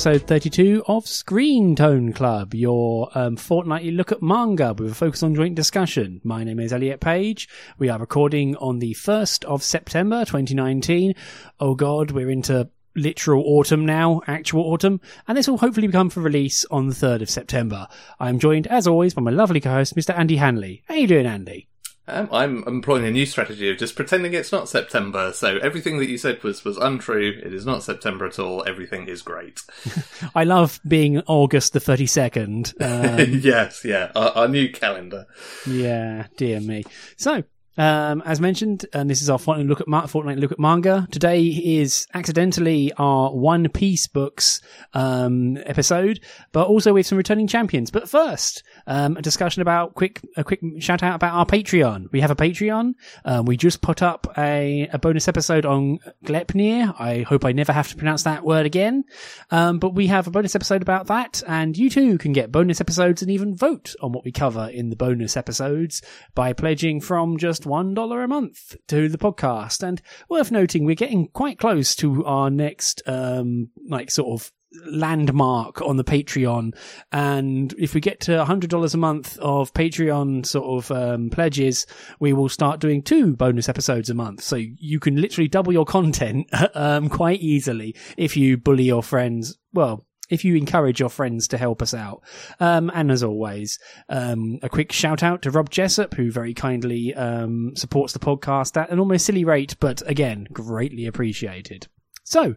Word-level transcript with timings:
episode 0.00 0.26
32 0.26 0.82
of 0.86 1.06
Screen 1.06 1.76
Tone 1.76 2.14
Club, 2.14 2.54
your 2.54 3.10
um, 3.12 3.36
fortnightly 3.36 3.90
look 3.90 4.10
at 4.10 4.22
manga 4.22 4.72
with 4.72 4.92
a 4.92 4.94
focus 4.94 5.22
on 5.22 5.34
joint 5.34 5.54
discussion. 5.54 6.22
My 6.24 6.42
name 6.42 6.58
is 6.58 6.72
Elliot 6.72 7.02
Page. 7.02 7.50
We 7.76 7.90
are 7.90 7.98
recording 7.98 8.56
on 8.56 8.78
the 8.78 8.94
1st 8.94 9.44
of 9.44 9.62
September 9.62 10.24
2019. 10.24 11.14
Oh 11.60 11.74
god, 11.74 12.12
we're 12.12 12.30
into 12.30 12.70
literal 12.96 13.44
autumn 13.44 13.84
now, 13.84 14.22
actual 14.26 14.72
autumn, 14.72 15.02
and 15.28 15.36
this 15.36 15.46
will 15.46 15.58
hopefully 15.58 15.86
become 15.86 16.08
for 16.08 16.20
release 16.20 16.64
on 16.70 16.86
the 16.88 16.94
3rd 16.94 17.20
of 17.20 17.28
September. 17.28 17.86
I'm 18.18 18.38
joined, 18.38 18.68
as 18.68 18.86
always, 18.86 19.12
by 19.12 19.20
my 19.20 19.30
lovely 19.30 19.60
co-host, 19.60 19.96
Mr. 19.96 20.18
Andy 20.18 20.36
Hanley. 20.36 20.82
How 20.88 20.94
you 20.94 21.08
doing, 21.08 21.26
Andy? 21.26 21.68
Um, 22.08 22.28
I'm 22.32 22.64
employing 22.66 23.04
a 23.04 23.10
new 23.10 23.26
strategy 23.26 23.70
of 23.70 23.78
just 23.78 23.94
pretending 23.94 24.34
it's 24.34 24.50
not 24.50 24.68
September. 24.68 25.32
So 25.32 25.58
everything 25.58 25.98
that 25.98 26.08
you 26.08 26.18
said 26.18 26.42
was 26.42 26.64
was 26.64 26.76
untrue. 26.76 27.40
It 27.44 27.54
is 27.54 27.64
not 27.64 27.82
September 27.82 28.26
at 28.26 28.38
all. 28.38 28.64
Everything 28.66 29.06
is 29.06 29.22
great. 29.22 29.60
I 30.34 30.44
love 30.44 30.80
being 30.86 31.20
August 31.26 31.72
the 31.72 31.80
32nd. 31.80 32.74
Um, 32.90 33.40
yes, 33.40 33.84
yeah, 33.84 34.10
our, 34.16 34.30
our 34.30 34.48
new 34.48 34.70
calendar. 34.70 35.26
Yeah, 35.66 36.26
dear 36.36 36.60
me. 36.60 36.84
So, 37.16 37.44
um, 37.80 38.22
as 38.26 38.42
mentioned, 38.42 38.84
and 38.92 39.08
this 39.08 39.22
is 39.22 39.30
our 39.30 39.38
fortnightly 39.38 39.70
look 39.70 39.80
at 39.80 39.88
ma- 39.88 40.06
fortnightly 40.06 40.42
look 40.42 40.52
at 40.52 40.58
manga. 40.58 41.08
Today 41.10 41.46
is 41.46 42.06
accidentally 42.12 42.92
our 42.98 43.34
One 43.34 43.70
Peace 43.70 44.06
books 44.06 44.60
um, 44.92 45.56
episode, 45.64 46.20
but 46.52 46.66
also 46.66 46.92
with 46.92 47.06
some 47.06 47.16
returning 47.16 47.46
champions. 47.46 47.90
But 47.90 48.06
first, 48.06 48.64
um, 48.86 49.16
a 49.16 49.22
discussion 49.22 49.62
about 49.62 49.94
quick 49.94 50.20
a 50.36 50.44
quick 50.44 50.60
shout 50.80 51.02
out 51.02 51.14
about 51.14 51.32
our 51.32 51.46
Patreon. 51.46 52.12
We 52.12 52.20
have 52.20 52.30
a 52.30 52.36
Patreon. 52.36 52.92
Um, 53.24 53.46
we 53.46 53.56
just 53.56 53.80
put 53.80 54.02
up 54.02 54.26
a, 54.36 54.86
a 54.92 54.98
bonus 54.98 55.26
episode 55.26 55.64
on 55.64 56.00
Glepnir. 56.26 56.94
I 57.00 57.22
hope 57.22 57.46
I 57.46 57.52
never 57.52 57.72
have 57.72 57.88
to 57.88 57.96
pronounce 57.96 58.24
that 58.24 58.44
word 58.44 58.66
again. 58.66 59.04
Um, 59.50 59.78
but 59.78 59.94
we 59.94 60.08
have 60.08 60.26
a 60.26 60.30
bonus 60.30 60.54
episode 60.54 60.82
about 60.82 61.06
that, 61.06 61.42
and 61.48 61.78
you 61.78 61.88
too 61.88 62.18
can 62.18 62.34
get 62.34 62.52
bonus 62.52 62.82
episodes 62.82 63.22
and 63.22 63.30
even 63.30 63.56
vote 63.56 63.94
on 64.02 64.12
what 64.12 64.26
we 64.26 64.32
cover 64.32 64.68
in 64.68 64.90
the 64.90 64.96
bonus 64.96 65.34
episodes 65.34 66.02
by 66.34 66.52
pledging 66.52 67.00
from 67.00 67.38
just 67.38 67.69
one 67.70 67.94
dollar 67.94 68.22
a 68.22 68.28
month 68.28 68.76
to 68.88 69.08
the 69.08 69.16
podcast. 69.16 69.82
And 69.82 70.02
worth 70.28 70.50
noting, 70.50 70.84
we're 70.84 70.94
getting 70.94 71.28
quite 71.28 71.58
close 71.58 71.94
to 71.96 72.24
our 72.26 72.50
next 72.50 73.02
um, 73.06 73.70
like 73.88 74.10
sort 74.10 74.40
of 74.40 74.52
landmark 74.86 75.82
on 75.82 75.96
the 75.96 76.04
Patreon. 76.04 76.74
And 77.12 77.72
if 77.78 77.94
we 77.94 78.00
get 78.00 78.20
to 78.20 78.32
$100 78.32 78.94
a 78.94 78.96
month 78.96 79.38
of 79.38 79.72
Patreon 79.72 80.46
sort 80.46 80.84
of 80.84 80.90
um, 80.90 81.30
pledges, 81.30 81.86
we 82.20 82.32
will 82.32 82.48
start 82.48 82.80
doing 82.80 83.02
two 83.02 83.36
bonus 83.36 83.68
episodes 83.68 84.10
a 84.10 84.14
month. 84.14 84.42
So 84.42 84.56
you 84.56 85.00
can 85.00 85.16
literally 85.16 85.48
double 85.48 85.72
your 85.72 85.84
content 85.84 86.48
um, 86.74 87.08
quite 87.08 87.40
easily 87.40 87.96
if 88.16 88.36
you 88.36 88.56
bully 88.56 88.84
your 88.84 89.02
friends. 89.02 89.58
Well, 89.72 90.06
if 90.30 90.44
you 90.44 90.56
encourage 90.56 91.00
your 91.00 91.08
friends 91.08 91.48
to 91.48 91.58
help 91.58 91.82
us 91.82 91.92
out. 91.92 92.22
Um, 92.58 92.90
and 92.94 93.10
as 93.10 93.22
always, 93.22 93.78
um, 94.08 94.58
a 94.62 94.68
quick 94.68 94.92
shout 94.92 95.22
out 95.22 95.42
to 95.42 95.50
Rob 95.50 95.70
Jessup, 95.70 96.14
who 96.14 96.30
very 96.30 96.54
kindly 96.54 97.14
um, 97.14 97.72
supports 97.76 98.12
the 98.12 98.18
podcast 98.18 98.80
at 98.80 98.90
an 98.90 98.98
almost 98.98 99.26
silly 99.26 99.44
rate, 99.44 99.76
but 99.80 100.02
again, 100.08 100.46
greatly 100.52 101.06
appreciated. 101.06 101.88
So, 102.24 102.56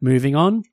moving 0.00 0.34
on. 0.34 0.64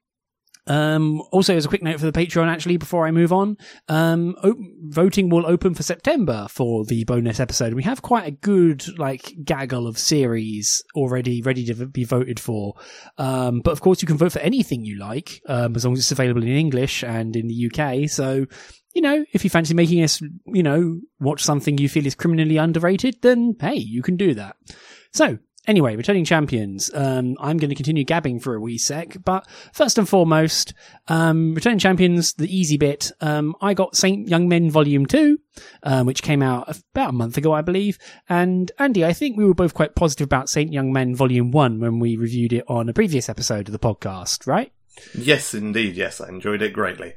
Um, 0.67 1.21
also, 1.31 1.55
as 1.55 1.65
a 1.65 1.67
quick 1.67 1.83
note 1.83 1.99
for 1.99 2.09
the 2.09 2.11
Patreon, 2.11 2.47
actually, 2.47 2.77
before 2.77 3.07
I 3.07 3.11
move 3.11 3.31
on, 3.33 3.57
um, 3.87 4.35
op- 4.43 4.57
voting 4.83 5.29
will 5.29 5.45
open 5.45 5.73
for 5.73 5.83
September 5.83 6.47
for 6.49 6.85
the 6.85 7.03
bonus 7.05 7.39
episode. 7.39 7.73
We 7.73 7.83
have 7.83 8.01
quite 8.01 8.27
a 8.27 8.31
good, 8.31 8.97
like, 8.97 9.33
gaggle 9.43 9.87
of 9.87 9.97
series 9.97 10.83
already 10.95 11.41
ready 11.41 11.65
to 11.65 11.85
be 11.87 12.03
voted 12.03 12.39
for. 12.39 12.75
Um, 13.17 13.61
but 13.61 13.71
of 13.71 13.81
course, 13.81 14.01
you 14.01 14.07
can 14.07 14.17
vote 14.17 14.33
for 14.33 14.39
anything 14.39 14.85
you 14.85 14.97
like, 14.97 15.41
um, 15.47 15.75
as 15.75 15.85
long 15.85 15.93
as 15.93 15.99
it's 15.99 16.11
available 16.11 16.43
in 16.43 16.49
English 16.49 17.03
and 17.03 17.35
in 17.35 17.47
the 17.47 17.71
UK. 17.71 18.09
So, 18.09 18.45
you 18.93 19.01
know, 19.01 19.25
if 19.31 19.43
you 19.43 19.49
fancy 19.49 19.73
making 19.73 20.03
us, 20.03 20.21
you 20.47 20.63
know, 20.63 20.99
watch 21.19 21.43
something 21.43 21.77
you 21.77 21.89
feel 21.89 22.05
is 22.05 22.15
criminally 22.15 22.57
underrated, 22.57 23.21
then 23.21 23.55
hey, 23.59 23.75
you 23.75 24.01
can 24.01 24.17
do 24.17 24.33
that. 24.33 24.55
So, 25.13 25.37
Anyway, 25.67 25.97
returning 25.97 26.23
champions. 26.23 26.89
Um, 26.93 27.35
I'm 27.41 27.57
going 27.57 27.69
to 27.69 27.75
continue 27.75 28.05
gabbing 28.05 28.39
for 28.39 28.55
a 28.55 28.59
wee 28.61 28.77
sec, 28.77 29.17
but 29.25 29.45
first 29.73 29.97
and 29.97 30.07
foremost, 30.07 30.73
um, 31.09 31.53
returning 31.53 31.77
champions, 31.77 32.33
the 32.33 32.47
easy 32.55 32.77
bit. 32.77 33.11
Um, 33.19 33.53
I 33.61 33.73
got 33.73 33.97
Saint 33.97 34.29
Young 34.29 34.47
Men 34.47 34.71
Volume 34.71 35.05
Two, 35.05 35.39
um, 35.83 36.05
which 36.05 36.23
came 36.23 36.41
out 36.41 36.69
about 36.95 37.09
a 37.09 37.13
month 37.13 37.37
ago, 37.37 37.51
I 37.51 37.61
believe. 37.61 37.99
And 38.29 38.71
Andy, 38.79 39.03
I 39.03 39.11
think 39.11 39.35
we 39.35 39.43
were 39.43 39.53
both 39.53 39.73
quite 39.73 39.93
positive 39.93 40.25
about 40.25 40.49
Saint 40.49 40.71
Young 40.71 40.93
Men 40.93 41.13
Volume 41.15 41.51
One 41.51 41.81
when 41.81 41.99
we 41.99 42.15
reviewed 42.15 42.53
it 42.53 42.63
on 42.69 42.87
a 42.87 42.93
previous 42.93 43.27
episode 43.27 43.67
of 43.67 43.73
the 43.73 43.79
podcast, 43.79 44.47
right? 44.47 44.71
Yes, 45.13 45.53
indeed. 45.53 45.95
Yes, 45.95 46.21
I 46.21 46.29
enjoyed 46.29 46.61
it 46.61 46.71
greatly. 46.71 47.13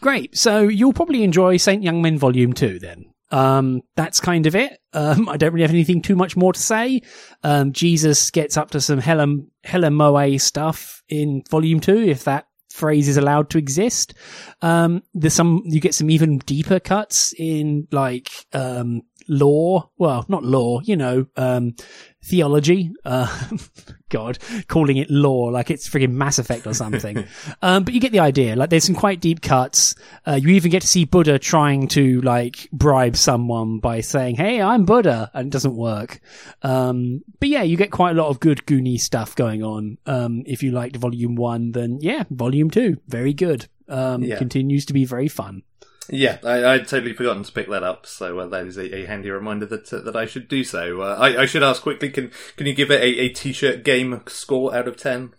Great. 0.00 0.38
So 0.38 0.62
you'll 0.62 0.94
probably 0.94 1.22
enjoy 1.22 1.58
Saint 1.58 1.82
Young 1.82 2.00
Men 2.00 2.16
Volume 2.16 2.54
Two 2.54 2.78
then. 2.78 3.12
Um, 3.30 3.82
that's 3.96 4.20
kind 4.20 4.46
of 4.46 4.56
it. 4.56 4.78
Um, 4.92 5.28
I 5.28 5.36
don't 5.36 5.52
really 5.52 5.62
have 5.62 5.70
anything 5.70 6.02
too 6.02 6.16
much 6.16 6.36
more 6.36 6.52
to 6.52 6.60
say. 6.60 7.02
Um, 7.44 7.72
Jesus 7.72 8.30
gets 8.30 8.56
up 8.56 8.72
to 8.72 8.80
some 8.80 8.98
hella, 8.98 9.26
hella 9.62 9.90
moe 9.90 10.36
stuff 10.38 11.02
in 11.08 11.42
volume 11.50 11.80
two, 11.80 11.98
if 11.98 12.24
that 12.24 12.46
phrase 12.70 13.08
is 13.08 13.16
allowed 13.16 13.50
to 13.50 13.58
exist. 13.58 14.14
Um, 14.62 15.02
there's 15.14 15.34
some, 15.34 15.62
you 15.64 15.80
get 15.80 15.94
some 15.94 16.10
even 16.10 16.38
deeper 16.38 16.80
cuts 16.80 17.34
in 17.38 17.86
like, 17.92 18.30
um, 18.52 19.02
law. 19.30 19.88
Well, 19.96 20.26
not 20.28 20.44
law, 20.44 20.80
you 20.80 20.96
know, 20.96 21.26
um, 21.36 21.74
theology. 22.22 22.90
Uh, 23.04 23.48
God, 24.10 24.38
calling 24.66 24.96
it 24.96 25.08
law 25.08 25.44
like 25.44 25.70
it's 25.70 25.88
frigging 25.88 26.10
Mass 26.12 26.38
Effect 26.40 26.66
or 26.66 26.74
something. 26.74 27.24
um, 27.62 27.84
but 27.84 27.94
you 27.94 28.00
get 28.00 28.10
the 28.12 28.18
idea. 28.18 28.56
Like, 28.56 28.68
there's 28.70 28.84
some 28.84 28.94
quite 28.96 29.20
deep 29.20 29.40
cuts. 29.40 29.94
Uh, 30.26 30.34
you 30.34 30.48
even 30.48 30.70
get 30.72 30.82
to 30.82 30.88
see 30.88 31.04
Buddha 31.04 31.38
trying 31.38 31.86
to 31.88 32.20
like 32.22 32.68
bribe 32.72 33.16
someone 33.16 33.78
by 33.78 34.00
saying, 34.00 34.34
"Hey, 34.34 34.60
I'm 34.60 34.84
Buddha," 34.84 35.30
and 35.32 35.46
it 35.46 35.52
doesn't 35.52 35.76
work. 35.76 36.20
Um, 36.62 37.22
but 37.38 37.48
yeah, 37.48 37.62
you 37.62 37.76
get 37.76 37.92
quite 37.92 38.16
a 38.16 38.20
lot 38.20 38.28
of 38.28 38.40
good 38.40 38.66
Goonie 38.66 38.98
stuff 39.00 39.36
going 39.36 39.62
on. 39.62 39.96
Um, 40.06 40.42
if 40.44 40.62
you 40.62 40.72
liked 40.72 40.96
Volume 40.96 41.36
One, 41.36 41.72
then 41.72 41.98
yeah, 42.00 42.24
Volume 42.30 42.70
Two, 42.70 42.98
very 43.06 43.32
good. 43.32 43.68
Um, 43.88 44.22
Yeah. 44.22 44.38
continues 44.38 44.86
to 44.86 44.92
be 44.92 45.04
very 45.04 45.28
fun. 45.28 45.62
Yeah, 46.12 46.38
I, 46.44 46.64
I'd 46.64 46.88
totally 46.88 47.12
forgotten 47.12 47.44
to 47.44 47.52
pick 47.52 47.68
that 47.68 47.84
up, 47.84 48.04
so 48.04 48.40
uh, 48.40 48.46
that 48.46 48.66
is 48.66 48.76
a, 48.76 48.94
a 48.96 49.06
handy 49.06 49.30
reminder 49.30 49.66
that 49.66 49.92
uh, 49.92 50.00
that 50.00 50.16
I 50.16 50.26
should 50.26 50.48
do 50.48 50.64
so. 50.64 51.02
Uh, 51.02 51.16
I, 51.18 51.42
I 51.42 51.46
should 51.46 51.62
ask 51.62 51.82
quickly: 51.82 52.10
can 52.10 52.32
can 52.56 52.66
you 52.66 52.74
give 52.74 52.90
it 52.90 53.00
a, 53.00 53.20
a 53.20 53.28
t-shirt 53.28 53.84
game 53.84 54.20
score 54.26 54.74
out 54.74 54.88
of 54.88 54.96
ten? 54.96 55.32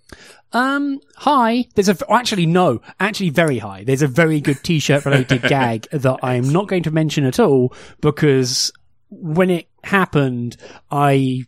Um, 0.53 0.99
high. 1.17 1.65
There's 1.75 1.89
a, 1.89 1.97
actually, 2.09 2.45
no, 2.45 2.81
actually 2.99 3.29
very 3.29 3.59
high. 3.59 3.83
There's 3.83 4.01
a 4.01 4.07
very 4.07 4.39
good 4.39 4.63
t-shirt 4.63 5.05
related 5.05 5.41
gag 5.47 5.87
that 5.91 6.19
I'm 6.23 6.49
not 6.49 6.67
going 6.67 6.83
to 6.83 6.91
mention 6.91 7.25
at 7.25 7.39
all 7.39 7.73
because 7.99 8.71
when 9.09 9.49
it 9.49 9.67
happened, 9.83 10.57
I 10.89 11.45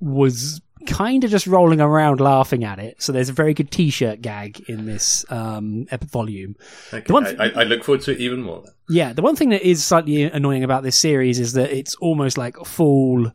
was 0.00 0.60
kind 0.86 1.24
of 1.24 1.30
just 1.30 1.46
rolling 1.46 1.80
around 1.80 2.20
laughing 2.20 2.64
at 2.64 2.78
it. 2.78 3.02
So 3.02 3.12
there's 3.12 3.28
a 3.28 3.32
very 3.32 3.54
good 3.54 3.70
t-shirt 3.70 4.20
gag 4.22 4.60
in 4.68 4.86
this, 4.86 5.24
um, 5.30 5.86
ep- 5.90 6.04
volume. 6.04 6.56
Okay, 6.92 7.04
The 7.06 7.12
one 7.12 7.24
th- 7.24 7.38
I, 7.38 7.60
I, 7.60 7.64
look 7.64 7.84
forward 7.84 8.02
to 8.02 8.12
it 8.12 8.18
even 8.18 8.42
more. 8.42 8.64
Yeah, 8.88 9.12
the 9.12 9.22
one 9.22 9.36
thing 9.36 9.50
that 9.50 9.62
is 9.62 9.84
slightly 9.84 10.22
annoying 10.22 10.64
about 10.64 10.82
this 10.82 10.96
series 10.96 11.38
is 11.38 11.52
that 11.54 11.70
it's 11.70 11.94
almost 11.96 12.38
like 12.38 12.56
full 12.64 13.30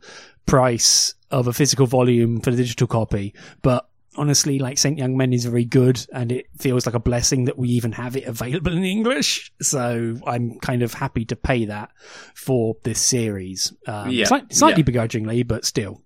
price 0.46 1.14
of 1.30 1.46
a 1.46 1.52
physical 1.52 1.86
volume 1.86 2.40
for 2.40 2.50
the 2.50 2.56
digital 2.56 2.86
copy. 2.86 3.34
But 3.62 3.88
honestly, 4.16 4.58
like 4.58 4.76
Saint 4.78 4.98
Young 4.98 5.16
Men 5.16 5.32
is 5.32 5.44
very 5.46 5.64
good, 5.64 6.04
and 6.12 6.30
it 6.32 6.46
feels 6.58 6.84
like 6.84 6.94
a 6.94 7.00
blessing 7.00 7.46
that 7.46 7.56
we 7.56 7.68
even 7.70 7.92
have 7.92 8.16
it 8.16 8.24
available 8.24 8.72
in 8.72 8.84
English. 8.84 9.52
So 9.62 10.16
I'm 10.26 10.58
kind 10.60 10.82
of 10.82 10.92
happy 10.92 11.24
to 11.26 11.36
pay 11.36 11.64
that 11.66 11.90
for 12.34 12.76
this 12.82 13.00
series. 13.00 13.72
Um, 13.86 14.10
Yeah, 14.10 14.26
slight- 14.26 14.52
slightly 14.52 14.80
yeah. 14.82 14.86
begrudgingly, 14.86 15.42
but 15.44 15.64
still. 15.64 16.01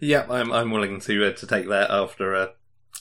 Yeah, 0.00 0.26
I'm 0.30 0.50
I'm 0.50 0.70
willing 0.70 1.00
to 1.02 1.28
uh, 1.28 1.32
to 1.32 1.46
take 1.46 1.68
that 1.68 1.90
after. 1.90 2.34
Uh, 2.34 2.46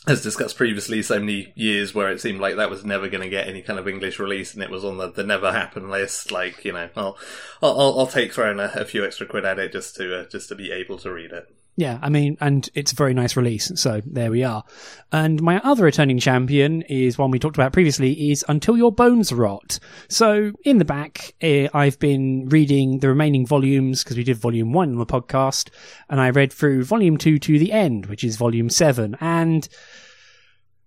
as 0.07 0.22
discussed 0.22 0.56
previously, 0.56 1.01
so 1.01 1.19
many 1.19 1.51
years 1.56 1.94
where 1.94 2.10
it 2.10 2.22
seemed 2.22 2.40
like 2.40 2.56
that 2.56 2.69
was 2.69 2.86
never 2.86 3.10
going 3.10 3.24
to 3.24 3.30
get 3.30 3.48
any 3.48 3.62
kind 3.62 3.78
of 3.78 3.88
English 3.88 4.18
release, 4.18 4.54
and 4.54 4.63
it 4.63 4.69
was 4.69 4.86
on 4.86 4.98
the, 4.98 5.12
the 5.12 5.24
never 5.24 5.51
happen 5.51 5.90
list. 5.90 6.31
Like 6.31 6.63
you 6.63 6.74
know, 6.74 6.90
I'll 6.96 7.18
I'll, 7.62 8.00
I'll, 8.00 8.07
take 8.07 8.34
throwing 8.34 8.60
a, 8.60 8.72
a 8.75 8.86
few 8.86 9.06
extra 9.06 9.25
quid 9.25 9.46
at 9.46 9.60
it 9.60 9.72
just 9.72 9.96
to 9.96 10.22
uh, 10.22 10.25
just 10.25 10.50
to 10.50 10.56
be 10.56 10.72
able 10.72 10.98
to 11.00 11.12
read 11.12 11.31
it. 11.31 11.48
Yeah, 11.79 11.97
I 12.01 12.09
mean, 12.09 12.35
and 12.41 12.69
it's 12.73 12.91
a 12.91 12.95
very 12.95 13.13
nice 13.13 13.37
release. 13.37 13.71
So 13.75 14.01
there 14.05 14.31
we 14.31 14.43
are. 14.43 14.65
And 15.13 15.41
my 15.41 15.61
other 15.63 15.85
returning 15.85 16.19
champion 16.19 16.81
is 16.81 17.17
one 17.17 17.31
we 17.31 17.39
talked 17.39 17.55
about 17.55 17.71
previously 17.71 18.31
is 18.31 18.43
Until 18.49 18.75
Your 18.75 18.91
Bones 18.91 19.31
Rot. 19.31 19.79
So 20.09 20.51
in 20.65 20.79
the 20.79 20.83
back, 20.83 21.35
eh, 21.39 21.69
I've 21.73 21.97
been 21.97 22.49
reading 22.49 22.99
the 22.99 23.07
remaining 23.07 23.45
volumes 23.45 24.03
because 24.03 24.17
we 24.17 24.25
did 24.25 24.35
volume 24.35 24.73
one 24.73 24.89
on 24.89 24.97
the 24.97 25.05
podcast 25.05 25.69
and 26.09 26.19
I 26.19 26.31
read 26.31 26.51
through 26.51 26.83
volume 26.83 27.15
two 27.15 27.39
to 27.39 27.57
the 27.57 27.71
end, 27.71 28.07
which 28.07 28.25
is 28.25 28.35
volume 28.35 28.69
seven. 28.69 29.15
And 29.21 29.65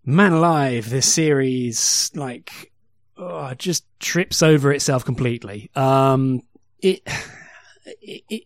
man 0.05 0.33
alive, 0.33 0.91
this 0.91 1.11
series, 1.11 2.11
like, 2.15 2.71
oh, 3.17 3.55
just 3.55 3.87
trips 3.99 4.43
over 4.43 4.71
itself 4.71 5.07
completely. 5.07 5.71
Um, 5.75 6.43
it, 6.81 7.01
it, 8.03 8.25
it 8.29 8.43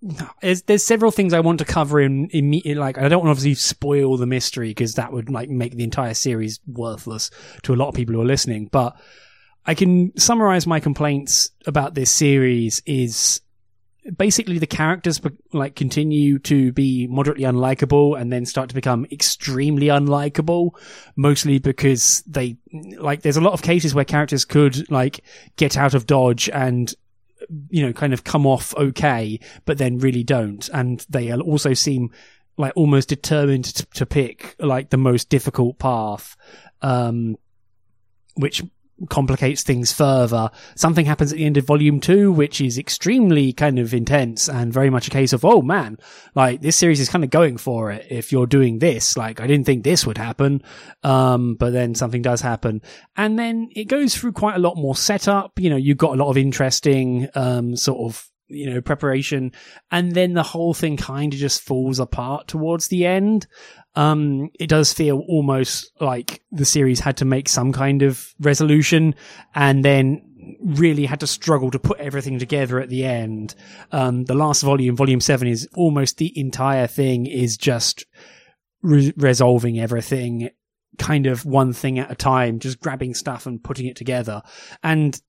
there's, 0.00 0.62
there's 0.62 0.84
several 0.84 1.10
things 1.10 1.32
I 1.32 1.40
want 1.40 1.58
to 1.58 1.64
cover 1.64 2.00
in, 2.00 2.28
in 2.30 2.76
like 2.76 2.98
I 2.98 3.08
don't 3.08 3.24
want 3.24 3.28
to 3.28 3.30
obviously 3.40 3.54
spoil 3.54 4.16
the 4.16 4.26
mystery 4.26 4.68
because 4.68 4.94
that 4.94 5.12
would 5.12 5.28
like 5.28 5.48
make 5.48 5.74
the 5.74 5.84
entire 5.84 6.14
series 6.14 6.60
worthless 6.66 7.30
to 7.64 7.74
a 7.74 7.76
lot 7.76 7.88
of 7.88 7.94
people 7.94 8.14
who 8.14 8.20
are 8.20 8.26
listening. 8.26 8.68
But 8.70 8.96
I 9.66 9.74
can 9.74 10.16
summarize 10.16 10.66
my 10.66 10.80
complaints 10.80 11.50
about 11.66 11.94
this 11.94 12.10
series 12.10 12.80
is 12.86 13.40
basically 14.16 14.58
the 14.58 14.66
characters 14.66 15.20
like 15.52 15.74
continue 15.74 16.38
to 16.38 16.72
be 16.72 17.06
moderately 17.08 17.44
unlikable 17.44 18.18
and 18.18 18.32
then 18.32 18.46
start 18.46 18.68
to 18.70 18.74
become 18.74 19.06
extremely 19.10 19.88
unlikable 19.88 20.70
mostly 21.16 21.58
because 21.58 22.22
they 22.26 22.56
like 22.98 23.20
there's 23.20 23.36
a 23.36 23.42
lot 23.42 23.52
of 23.52 23.60
cases 23.60 23.94
where 23.94 24.04
characters 24.04 24.46
could 24.46 24.90
like 24.90 25.22
get 25.56 25.76
out 25.76 25.92
of 25.92 26.06
dodge 26.06 26.48
and 26.48 26.94
you 27.70 27.84
know 27.84 27.92
kind 27.92 28.12
of 28.12 28.24
come 28.24 28.46
off 28.46 28.74
okay 28.76 29.38
but 29.64 29.78
then 29.78 29.98
really 29.98 30.24
don't. 30.24 30.68
And 30.72 31.04
they 31.08 31.32
also 31.32 31.74
seem 31.74 32.10
like 32.56 32.72
almost 32.76 33.08
determined 33.08 33.66
to, 33.66 33.86
to 33.86 34.06
pick 34.06 34.56
like 34.58 34.90
the 34.90 34.96
most 34.96 35.28
difficult 35.28 35.78
path 35.78 36.36
um 36.82 37.36
which 38.34 38.62
complicates 39.08 39.62
things 39.62 39.92
further. 39.92 40.50
Something 40.74 41.06
happens 41.06 41.32
at 41.32 41.38
the 41.38 41.44
end 41.44 41.56
of 41.56 41.66
volume 41.66 42.00
two, 42.00 42.32
which 42.32 42.60
is 42.60 42.78
extremely 42.78 43.52
kind 43.52 43.78
of 43.78 43.94
intense 43.94 44.48
and 44.48 44.72
very 44.72 44.90
much 44.90 45.06
a 45.06 45.10
case 45.10 45.32
of, 45.32 45.44
oh 45.44 45.62
man, 45.62 45.98
like 46.34 46.60
this 46.60 46.76
series 46.76 47.00
is 47.00 47.08
kind 47.08 47.24
of 47.24 47.30
going 47.30 47.56
for 47.56 47.90
it. 47.90 48.06
If 48.10 48.32
you're 48.32 48.46
doing 48.46 48.78
this, 48.78 49.16
like 49.16 49.40
I 49.40 49.46
didn't 49.46 49.66
think 49.66 49.84
this 49.84 50.06
would 50.06 50.18
happen. 50.18 50.62
Um, 51.02 51.54
but 51.54 51.72
then 51.72 51.94
something 51.94 52.22
does 52.22 52.40
happen. 52.40 52.82
And 53.16 53.38
then 53.38 53.68
it 53.74 53.84
goes 53.84 54.16
through 54.16 54.32
quite 54.32 54.56
a 54.56 54.60
lot 54.60 54.76
more 54.76 54.96
setup. 54.96 55.58
You 55.58 55.70
know, 55.70 55.76
you've 55.76 55.98
got 55.98 56.14
a 56.14 56.22
lot 56.22 56.30
of 56.30 56.36
interesting, 56.36 57.28
um, 57.34 57.76
sort 57.76 58.10
of 58.10 58.28
you 58.48 58.70
know, 58.70 58.80
preparation. 58.80 59.52
And 59.90 60.12
then 60.12 60.32
the 60.32 60.42
whole 60.42 60.74
thing 60.74 60.96
kind 60.96 61.32
of 61.32 61.38
just 61.38 61.60
falls 61.60 62.00
apart 62.00 62.48
towards 62.48 62.88
the 62.88 63.06
end. 63.06 63.46
Um, 63.94 64.50
it 64.60 64.68
does 64.68 64.92
feel 64.92 65.24
almost 65.28 65.90
like 66.00 66.42
the 66.52 66.64
series 66.64 67.00
had 67.00 67.16
to 67.18 67.24
make 67.24 67.48
some 67.48 67.72
kind 67.72 68.02
of 68.02 68.32
resolution 68.38 69.14
and 69.54 69.84
then 69.84 70.22
really 70.60 71.04
had 71.04 71.20
to 71.20 71.26
struggle 71.26 71.70
to 71.70 71.78
put 71.78 71.98
everything 71.98 72.38
together 72.38 72.80
at 72.80 72.88
the 72.88 73.04
end. 73.04 73.54
Um, 73.92 74.24
the 74.24 74.34
last 74.34 74.62
volume, 74.62 74.96
volume 74.96 75.20
seven 75.20 75.48
is 75.48 75.68
almost 75.74 76.18
the 76.18 76.32
entire 76.38 76.86
thing 76.86 77.26
is 77.26 77.56
just 77.56 78.04
re- 78.82 79.12
resolving 79.16 79.80
everything 79.80 80.50
kind 80.98 81.26
of 81.26 81.44
one 81.44 81.72
thing 81.72 81.98
at 81.98 82.10
a 82.10 82.14
time, 82.14 82.58
just 82.58 82.80
grabbing 82.80 83.14
stuff 83.14 83.46
and 83.46 83.62
putting 83.62 83.86
it 83.86 83.96
together. 83.96 84.42
And 84.82 85.20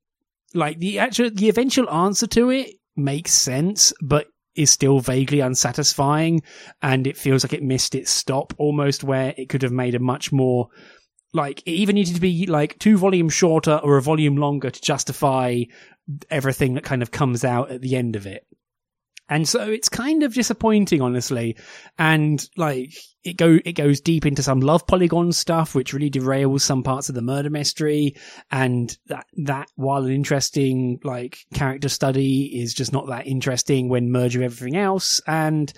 like 0.54 0.80
the 0.80 1.00
actual, 1.00 1.30
the 1.32 1.50
eventual 1.50 1.90
answer 1.90 2.28
to 2.28 2.50
it 2.50 2.76
makes 2.96 3.32
sense, 3.32 3.94
but 4.02 4.28
is 4.60 4.70
still 4.70 5.00
vaguely 5.00 5.40
unsatisfying. 5.40 6.42
And 6.82 7.08
it 7.08 7.18
feels 7.18 7.44
like 7.44 7.54
it 7.54 7.64
missed 7.64 7.96
its 7.96 8.12
stop 8.12 8.54
almost 8.58 9.04
where 9.04 9.34
it 9.38 9.50
could 9.50 9.64
have 9.64 9.72
made 9.72 9.96
a 9.96 10.00
much 10.00 10.32
more 10.32 10.68
like 11.34 11.62
it 11.62 11.72
even 11.72 11.96
needed 11.96 12.16
to 12.16 12.22
be 12.22 12.48
like 12.48 12.78
two 12.80 12.98
volumes 12.98 13.34
shorter 13.34 13.80
or 13.84 13.98
a 13.98 14.02
volume 14.02 14.36
longer 14.36 14.70
to 14.72 14.82
justify 14.82 15.62
everything 16.32 16.74
that 16.74 16.84
kind 16.84 17.02
of 17.04 17.12
comes 17.12 17.44
out 17.44 17.72
at 17.72 17.82
the 17.82 17.96
end 17.96 18.16
of 18.16 18.26
it. 18.26 18.46
And 19.30 19.48
so 19.48 19.62
it's 19.70 19.90
kind 19.90 20.24
of 20.24 20.34
disappointing, 20.34 21.02
honestly. 21.02 21.56
And 21.98 22.44
like 22.58 22.94
it 23.24 23.38
go 23.38 23.60
it 23.64 23.74
goes 23.74 24.02
deep 24.02 24.26
into 24.26 24.42
some 24.42 24.60
love 24.60 24.88
polygon 24.88 25.32
stuff, 25.32 25.76
which 25.76 25.94
really 25.94 26.10
derails 26.10 26.62
some 26.62 26.84
parts 26.84 27.10
of 27.10 27.16
the 27.16 27.22
murder 27.22 27.50
mystery. 27.50 28.16
And 28.52 28.96
that 29.08 29.28
that 29.46 29.68
while 29.76 30.04
an 30.04 30.12
interesting 30.12 31.00
like 31.04 31.38
character 31.54 31.90
study 31.90 32.60
is 32.60 32.74
just 32.74 32.92
not 32.92 33.08
that 33.08 33.28
interesting 33.28 33.88
when 33.88 34.12
merged 34.12 34.36
with 34.36 34.46
everything 34.46 34.78
else. 34.78 35.22
And 35.28 35.72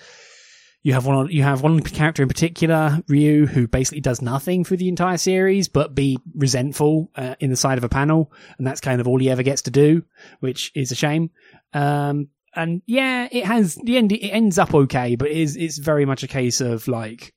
you 0.82 0.94
have 0.94 1.06
one 1.06 1.30
you 1.30 1.42
have 1.42 1.62
one 1.62 1.80
character 1.80 2.22
in 2.22 2.28
particular, 2.28 3.00
Ryu, 3.06 3.46
who 3.46 3.68
basically 3.68 4.00
does 4.00 4.20
nothing 4.20 4.64
for 4.64 4.76
the 4.76 4.88
entire 4.88 5.18
series, 5.18 5.68
but 5.68 5.94
be 5.94 6.18
resentful 6.34 7.10
uh, 7.14 7.36
in 7.38 7.50
the 7.50 7.56
side 7.56 7.78
of 7.78 7.84
a 7.84 7.88
panel, 7.88 8.32
and 8.58 8.66
that's 8.66 8.80
kind 8.80 9.00
of 9.00 9.06
all 9.06 9.18
he 9.18 9.30
ever 9.30 9.44
gets 9.44 9.62
to 9.62 9.70
do, 9.70 10.02
which 10.40 10.72
is 10.74 10.90
a 10.90 10.96
shame. 10.96 11.30
Um, 11.72 12.28
and 12.54 12.82
yeah, 12.86 13.28
it 13.30 13.44
has 13.44 13.76
the 13.76 13.96
end. 13.96 14.12
It 14.12 14.28
ends 14.28 14.58
up 14.58 14.74
okay, 14.74 15.16
but 15.16 15.28
it 15.28 15.36
is 15.36 15.56
it's 15.56 15.78
very 15.78 16.04
much 16.04 16.22
a 16.22 16.28
case 16.28 16.60
of 16.60 16.88
like 16.88 17.34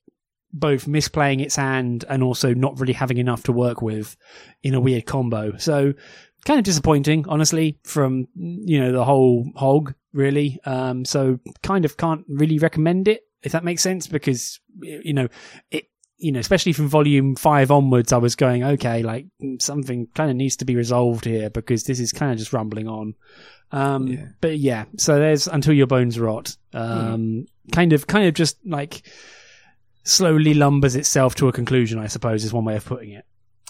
both 0.52 0.86
misplaying 0.86 1.42
its 1.42 1.56
hand 1.56 2.04
and 2.08 2.22
also 2.22 2.54
not 2.54 2.78
really 2.80 2.92
having 2.92 3.18
enough 3.18 3.42
to 3.44 3.52
work 3.52 3.82
with 3.82 4.16
in 4.62 4.74
a 4.74 4.80
weird 4.80 5.06
combo. 5.06 5.56
So 5.58 5.92
kind 6.44 6.58
of 6.58 6.64
disappointing, 6.64 7.26
honestly, 7.28 7.78
from 7.84 8.26
you 8.34 8.80
know 8.80 8.92
the 8.92 9.04
whole 9.04 9.50
hog 9.56 9.94
really. 10.12 10.58
Um, 10.64 11.04
so 11.04 11.38
kind 11.62 11.84
of 11.84 11.96
can't 11.96 12.24
really 12.28 12.58
recommend 12.58 13.08
it 13.08 13.22
if 13.42 13.52
that 13.52 13.64
makes 13.64 13.82
sense 13.82 14.06
because 14.06 14.60
you 14.80 15.12
know 15.12 15.28
it 15.70 15.84
you 16.18 16.32
know, 16.32 16.40
especially 16.40 16.72
from 16.72 16.88
volume 16.88 17.36
five 17.36 17.70
onwards, 17.70 18.12
I 18.12 18.18
was 18.18 18.36
going, 18.36 18.64
okay, 18.64 19.02
like 19.02 19.26
something 19.58 20.08
kind 20.14 20.30
of 20.30 20.36
needs 20.36 20.56
to 20.56 20.64
be 20.64 20.76
resolved 20.76 21.24
here 21.24 21.50
because 21.50 21.84
this 21.84 22.00
is 22.00 22.12
kind 22.12 22.32
of 22.32 22.38
just 22.38 22.52
rumbling 22.52 22.88
on. 22.88 23.14
Um, 23.72 24.06
yeah. 24.06 24.26
but 24.40 24.58
yeah, 24.58 24.84
so 24.96 25.18
there's 25.18 25.46
until 25.48 25.74
your 25.74 25.86
bones 25.86 26.18
rot. 26.18 26.56
Um, 26.72 26.86
mm. 26.88 27.72
kind 27.72 27.92
of, 27.92 28.06
kind 28.06 28.28
of 28.28 28.34
just 28.34 28.58
like 28.64 29.02
slowly 30.04 30.54
lumbers 30.54 30.96
itself 30.96 31.34
to 31.36 31.48
a 31.48 31.52
conclusion, 31.52 31.98
I 31.98 32.06
suppose 32.06 32.44
is 32.44 32.52
one 32.52 32.64
way 32.64 32.76
of 32.76 32.84
putting 32.84 33.10
it. 33.10 33.24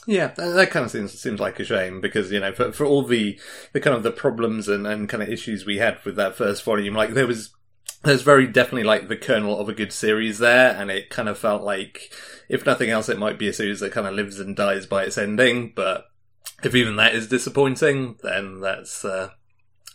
Yeah, 0.06 0.28
that 0.36 0.70
kind 0.70 0.84
of 0.84 0.90
seems 0.92 1.18
seems 1.18 1.40
like 1.40 1.58
a 1.58 1.64
shame 1.64 2.00
because 2.00 2.30
you 2.30 2.38
know 2.38 2.52
for 2.52 2.70
for 2.70 2.86
all 2.86 3.02
the 3.02 3.40
the 3.72 3.80
kind 3.80 3.96
of 3.96 4.04
the 4.04 4.12
problems 4.12 4.68
and, 4.68 4.86
and 4.86 5.08
kind 5.08 5.20
of 5.20 5.28
issues 5.28 5.66
we 5.66 5.78
had 5.78 5.98
with 6.04 6.14
that 6.14 6.36
first 6.36 6.62
volume, 6.62 6.94
like 6.94 7.10
there 7.10 7.26
was 7.26 7.50
there's 8.02 8.22
very 8.22 8.46
definitely 8.46 8.84
like 8.84 9.08
the 9.08 9.16
kernel 9.16 9.58
of 9.58 9.68
a 9.68 9.74
good 9.74 9.92
series 9.92 10.38
there, 10.38 10.74
and 10.76 10.90
it 10.90 11.10
kind 11.10 11.28
of 11.28 11.38
felt 11.38 11.62
like 11.62 12.12
if 12.48 12.64
nothing 12.64 12.90
else, 12.90 13.08
it 13.08 13.18
might 13.18 13.38
be 13.38 13.48
a 13.48 13.52
series 13.52 13.80
that 13.80 13.92
kind 13.92 14.06
of 14.06 14.14
lives 14.14 14.38
and 14.38 14.54
dies 14.54 14.86
by 14.86 15.04
its 15.04 15.18
ending. 15.18 15.72
But 15.74 16.06
if 16.62 16.74
even 16.74 16.96
that 16.96 17.14
is 17.14 17.28
disappointing, 17.28 18.16
then 18.22 18.60
that's 18.60 19.04
uh, 19.04 19.30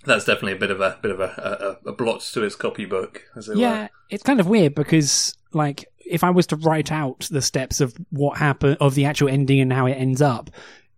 that's 0.06 0.26
definitely 0.26 0.54
a 0.54 0.60
bit 0.60 0.72
of 0.72 0.82
a 0.82 0.98
bit 1.02 1.12
of 1.12 1.20
a, 1.20 1.78
a, 1.86 1.90
a 1.90 1.94
blot 1.94 2.22
to 2.34 2.44
its 2.44 2.56
copybook. 2.56 3.24
It 3.36 3.58
yeah, 3.58 3.84
were. 3.84 3.90
it's 4.10 4.24
kind 4.24 4.40
of 4.40 4.48
weird 4.48 4.76
because 4.76 5.36
like 5.54 5.86
if 6.06 6.24
I 6.24 6.30
was 6.30 6.48
to 6.48 6.56
write 6.58 6.92
out 6.92 7.28
the 7.32 7.42
steps 7.42 7.80
of 7.80 7.96
what 8.10 8.38
happened 8.38 8.78
of 8.82 8.96
the 8.96 9.06
actual 9.06 9.30
ending 9.30 9.60
and 9.60 9.72
how 9.72 9.86
it 9.86 9.94
ends 9.94 10.22
up, 10.22 10.50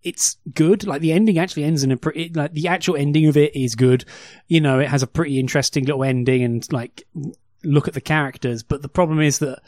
it's 0.04 0.38
good. 0.54 0.86
Like 0.86 1.02
the 1.02 1.14
ending 1.14 1.38
actually 1.38 1.64
ends 1.64 1.84
in 1.84 1.92
a 1.92 1.98
pretty 1.98 2.30
like 2.30 2.54
the 2.54 2.68
actual 2.68 2.96
ending 2.96 3.28
of 3.28 3.38
it 3.38 3.56
is 3.56 3.76
good. 3.76 4.06
You 4.48 4.62
know, 4.62 4.80
it 4.80 4.90
has 4.90 5.04
a 5.04 5.08
pretty 5.08 5.40
interesting 5.40 5.86
little 5.86 6.04
ending 6.04 6.44
and 6.44 6.72
like 6.72 7.04
look 7.64 7.88
at 7.88 7.94
the 7.94 8.02
characters. 8.02 8.64
But 8.64 8.82
the 8.82 8.90
problem 8.90 9.20
is 9.22 9.40
that 9.40 9.62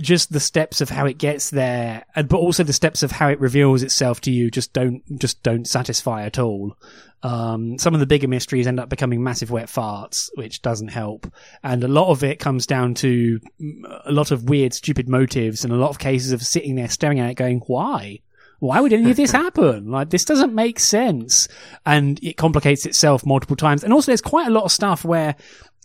just 0.00 0.32
the 0.32 0.40
steps 0.40 0.80
of 0.80 0.90
how 0.90 1.06
it 1.06 1.16
gets 1.16 1.50
there, 1.50 2.04
and 2.14 2.28
but 2.28 2.38
also 2.38 2.62
the 2.62 2.72
steps 2.72 3.02
of 3.02 3.10
how 3.10 3.28
it 3.28 3.40
reveals 3.40 3.82
itself 3.82 4.20
to 4.22 4.30
you 4.30 4.50
just 4.50 4.72
don't 4.72 5.02
just 5.18 5.42
don't 5.42 5.66
satisfy 5.66 6.24
at 6.24 6.38
all. 6.38 6.76
Um, 7.22 7.78
some 7.78 7.94
of 7.94 8.00
the 8.00 8.06
bigger 8.06 8.28
mysteries 8.28 8.66
end 8.66 8.78
up 8.78 8.88
becoming 8.88 9.24
massive 9.24 9.50
wet 9.50 9.66
farts, 9.66 10.28
which 10.34 10.62
doesn't 10.62 10.88
help. 10.88 11.32
And 11.64 11.82
a 11.82 11.88
lot 11.88 12.10
of 12.10 12.22
it 12.22 12.38
comes 12.38 12.64
down 12.64 12.94
to 12.94 13.40
a 14.04 14.12
lot 14.12 14.30
of 14.30 14.48
weird, 14.48 14.72
stupid 14.72 15.08
motives, 15.08 15.64
and 15.64 15.72
a 15.72 15.76
lot 15.76 15.90
of 15.90 15.98
cases 15.98 16.32
of 16.32 16.42
sitting 16.42 16.76
there 16.76 16.88
staring 16.88 17.18
at 17.18 17.30
it, 17.30 17.34
going, 17.34 17.60
"Why? 17.66 18.20
Why 18.60 18.80
would 18.80 18.92
any 18.92 19.10
of 19.10 19.16
this 19.16 19.30
happen? 19.30 19.90
Like, 19.98 20.10
this 20.10 20.24
doesn't 20.24 20.54
make 20.54 20.78
sense." 20.78 21.48
And 21.86 22.22
it 22.22 22.36
complicates 22.36 22.86
itself 22.86 23.24
multiple 23.24 23.56
times. 23.56 23.84
And 23.84 23.92
also, 23.92 24.10
there's 24.10 24.20
quite 24.20 24.46
a 24.46 24.50
lot 24.50 24.64
of 24.64 24.72
stuff 24.72 25.04
where 25.04 25.36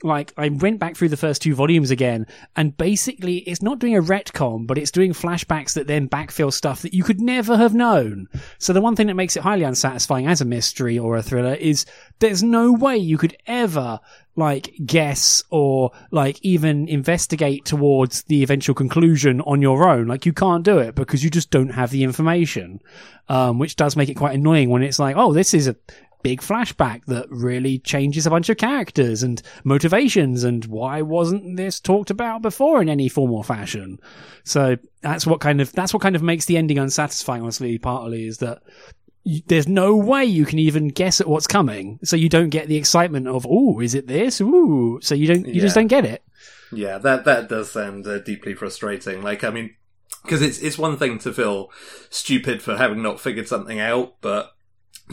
like 0.01 0.33
I 0.37 0.49
went 0.49 0.79
back 0.79 0.95
through 0.95 1.09
the 1.09 1.17
first 1.17 1.41
two 1.41 1.55
volumes 1.55 1.91
again, 1.91 2.27
and 2.55 2.75
basically 2.77 3.37
it's 3.37 3.61
not 3.61 3.79
doing 3.79 3.95
a 3.95 4.01
retcon, 4.01 4.67
but 4.67 4.77
it's 4.77 4.91
doing 4.91 5.13
flashbacks 5.13 5.73
that 5.73 5.87
then 5.87 6.09
backfill 6.09 6.51
stuff 6.51 6.81
that 6.81 6.93
you 6.93 7.03
could 7.03 7.21
never 7.21 7.57
have 7.57 7.73
known. 7.73 8.27
So 8.57 8.73
the 8.73 8.81
one 8.81 8.95
thing 8.95 9.07
that 9.07 9.15
makes 9.15 9.37
it 9.37 9.43
highly 9.43 9.63
unsatisfying 9.63 10.27
as 10.27 10.41
a 10.41 10.45
mystery 10.45 10.99
or 10.99 11.15
a 11.15 11.23
thriller 11.23 11.55
is 11.55 11.85
there's 12.19 12.43
no 12.43 12.73
way 12.73 12.97
you 12.97 13.17
could 13.17 13.37
ever 13.47 13.99
like 14.35 14.73
guess 14.85 15.43
or 15.51 15.91
like 16.11 16.39
even 16.41 16.87
investigate 16.87 17.65
towards 17.65 18.23
the 18.23 18.41
eventual 18.41 18.73
conclusion 18.73 19.41
on 19.41 19.61
your 19.61 19.87
own. 19.87 20.07
Like 20.07 20.25
you 20.25 20.33
can't 20.33 20.63
do 20.63 20.79
it 20.79 20.95
because 20.95 21.23
you 21.23 21.29
just 21.29 21.51
don't 21.51 21.69
have 21.69 21.91
the 21.91 22.03
information. 22.03 22.81
Um, 23.29 23.57
which 23.57 23.77
does 23.77 23.95
make 23.95 24.09
it 24.09 24.15
quite 24.15 24.35
annoying 24.35 24.69
when 24.69 24.83
it's 24.83 24.99
like, 24.99 25.15
oh, 25.15 25.31
this 25.31 25.53
is 25.53 25.67
a 25.67 25.77
big 26.23 26.41
flashback 26.41 27.05
that 27.05 27.29
really 27.29 27.77
changes 27.79 28.25
a 28.25 28.29
bunch 28.29 28.49
of 28.49 28.57
characters 28.57 29.21
and 29.21 29.41
motivations 29.63 30.43
and 30.43 30.65
why 30.65 31.01
wasn't 31.01 31.57
this 31.57 31.79
talked 31.79 32.09
about 32.09 32.41
before 32.41 32.81
in 32.81 32.89
any 32.89 33.09
form 33.09 33.31
or 33.31 33.43
fashion. 33.43 33.99
So 34.43 34.77
that's 35.01 35.27
what 35.27 35.41
kind 35.41 35.61
of 35.61 35.71
that's 35.73 35.93
what 35.93 36.01
kind 36.01 36.15
of 36.15 36.23
makes 36.23 36.45
the 36.45 36.57
ending 36.57 36.79
unsatisfying 36.79 37.43
honestly 37.43 37.77
partly 37.77 38.25
is 38.25 38.39
that 38.39 38.63
there's 39.47 39.67
no 39.67 39.95
way 39.95 40.25
you 40.25 40.45
can 40.45 40.59
even 40.59 40.87
guess 40.87 41.21
at 41.21 41.27
what's 41.27 41.47
coming. 41.47 41.99
So 42.03 42.15
you 42.15 42.29
don't 42.29 42.49
get 42.49 42.67
the 42.67 42.77
excitement 42.77 43.27
of 43.27 43.45
oh 43.47 43.79
is 43.81 43.93
it 43.93 44.07
this? 44.07 44.41
Ooh. 44.41 44.99
So 45.01 45.13
you 45.13 45.27
don't 45.27 45.45
you 45.45 45.55
yeah. 45.55 45.61
just 45.61 45.75
don't 45.75 45.87
get 45.87 46.05
it. 46.05 46.23
Yeah 46.71 46.97
that 46.99 47.25
that 47.25 47.49
does 47.49 47.71
sound 47.71 48.07
uh, 48.07 48.19
deeply 48.19 48.55
frustrating. 48.55 49.21
Like 49.21 49.43
i 49.43 49.49
mean 49.49 49.75
because 50.23 50.41
it's 50.41 50.59
it's 50.59 50.77
one 50.77 50.97
thing 50.97 51.19
to 51.19 51.33
feel 51.33 51.69
stupid 52.09 52.61
for 52.61 52.77
having 52.77 53.01
not 53.01 53.19
figured 53.19 53.47
something 53.47 53.79
out 53.79 54.15
but 54.21 54.53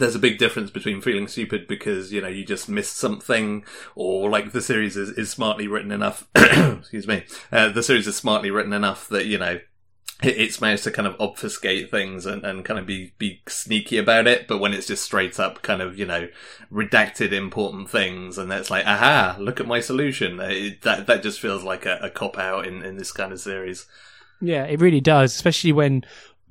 there's 0.01 0.15
a 0.15 0.19
big 0.19 0.39
difference 0.39 0.71
between 0.71 0.99
feeling 0.99 1.27
stupid 1.27 1.67
because 1.67 2.11
you 2.11 2.19
know 2.19 2.27
you 2.27 2.43
just 2.43 2.67
missed 2.67 2.97
something, 2.97 3.63
or 3.95 4.29
like 4.29 4.51
the 4.51 4.61
series 4.61 4.97
is, 4.97 5.09
is 5.11 5.29
smartly 5.29 5.67
written 5.67 5.91
enough. 5.91 6.27
excuse 6.35 7.07
me, 7.07 7.23
uh, 7.51 7.69
the 7.69 7.83
series 7.83 8.07
is 8.07 8.15
smartly 8.15 8.51
written 8.51 8.73
enough 8.73 9.07
that 9.09 9.27
you 9.27 9.37
know 9.37 9.59
it's 10.23 10.61
managed 10.61 10.83
to 10.83 10.91
kind 10.91 11.07
of 11.07 11.15
obfuscate 11.19 11.89
things 11.89 12.25
and, 12.25 12.45
and 12.45 12.63
kind 12.63 12.79
of 12.79 12.85
be, 12.85 13.13
be 13.17 13.41
sneaky 13.47 13.97
about 13.97 14.27
it. 14.27 14.47
But 14.47 14.59
when 14.59 14.71
it's 14.71 14.85
just 14.85 15.03
straight 15.03 15.39
up 15.39 15.63
kind 15.63 15.81
of, 15.81 15.97
you 15.97 16.05
know, 16.05 16.27
redacted 16.71 17.31
important 17.31 17.89
things 17.89 18.37
and 18.37 18.51
that's 18.51 18.69
like, 18.69 18.85
aha, 18.85 19.35
look 19.39 19.59
at 19.59 19.65
my 19.65 19.79
solution. 19.79 20.39
It, 20.39 20.83
that, 20.83 21.07
that 21.07 21.23
just 21.23 21.39
feels 21.39 21.63
like 21.63 21.87
a, 21.87 21.97
a 22.03 22.11
cop 22.11 22.37
out 22.37 22.67
in, 22.67 22.83
in 22.83 22.97
this 22.97 23.11
kind 23.11 23.33
of 23.33 23.39
series. 23.39 23.87
Yeah, 24.41 24.65
it 24.65 24.79
really 24.79 25.01
does, 25.01 25.33
especially 25.33 25.71
when 25.71 26.03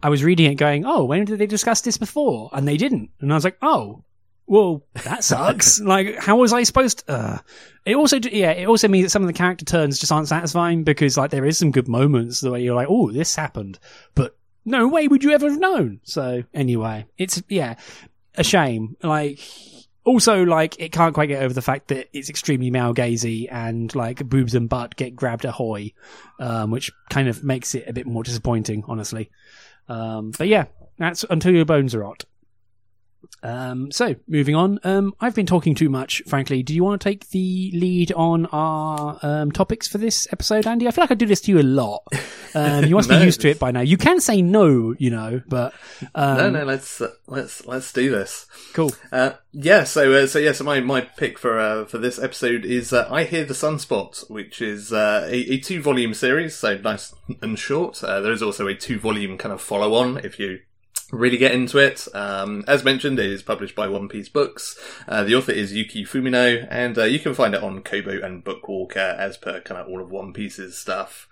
I 0.03 0.09
was 0.09 0.25
reading 0.25 0.51
it 0.51 0.57
going, 0.57 0.85
oh, 0.87 1.05
when 1.05 1.25
did 1.25 1.39
they 1.39 1.47
discuss 1.47 1.81
this 1.83 1.99
before? 1.99 2.51
And 2.53 2.67
they 2.67 2.77
didn't. 2.77 3.11
And 3.21 3.33
I 3.33 3.35
was 3.37 3.45
like, 3.45 3.59
oh, 3.63 4.05
well, 4.47 4.85
that 5.05 5.23
sucks. 5.23 5.81
like, 5.81 6.17
how 6.19 6.37
was 6.37 6.53
I 6.53 6.65
supposed 6.65 7.07
to? 7.07 7.13
Uh. 7.13 7.39
It 7.87 7.97
also, 7.97 8.19
yeah, 8.19 8.51
it 8.51 8.67
also 8.67 8.89
means 8.89 9.07
that 9.07 9.11
some 9.11 9.23
of 9.23 9.27
the 9.27 9.33
character 9.33 9.65
turns 9.65 9.99
just 9.99 10.13
aren't 10.13 10.29
satisfying 10.29 10.85
because, 10.85 11.17
like, 11.17 11.31
there 11.31 11.47
is 11.47 11.59
some 11.59 11.71
good 11.71 11.89
moments 11.89 12.41
the 12.41 12.51
way 12.51 12.63
you're 12.63 12.75
like, 12.75 12.89
oh, 12.91 13.11
this 13.11 13.37
happened, 13.37 13.79
but 14.15 14.37
no 14.65 14.89
way 14.89 15.09
would 15.09 15.23
you 15.23 15.31
ever 15.31 15.49
have 15.49 15.59
known. 15.59 16.01
So, 16.03 16.43
anyway, 16.53 17.07
it's, 17.17 17.43
yeah, 17.49 17.77
a 18.35 18.45
shame. 18.45 18.97
Like, 19.03 19.41
also, 20.05 20.43
like, 20.43 20.79
it 20.79 20.93
can't 20.93 21.15
quite 21.15 21.29
get 21.29 21.43
over 21.43 21.55
the 21.55 21.63
fact 21.63 21.89
that 21.89 22.09
it's 22.13 22.29
extremely 22.29 22.71
male 22.71 22.95
gazy 22.95 23.49
and, 23.51 23.95
like, 23.95 24.29
boobs 24.29 24.55
and 24.55 24.69
butt 24.69 24.97
get 24.97 25.15
grabbed 25.15 25.45
ahoy, 25.45 25.93
um, 26.39 26.71
which 26.71 26.91
kind 27.09 27.29
of 27.29 27.45
makes 27.45 27.75
it 27.75 27.87
a 27.87 27.93
bit 27.93 28.07
more 28.07 28.23
disappointing, 28.23 28.85
honestly. 28.89 29.31
Um, 29.91 30.31
but 30.39 30.49
yeah, 30.49 30.67
that's 30.99 31.25
until 31.29 31.53
your 31.53 31.65
bones 31.65 31.95
are 31.95 32.05
hot. 32.05 32.25
Um, 33.43 33.91
so 33.91 34.17
moving 34.29 34.55
on, 34.55 34.79
um, 34.85 35.15
I've 35.21 35.35
been 35.35 35.47
talking 35.47 35.75
too 35.75 35.89
much, 35.89 36.23
frankly. 36.27 36.63
Do 36.63 36.75
you 36.75 36.85
want 36.85 37.01
to 37.01 37.09
take 37.09 37.31
the 37.31 37.71
lead 37.75 38.13
on 38.13 38.47
our 38.47 39.19
um, 39.23 39.51
topics 39.51 39.89
for 39.89 39.99
this 39.99 40.29
episode, 40.33 40.67
Andy? 40.67 40.87
I 40.87 40.91
feel 40.91 41.03
like 41.03 41.11
I 41.11 41.15
do 41.15 41.27
this 41.27 41.41
to 41.43 41.53
you 41.53 41.61
a 41.61 41.63
lot. 41.63 42.03
Um, 42.55 42.85
you 42.85 42.95
must 42.97 43.09
no, 43.11 43.19
be 43.19 43.25
used 43.25 43.41
to 43.43 43.49
it 43.49 43.59
by 43.59 43.71
now. 43.71 43.81
You 43.81 43.97
can 43.97 44.21
say 44.21 44.43
no, 44.43 44.95
you 44.99 45.11
know, 45.11 45.41
but 45.49 45.73
um, 46.15 46.37
no, 46.37 46.51
no. 46.51 46.65
Let's 46.65 47.01
uh, 47.01 47.13
let's 47.27 47.67
let's 47.67 47.93
do 47.93 48.11
this. 48.11 48.47
Cool. 48.75 48.93
Uh, 49.11 49.33
yeah. 49.53 49.85
So 49.85 50.13
uh, 50.13 50.27
so 50.27 50.39
yeah. 50.39 50.53
So 50.53 50.65
my, 50.65 50.81
my 50.81 51.01
pick 51.01 51.39
for 51.39 51.59
uh, 51.59 51.85
for 51.87 51.99
this 51.99 52.19
episode 52.19 52.65
is 52.65 52.93
uh, 52.93 53.09
I 53.11 53.25
Hear 53.25 53.45
the 53.45 53.55
Sunspot, 53.55 54.31
which 54.31 54.61
is 54.61 54.93
uh, 54.93 55.27
a, 55.31 55.55
a 55.55 55.59
two 55.59 55.81
volume 55.81 56.15
series, 56.15 56.57
so 56.57 56.77
nice 56.77 57.15
and 57.41 57.59
short. 57.59 58.01
there 58.01 58.33
is 58.33 58.43
also 58.43 58.67
a 58.67 58.75
two 58.75 58.99
volume 58.99 59.39
kind 59.39 59.53
of 59.53 59.63
follow 59.63 59.95
on 59.95 60.19
if 60.19 60.39
you 60.39 60.61
really 61.11 61.37
get 61.37 61.53
into 61.53 61.79
it. 61.79 62.07
Um, 62.15 62.65
as 62.67 62.85
mentioned, 62.85 63.19
it 63.19 63.31
is 63.31 63.43
published 63.43 63.75
by 63.75 63.89
One 63.89 64.09
Peace 64.09 64.29
Books. 64.29 64.79
Uh, 65.09 65.25
the 65.25 65.35
author 65.35 65.53
is 65.53 65.73
Yuki 65.73 66.05
Fumino, 66.05 66.67
and 66.71 66.97
uh, 66.99 67.05
you 67.05 67.19
can 67.19 67.35
find 67.35 67.55
it 67.55 67.63
on 67.63 67.83
Kobo 67.83 68.21
and 68.23 68.45
Bookwalker 68.45 69.19
as 69.19 69.37
per 69.37 69.61
kind 69.61 69.81
of 69.81 69.89
all 69.89 70.01
of 70.01 70.11
One 70.11 70.33
Peace's 70.33 70.77
stuff. 70.79 71.29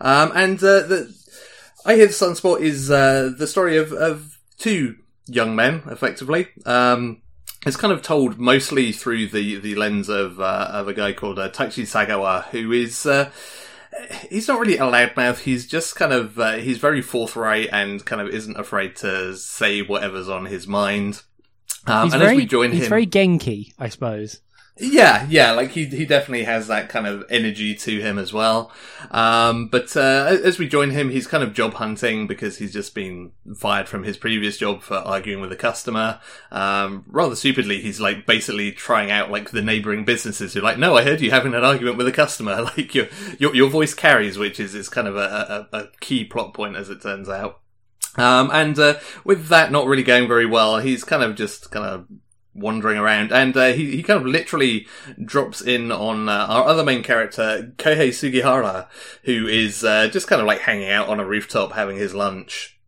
Um, 0.00 0.32
and 0.34 0.58
uh, 0.58 0.82
the 0.86 1.14
I 1.84 1.94
Hear 1.96 2.06
the 2.06 2.12
Sunspot 2.12 2.60
is 2.60 2.90
uh, 2.90 3.32
the 3.36 3.46
story 3.46 3.76
of, 3.76 3.92
of 3.92 4.38
two 4.58 4.96
young 5.26 5.56
men, 5.56 5.82
effectively. 5.86 6.48
Um, 6.66 7.22
it's 7.66 7.76
kind 7.76 7.92
of 7.92 8.02
told 8.02 8.38
mostly 8.38 8.92
through 8.92 9.28
the, 9.28 9.58
the 9.58 9.74
lens 9.74 10.08
of 10.08 10.40
uh, 10.40 10.68
of 10.70 10.88
a 10.88 10.94
guy 10.94 11.12
called 11.12 11.38
uh, 11.38 11.50
Taichi 11.50 11.84
Sagawa, 11.84 12.44
who 12.46 12.72
is 12.72 13.04
he's 14.30 14.48
not 14.48 14.60
really 14.60 14.76
a 14.76 14.82
loudmouth. 14.82 15.38
He's 15.38 15.66
just 15.66 15.96
kind 15.96 16.12
of 16.12 16.38
uh, 16.38 16.54
he's 16.54 16.78
very 16.78 17.02
forthright 17.02 17.68
and 17.72 18.04
kind 18.04 18.20
of 18.20 18.28
isn't 18.28 18.58
afraid 18.58 18.96
to 18.96 19.36
say 19.36 19.82
whatever's 19.82 20.28
on 20.28 20.46
his 20.46 20.66
mind. 20.66 21.22
Um, 21.86 22.04
he's 22.04 22.14
and 22.14 22.22
very, 22.22 22.34
as 22.34 22.36
we 22.36 22.46
join 22.46 22.72
he's 22.72 22.84
him, 22.84 22.88
very 22.88 23.06
Genki, 23.06 23.72
I 23.78 23.88
suppose. 23.88 24.40
Yeah, 24.80 25.26
yeah, 25.28 25.52
like 25.52 25.70
he 25.70 25.86
he 25.86 26.06
definitely 26.06 26.44
has 26.44 26.68
that 26.68 26.88
kind 26.88 27.06
of 27.06 27.24
energy 27.30 27.74
to 27.74 28.00
him 28.00 28.16
as 28.16 28.32
well. 28.32 28.70
Um, 29.10 29.66
but 29.66 29.96
uh, 29.96 30.38
as 30.44 30.58
we 30.58 30.68
join 30.68 30.90
him, 30.90 31.10
he's 31.10 31.26
kind 31.26 31.42
of 31.42 31.52
job 31.52 31.74
hunting 31.74 32.28
because 32.28 32.58
he's 32.58 32.72
just 32.72 32.94
been 32.94 33.32
fired 33.56 33.88
from 33.88 34.04
his 34.04 34.16
previous 34.16 34.56
job 34.56 34.82
for 34.82 34.94
arguing 34.96 35.40
with 35.40 35.50
a 35.50 35.56
customer. 35.56 36.20
Um, 36.52 37.04
rather 37.08 37.34
stupidly, 37.34 37.80
he's 37.80 38.00
like 38.00 38.24
basically 38.24 38.70
trying 38.70 39.10
out 39.10 39.32
like 39.32 39.50
the 39.50 39.62
neighboring 39.62 40.04
businesses 40.04 40.54
who 40.54 40.60
are 40.60 40.64
like, 40.64 40.78
"No, 40.78 40.96
I 40.96 41.02
heard 41.02 41.20
you 41.20 41.32
having 41.32 41.54
an 41.54 41.64
argument 41.64 41.96
with 41.96 42.06
a 42.06 42.12
customer. 42.12 42.66
Like 42.78 42.94
your 42.94 43.08
your 43.38 43.54
your 43.56 43.70
voice 43.70 43.94
carries," 43.94 44.38
which 44.38 44.60
is 44.60 44.74
is 44.74 44.88
kind 44.88 45.08
of 45.08 45.16
a, 45.16 45.66
a, 45.72 45.76
a 45.76 45.88
key 46.00 46.24
plot 46.24 46.54
point 46.54 46.76
as 46.76 46.90
it 46.90 47.02
turns 47.02 47.28
out. 47.28 47.60
Um, 48.16 48.50
and 48.52 48.78
uh, 48.78 48.98
with 49.24 49.48
that 49.48 49.72
not 49.72 49.86
really 49.86 50.02
going 50.02 50.28
very 50.28 50.46
well, 50.46 50.78
he's 50.78 51.04
kind 51.04 51.22
of 51.22 51.34
just 51.36 51.70
kind 51.70 51.86
of 51.86 52.06
wandering 52.58 52.98
around, 52.98 53.32
and 53.32 53.56
uh, 53.56 53.72
he 53.72 53.96
he 53.96 54.02
kind 54.02 54.20
of 54.20 54.26
literally 54.26 54.86
drops 55.24 55.60
in 55.60 55.92
on 55.92 56.28
uh, 56.28 56.46
our 56.48 56.64
other 56.64 56.84
main 56.84 57.02
character, 57.02 57.72
Kohei 57.76 58.12
Sugihara, 58.12 58.88
who 59.24 59.46
is 59.46 59.84
uh, 59.84 60.08
just 60.08 60.28
kind 60.28 60.40
of 60.40 60.46
like 60.46 60.60
hanging 60.60 60.90
out 60.90 61.08
on 61.08 61.20
a 61.20 61.26
rooftop 61.26 61.72
having 61.72 61.96
his 61.96 62.14
lunch. 62.14 62.78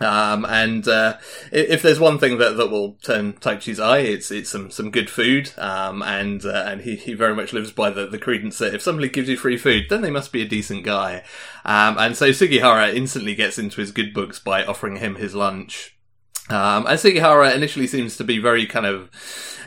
Um, 0.00 0.46
and 0.46 0.88
uh, 0.88 1.18
if 1.52 1.82
there's 1.82 2.00
one 2.00 2.18
thing 2.18 2.38
that, 2.38 2.56
that 2.56 2.70
will 2.70 2.94
turn 3.02 3.34
Taichi's 3.34 3.78
eye, 3.78 3.98
it's 3.98 4.30
it's 4.30 4.48
some, 4.48 4.70
some 4.70 4.90
good 4.90 5.10
food. 5.10 5.52
Um, 5.58 6.02
and 6.02 6.44
uh, 6.44 6.64
and 6.66 6.80
he, 6.80 6.96
he 6.96 7.12
very 7.12 7.34
much 7.34 7.52
lives 7.52 7.70
by 7.70 7.90
the, 7.90 8.06
the 8.06 8.18
credence 8.18 8.58
that 8.58 8.74
if 8.74 8.82
somebody 8.82 9.10
gives 9.10 9.28
you 9.28 9.36
free 9.36 9.58
food, 9.58 9.84
then 9.90 10.00
they 10.00 10.10
must 10.10 10.32
be 10.32 10.42
a 10.42 10.48
decent 10.48 10.84
guy. 10.84 11.22
Um, 11.64 11.98
and 11.98 12.16
so 12.16 12.32
Sugihara 12.32 12.90
instantly 12.90 13.34
gets 13.34 13.58
into 13.58 13.80
his 13.80 13.92
good 13.92 14.14
books 14.14 14.38
by 14.38 14.64
offering 14.64 14.96
him 14.96 15.16
his 15.16 15.34
lunch. 15.34 15.96
Um, 16.50 16.86
and 16.86 16.98
Sugihara 16.98 17.52
initially 17.52 17.86
seems 17.86 18.16
to 18.16 18.24
be 18.24 18.38
very 18.38 18.66
kind 18.66 18.86
of 18.86 19.10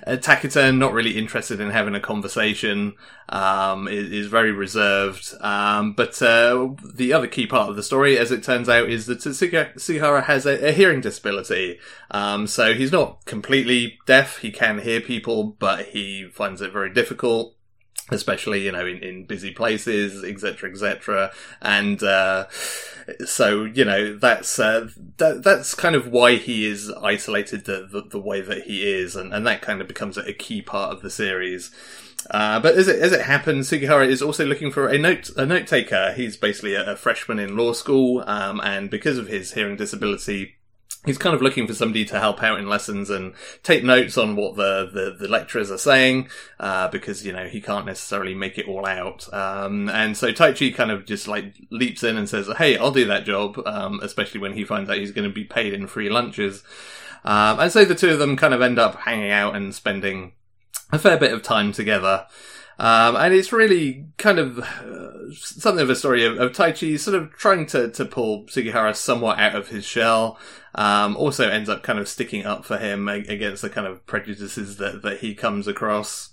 uh, 0.05 0.17
taciturn, 0.17 0.79
not 0.79 0.93
really 0.93 1.17
interested 1.17 1.59
in 1.59 1.69
having 1.69 1.95
a 1.95 1.99
conversation, 1.99 2.95
um, 3.29 3.87
is, 3.87 4.11
is, 4.11 4.27
very 4.27 4.51
reserved. 4.51 5.33
Um, 5.39 5.93
but 5.93 6.21
uh, 6.21 6.69
the 6.93 7.13
other 7.13 7.27
key 7.27 7.47
part 7.47 7.69
of 7.69 7.75
the 7.75 7.83
story, 7.83 8.17
as 8.17 8.31
it 8.31 8.43
turns 8.43 8.67
out, 8.67 8.89
is 8.89 9.05
that 9.05 9.21
Sugihara 9.21 10.23
has 10.23 10.45
a, 10.45 10.69
a 10.69 10.71
hearing 10.71 11.01
disability. 11.01 11.79
Um, 12.11 12.47
so 12.47 12.73
he's 12.73 12.91
not 12.91 13.23
completely 13.25 13.97
deaf, 14.05 14.39
he 14.39 14.51
can 14.51 14.79
hear 14.79 14.99
people, 14.99 15.43
but 15.43 15.87
he 15.87 16.25
finds 16.25 16.61
it 16.61 16.73
very 16.73 16.93
difficult 16.93 17.52
especially 18.12 18.65
you 18.65 18.72
know 18.72 18.86
in, 18.86 18.98
in 19.03 19.25
busy 19.25 19.51
places 19.51 20.24
etc 20.24 20.69
etc 20.69 21.31
and 21.62 22.03
uh, 22.03 22.45
so 23.25 23.63
you 23.63 23.86
know 23.86 24.17
that's 24.17 24.60
uh, 24.60 24.88
that, 25.17 25.43
that's 25.43 25.75
kind 25.75 25.95
of 25.95 26.07
why 26.07 26.36
he 26.36 26.65
is 26.65 26.89
isolated 27.01 27.65
the, 27.65 27.88
the, 27.91 28.01
the 28.01 28.19
way 28.19 28.41
that 28.41 28.63
he 28.63 28.83
is. 28.83 29.15
And, 29.15 29.33
and 29.33 29.45
that 29.48 29.62
kind 29.62 29.81
of 29.81 29.88
becomes 29.88 30.17
a 30.17 30.33
key 30.33 30.62
part 30.62 30.93
of 30.93 31.01
the 31.01 31.10
series. 31.10 31.72
Uh, 32.31 32.60
but 32.60 32.75
as 32.75 32.88
it 32.88 33.01
as 33.01 33.12
it 33.12 33.22
happens, 33.22 33.67
Sugihara 33.67 34.07
is 34.07 34.22
also 34.22 34.45
looking 34.45 34.72
for 34.72 34.88
a 34.88 34.98
note 34.98 35.29
a 35.36 35.45
note 35.45 35.67
taker. 35.67 36.13
He's 36.13 36.38
basically 36.38 36.74
a, 36.75 36.93
a 36.93 36.95
freshman 36.95 37.38
in 37.38 37.57
law 37.57 37.74
school, 37.74 38.24
um, 38.25 38.62
and 38.62 38.89
because 38.89 39.17
of 39.17 39.27
his 39.27 39.53
hearing 39.53 39.75
disability, 39.75 40.55
he's 41.05 41.17
kind 41.17 41.36
of 41.36 41.41
looking 41.41 41.67
for 41.67 41.74
somebody 41.74 42.05
to 42.05 42.19
help 42.19 42.41
out 42.41 42.60
in 42.60 42.67
lessons 42.67 43.10
and 43.10 43.33
take 43.62 43.83
notes 43.83 44.17
on 44.17 44.36
what 44.36 44.55
the, 44.55 44.89
the, 44.91 45.15
the 45.19 45.27
lecturers 45.27 45.69
are 45.72 45.77
saying, 45.77 46.29
uh, 46.60 46.88
because, 46.88 47.25
you 47.25 47.33
know, 47.33 47.48
he 47.48 47.62
can't 47.62 47.86
necessarily 47.86 48.33
make 48.33 48.57
it 48.57 48.67
all 48.67 48.86
out. 48.86 49.31
Um, 49.33 49.89
and 49.89 50.15
so 50.15 50.31
Taichi 50.31 50.74
kind 50.74 50.91
of 50.91 51.05
just 51.05 51.27
like 51.27 51.55
leaps 51.69 52.03
in 52.03 52.17
and 52.17 52.29
says, 52.29 52.50
Hey, 52.57 52.77
I'll 52.77 52.91
do 52.91 53.05
that 53.05 53.25
job, 53.25 53.60
um, 53.65 54.00
especially 54.01 54.39
when 54.39 54.53
he 54.53 54.63
finds 54.63 54.89
out 54.89 54.98
he's 54.98 55.12
going 55.12 55.27
to 55.27 55.33
be 55.33 55.43
paid 55.43 55.74
in 55.74 55.88
free 55.88 56.10
lunches. 56.10 56.63
Um, 57.25 57.60
and 57.60 57.72
so 57.72 57.86
the 57.86 57.95
two 57.95 58.10
of 58.10 58.19
them 58.19 58.36
kind 58.36 58.53
of 58.53 58.62
end 58.62 58.79
up 58.79 58.95
hanging 58.95 59.31
out 59.31 59.55
and 59.55 59.74
spending 59.74 60.33
a 60.91 61.00
fair 61.00 61.17
bit 61.17 61.33
of 61.33 61.41
time 61.41 61.72
together. 61.72 62.27
Um, 62.79 63.15
and 63.15 63.33
it's 63.33 63.53
really 63.53 64.07
kind 64.17 64.39
of 64.39 64.60
uh, 64.60 65.31
something 65.33 65.83
of 65.83 65.89
a 65.89 65.95
story 65.95 66.25
of, 66.25 66.39
of 66.39 66.51
Taichi 66.51 67.00
sort 67.00 67.15
of 67.15 67.31
trying 67.31 67.65
to, 67.67 67.89
to 67.91 68.05
pull 68.05 68.48
Sugihara 68.48 68.95
somewhat 68.95 69.39
out 69.39 69.55
of 69.55 69.67
his 69.67 69.86
shell. 69.86 70.39
Um, 70.75 71.15
also 71.18 71.48
ends 71.50 71.70
up 71.70 71.84
kind 71.84 72.00
of 72.00 72.08
sticking 72.08 72.46
up 72.46 72.65
for 72.65 72.77
him 72.77 73.08
against 73.08 73.62
the 73.62 73.70
kind 73.70 73.86
of 73.86 74.06
prejudices 74.08 74.77
that, 74.77 75.01
that 75.03 75.20
he 75.20 75.36
comes 75.36 75.68
across. 75.68 76.32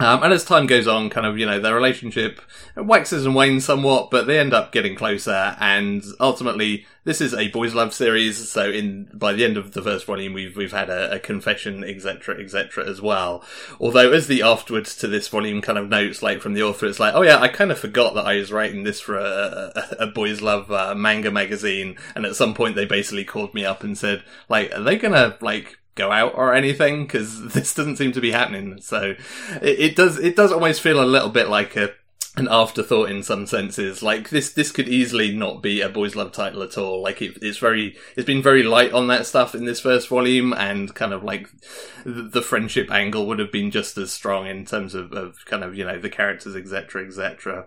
Um, 0.00 0.22
and 0.22 0.32
as 0.32 0.44
time 0.44 0.66
goes 0.66 0.86
on, 0.86 1.10
kind 1.10 1.26
of, 1.26 1.38
you 1.38 1.46
know, 1.46 1.58
their 1.58 1.74
relationship 1.74 2.40
waxes 2.76 3.26
and 3.26 3.34
wanes 3.34 3.64
somewhat, 3.64 4.10
but 4.10 4.26
they 4.26 4.38
end 4.38 4.54
up 4.54 4.70
getting 4.70 4.94
closer. 4.94 5.56
And 5.58 6.04
ultimately, 6.20 6.86
this 7.02 7.20
is 7.20 7.34
a 7.34 7.48
boys' 7.48 7.74
love 7.74 7.92
series. 7.92 8.48
So 8.48 8.70
in, 8.70 9.10
by 9.12 9.32
the 9.32 9.44
end 9.44 9.56
of 9.56 9.72
the 9.72 9.82
first 9.82 10.06
volume, 10.06 10.34
we've, 10.34 10.56
we've 10.56 10.72
had 10.72 10.88
a, 10.88 11.14
a 11.14 11.18
confession, 11.18 11.82
etc., 11.82 12.40
etc. 12.40 12.86
as 12.86 13.00
well. 13.02 13.44
Although 13.80 14.12
as 14.12 14.28
the 14.28 14.42
afterwards 14.42 14.94
to 14.96 15.08
this 15.08 15.26
volume 15.26 15.60
kind 15.60 15.78
of 15.78 15.88
notes, 15.88 16.22
like 16.22 16.40
from 16.40 16.54
the 16.54 16.62
author, 16.62 16.86
it's 16.86 17.00
like, 17.00 17.14
oh 17.14 17.22
yeah, 17.22 17.40
I 17.40 17.48
kind 17.48 17.72
of 17.72 17.78
forgot 17.78 18.14
that 18.14 18.26
I 18.26 18.36
was 18.36 18.52
writing 18.52 18.84
this 18.84 19.00
for 19.00 19.16
a, 19.16 19.72
a, 19.74 20.04
a 20.04 20.06
boys' 20.06 20.40
love 20.40 20.70
uh, 20.70 20.94
manga 20.94 21.32
magazine. 21.32 21.96
And 22.14 22.24
at 22.24 22.36
some 22.36 22.54
point, 22.54 22.76
they 22.76 22.86
basically 22.86 23.24
called 23.24 23.52
me 23.52 23.64
up 23.64 23.82
and 23.82 23.98
said, 23.98 24.22
like, 24.48 24.72
are 24.72 24.82
they 24.82 24.96
gonna, 24.96 25.36
like, 25.40 25.78
go 25.98 26.10
out 26.10 26.34
or 26.34 26.54
anything 26.54 27.02
because 27.04 27.42
this 27.52 27.74
doesn't 27.74 27.96
seem 27.96 28.12
to 28.12 28.20
be 28.20 28.30
happening. 28.30 28.80
So 28.80 29.14
it, 29.60 29.78
it, 29.80 29.96
does 29.96 30.18
it 30.18 30.36
does 30.36 30.52
almost 30.52 30.80
feel 30.80 31.02
a 31.02 31.04
little 31.04 31.30
bit 31.30 31.48
like 31.48 31.76
a 31.76 31.92
an 32.38 32.48
afterthought 32.50 33.10
in 33.10 33.22
some 33.22 33.46
senses. 33.46 34.02
Like 34.02 34.30
this, 34.30 34.52
this 34.52 34.70
could 34.70 34.88
easily 34.88 35.34
not 35.34 35.62
be 35.62 35.80
a 35.80 35.88
boys' 35.88 36.14
love 36.14 36.32
title 36.32 36.62
at 36.62 36.78
all. 36.78 37.02
Like 37.02 37.20
it, 37.20 37.38
it's 37.42 37.58
very, 37.58 37.96
it's 38.16 38.26
been 38.26 38.42
very 38.42 38.62
light 38.62 38.92
on 38.92 39.08
that 39.08 39.26
stuff 39.26 39.54
in 39.54 39.64
this 39.64 39.80
first 39.80 40.08
volume, 40.08 40.52
and 40.52 40.94
kind 40.94 41.12
of 41.12 41.24
like 41.24 41.48
the, 42.04 42.22
the 42.22 42.42
friendship 42.42 42.90
angle 42.90 43.26
would 43.26 43.38
have 43.38 43.52
been 43.52 43.70
just 43.70 43.98
as 43.98 44.12
strong 44.12 44.46
in 44.46 44.64
terms 44.64 44.94
of, 44.94 45.12
of 45.12 45.44
kind 45.46 45.64
of 45.64 45.74
you 45.74 45.84
know 45.84 45.98
the 45.98 46.10
characters, 46.10 46.54
etc., 46.54 47.06
etc. 47.06 47.66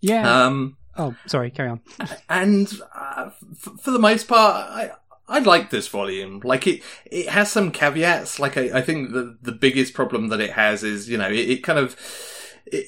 Yeah. 0.00 0.44
Um, 0.44 0.76
oh, 0.96 1.14
sorry. 1.26 1.50
Carry 1.50 1.70
on. 1.70 1.80
and 2.28 2.72
uh, 2.94 3.30
f- 3.50 3.80
for 3.80 3.90
the 3.90 3.98
most 3.98 4.28
part, 4.28 4.70
I. 4.70 4.90
I 5.32 5.38
like 5.38 5.70
this 5.70 5.88
volume. 5.88 6.42
Like 6.44 6.66
it, 6.66 6.82
it 7.06 7.30
has 7.30 7.50
some 7.50 7.72
caveats. 7.72 8.38
Like 8.38 8.58
I, 8.58 8.78
I 8.78 8.82
think 8.82 9.12
the 9.12 9.38
the 9.40 9.52
biggest 9.52 9.94
problem 9.94 10.28
that 10.28 10.42
it 10.42 10.50
has 10.50 10.84
is, 10.84 11.08
you 11.08 11.16
know, 11.16 11.28
it, 11.30 11.48
it 11.48 11.64
kind 11.64 11.78
of, 11.78 11.96
it, 12.66 12.86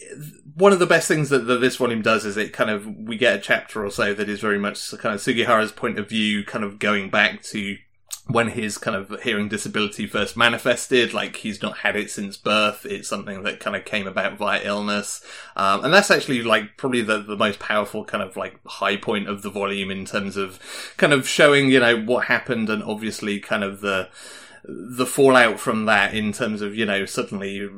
one 0.54 0.72
of 0.72 0.78
the 0.78 0.86
best 0.86 1.08
things 1.08 1.30
that, 1.30 1.46
that 1.46 1.62
this 1.62 1.76
volume 1.76 2.02
does 2.02 2.26
is 2.26 2.36
it 2.36 2.52
kind 2.52 2.68
of 2.68 2.86
we 2.86 3.16
get 3.16 3.36
a 3.36 3.40
chapter 3.40 3.82
or 3.82 3.90
so 3.90 4.12
that 4.12 4.28
is 4.28 4.40
very 4.40 4.58
much 4.58 4.90
kind 4.98 5.14
of 5.14 5.22
Sugihara's 5.22 5.72
point 5.72 5.98
of 5.98 6.10
view, 6.10 6.44
kind 6.44 6.64
of 6.64 6.78
going 6.78 7.08
back 7.08 7.42
to 7.44 7.78
when 8.26 8.48
his 8.48 8.78
kind 8.78 8.96
of 8.96 9.20
hearing 9.22 9.48
disability 9.48 10.06
first 10.06 10.36
manifested, 10.36 11.12
like 11.12 11.36
he's 11.36 11.60
not 11.60 11.78
had 11.78 11.94
it 11.94 12.10
since 12.10 12.38
birth. 12.38 12.86
It's 12.86 13.08
something 13.08 13.42
that 13.42 13.60
kind 13.60 13.76
of 13.76 13.84
came 13.84 14.06
about 14.06 14.38
via 14.38 14.62
illness. 14.64 15.22
Um, 15.56 15.84
and 15.84 15.92
that's 15.92 16.10
actually 16.10 16.42
like 16.42 16.78
probably 16.78 17.02
the, 17.02 17.18
the 17.18 17.36
most 17.36 17.58
powerful 17.58 18.02
kind 18.04 18.22
of 18.22 18.34
like 18.36 18.58
high 18.64 18.96
point 18.96 19.28
of 19.28 19.42
the 19.42 19.50
volume 19.50 19.90
in 19.90 20.06
terms 20.06 20.38
of 20.38 20.58
kind 20.96 21.12
of 21.12 21.28
showing, 21.28 21.70
you 21.70 21.80
know, 21.80 22.00
what 22.00 22.26
happened 22.26 22.70
and 22.70 22.82
obviously 22.82 23.40
kind 23.40 23.62
of 23.62 23.82
the, 23.82 24.08
the 24.64 25.06
fallout 25.06 25.60
from 25.60 25.84
that 25.84 26.14
in 26.14 26.32
terms 26.32 26.62
of, 26.62 26.74
you 26.74 26.86
know, 26.86 27.04
suddenly 27.04 27.68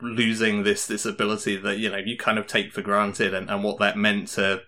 losing 0.00 0.64
this, 0.64 0.86
this 0.86 1.06
ability 1.06 1.56
that, 1.56 1.78
you 1.78 1.88
know, 1.88 1.98
you 1.98 2.16
kind 2.16 2.38
of 2.38 2.48
take 2.48 2.72
for 2.72 2.82
granted 2.82 3.32
and, 3.32 3.48
and 3.48 3.62
what 3.62 3.78
that 3.78 3.96
meant 3.96 4.26
to 4.26 4.60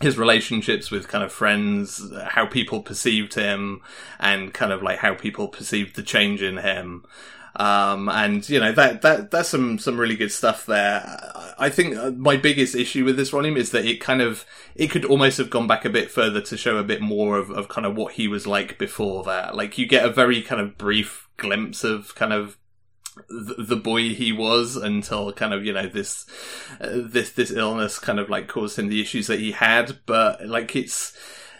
his 0.00 0.16
relationships 0.16 0.90
with 0.90 1.08
kind 1.08 1.24
of 1.24 1.32
friends, 1.32 2.12
how 2.28 2.46
people 2.46 2.82
perceived 2.82 3.34
him, 3.34 3.80
and 4.20 4.54
kind 4.54 4.72
of 4.72 4.82
like 4.82 4.98
how 4.98 5.14
people 5.14 5.48
perceived 5.48 5.96
the 5.96 6.02
change 6.02 6.42
in 6.42 6.58
him. 6.58 7.04
Um, 7.56 8.08
and 8.08 8.48
you 8.48 8.60
know 8.60 8.70
that 8.72 9.02
that 9.02 9.32
that's 9.32 9.48
some 9.48 9.78
some 9.80 9.98
really 9.98 10.14
good 10.14 10.30
stuff 10.30 10.64
there. 10.66 11.54
I 11.58 11.70
think 11.70 11.96
uh, 11.96 12.10
my 12.12 12.36
biggest 12.36 12.76
issue 12.76 13.04
with 13.04 13.16
this 13.16 13.30
volume 13.30 13.56
is 13.56 13.72
that 13.72 13.84
it 13.84 14.00
kind 14.00 14.22
of 14.22 14.44
it 14.76 14.88
could 14.88 15.04
almost 15.04 15.38
have 15.38 15.50
gone 15.50 15.66
back 15.66 15.84
a 15.84 15.90
bit 15.90 16.10
further 16.10 16.40
to 16.40 16.56
show 16.56 16.76
a 16.76 16.84
bit 16.84 17.00
more 17.00 17.36
of, 17.36 17.50
of 17.50 17.68
kind 17.68 17.86
of 17.86 17.96
what 17.96 18.12
he 18.12 18.28
was 18.28 18.46
like 18.46 18.78
before 18.78 19.24
that. 19.24 19.56
Like 19.56 19.76
you 19.76 19.86
get 19.86 20.04
a 20.04 20.10
very 20.10 20.40
kind 20.40 20.60
of 20.60 20.78
brief 20.78 21.28
glimpse 21.36 21.82
of 21.82 22.14
kind 22.14 22.32
of 22.32 22.58
the 23.28 23.76
boy 23.76 24.14
he 24.14 24.32
was 24.32 24.76
until 24.76 25.32
kind 25.32 25.52
of 25.52 25.64
you 25.64 25.72
know 25.72 25.86
this 25.86 26.26
uh, 26.80 26.88
this 26.92 27.30
this 27.30 27.50
illness 27.50 27.98
kind 27.98 28.18
of 28.18 28.28
like 28.28 28.48
caused 28.48 28.78
him 28.78 28.88
the 28.88 29.00
issues 29.00 29.26
that 29.26 29.40
he 29.40 29.52
had 29.52 29.98
but 30.06 30.46
like 30.46 30.74
it's 30.76 31.16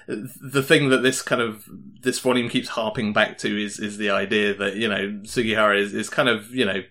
the 0.08 0.62
thing 0.62 0.88
that 0.88 1.02
this 1.02 1.20
kind 1.20 1.42
of 1.42 1.68
this 2.00 2.18
volume 2.18 2.48
keeps 2.48 2.68
harping 2.68 3.12
back 3.12 3.36
to 3.38 3.62
is 3.62 3.78
is 3.78 3.98
the 3.98 4.10
idea 4.10 4.54
that 4.54 4.76
you 4.76 4.88
know 4.88 5.20
Sugihara 5.24 5.78
is, 5.78 5.92
is 5.92 6.08
kind 6.08 6.28
of 6.28 6.50
you 6.54 6.64
know 6.64 6.82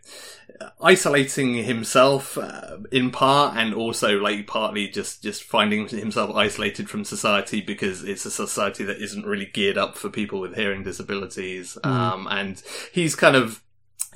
isolating 0.81 1.55
himself 1.55 2.37
uh, 2.37 2.77
in 2.91 3.11
part 3.11 3.55
and 3.57 3.73
also 3.73 4.17
like 4.19 4.47
partly 4.47 4.87
just 4.87 5.23
just 5.23 5.43
finding 5.43 5.87
himself 5.87 6.35
isolated 6.35 6.89
from 6.89 7.03
society 7.03 7.61
because 7.61 8.03
it's 8.03 8.25
a 8.25 8.31
society 8.31 8.83
that 8.83 9.01
isn't 9.01 9.25
really 9.25 9.45
geared 9.47 9.77
up 9.77 9.97
for 9.97 10.09
people 10.09 10.39
with 10.39 10.55
hearing 10.55 10.83
disabilities 10.83 11.77
mm. 11.83 11.89
um 11.89 12.27
and 12.29 12.63
he's 12.91 13.15
kind 13.15 13.35
of 13.35 13.61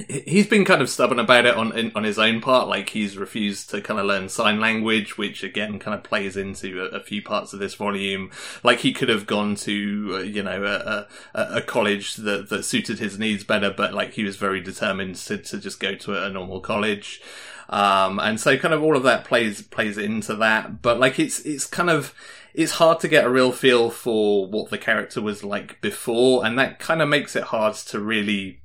he's 0.07 0.48
been 0.48 0.65
kind 0.65 0.81
of 0.81 0.89
stubborn 0.89 1.19
about 1.19 1.45
it 1.45 1.55
on 1.55 1.91
on 1.95 2.04
his 2.04 2.17
own 2.17 2.41
part. 2.41 2.67
Like 2.67 2.89
he's 2.89 3.17
refused 3.17 3.69
to 3.71 3.82
kind 3.82 3.99
of 3.99 4.06
learn 4.06 4.30
sign 4.30 4.60
language, 4.60 5.17
which 5.17 5.43
again 5.43 5.80
kind 5.80 5.95
of 5.95 6.04
plays 6.04 6.38
into 6.38 6.82
a, 6.82 6.97
a 6.97 6.99
few 7.01 7.21
parts 7.21 7.54
of 7.54 7.60
this 7.60 7.75
volume. 7.75 8.32
Like 8.63 8.80
he 8.80 8.93
could 8.93 9.10
have 9.10 9.27
gone 9.27 9.56
to 9.56 10.12
uh, 10.13 10.17
you 10.19 10.43
know 10.43 10.63
a, 10.63 11.08
a, 11.38 11.58
a, 11.58 11.62
college 11.62 12.15
that 12.15 12.49
that 12.49 12.63
suited 12.63 12.99
his 12.99 13.19
needs 13.19 13.43
better, 13.43 13.71
but 13.71 13.93
like 13.93 14.13
he 14.13 14.23
was 14.23 14.38
very 14.38 14.62
determined 14.62 15.15
to 15.15 15.38
to 15.38 15.58
just 15.58 15.80
go 15.80 15.95
to 15.95 16.23
a 16.23 16.30
normal 16.30 16.62
college. 16.62 17.21
Um, 17.69 18.19
and 18.19 18.39
so 18.39 18.58
kind 18.58 18.73
of 18.73 18.84
all 18.84 18.97
of 18.97 19.04
that 19.04 19.25
plays 19.25 19.62
plays 19.62 19.97
into 19.97 20.36
that. 20.36 20.82
But 20.82 20.99
like 20.99 21.19
it's 21.19 21.39
it's 21.41 21.65
kind 21.65 21.89
of 21.89 22.13
it's 22.54 22.73
hard 22.73 22.99
to 23.01 23.08
get 23.08 23.25
a 23.25 23.30
real 23.30 23.51
feel 23.51 23.89
for 23.89 24.45
what 24.45 24.69
the 24.69 24.77
character 24.77 25.21
was 25.21 25.43
like 25.43 25.82
before, 25.82 26.45
and 26.45 26.58
that 26.60 26.80
kind 26.80 27.01
of 27.01 27.10
makes 27.10 27.36
it 27.36 27.43
hard 27.43 27.75
to 27.75 27.99
really 27.99 28.62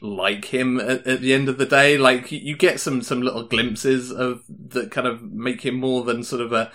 like 0.00 0.46
him 0.46 0.80
at, 0.80 1.06
at, 1.06 1.20
the 1.20 1.34
end 1.34 1.48
of 1.48 1.58
the 1.58 1.66
day. 1.66 1.98
Like 1.98 2.30
you 2.32 2.56
get 2.56 2.80
some 2.80 3.02
some 3.02 3.22
little 3.22 3.44
glimpses 3.44 4.10
of 4.10 4.42
that 4.48 4.90
kind 4.90 5.06
of 5.06 5.22
make 5.22 5.62
him 5.62 5.76
more 5.76 6.04
than 6.04 6.22
sort 6.22 6.42
of 6.42 6.52
a 6.52 6.70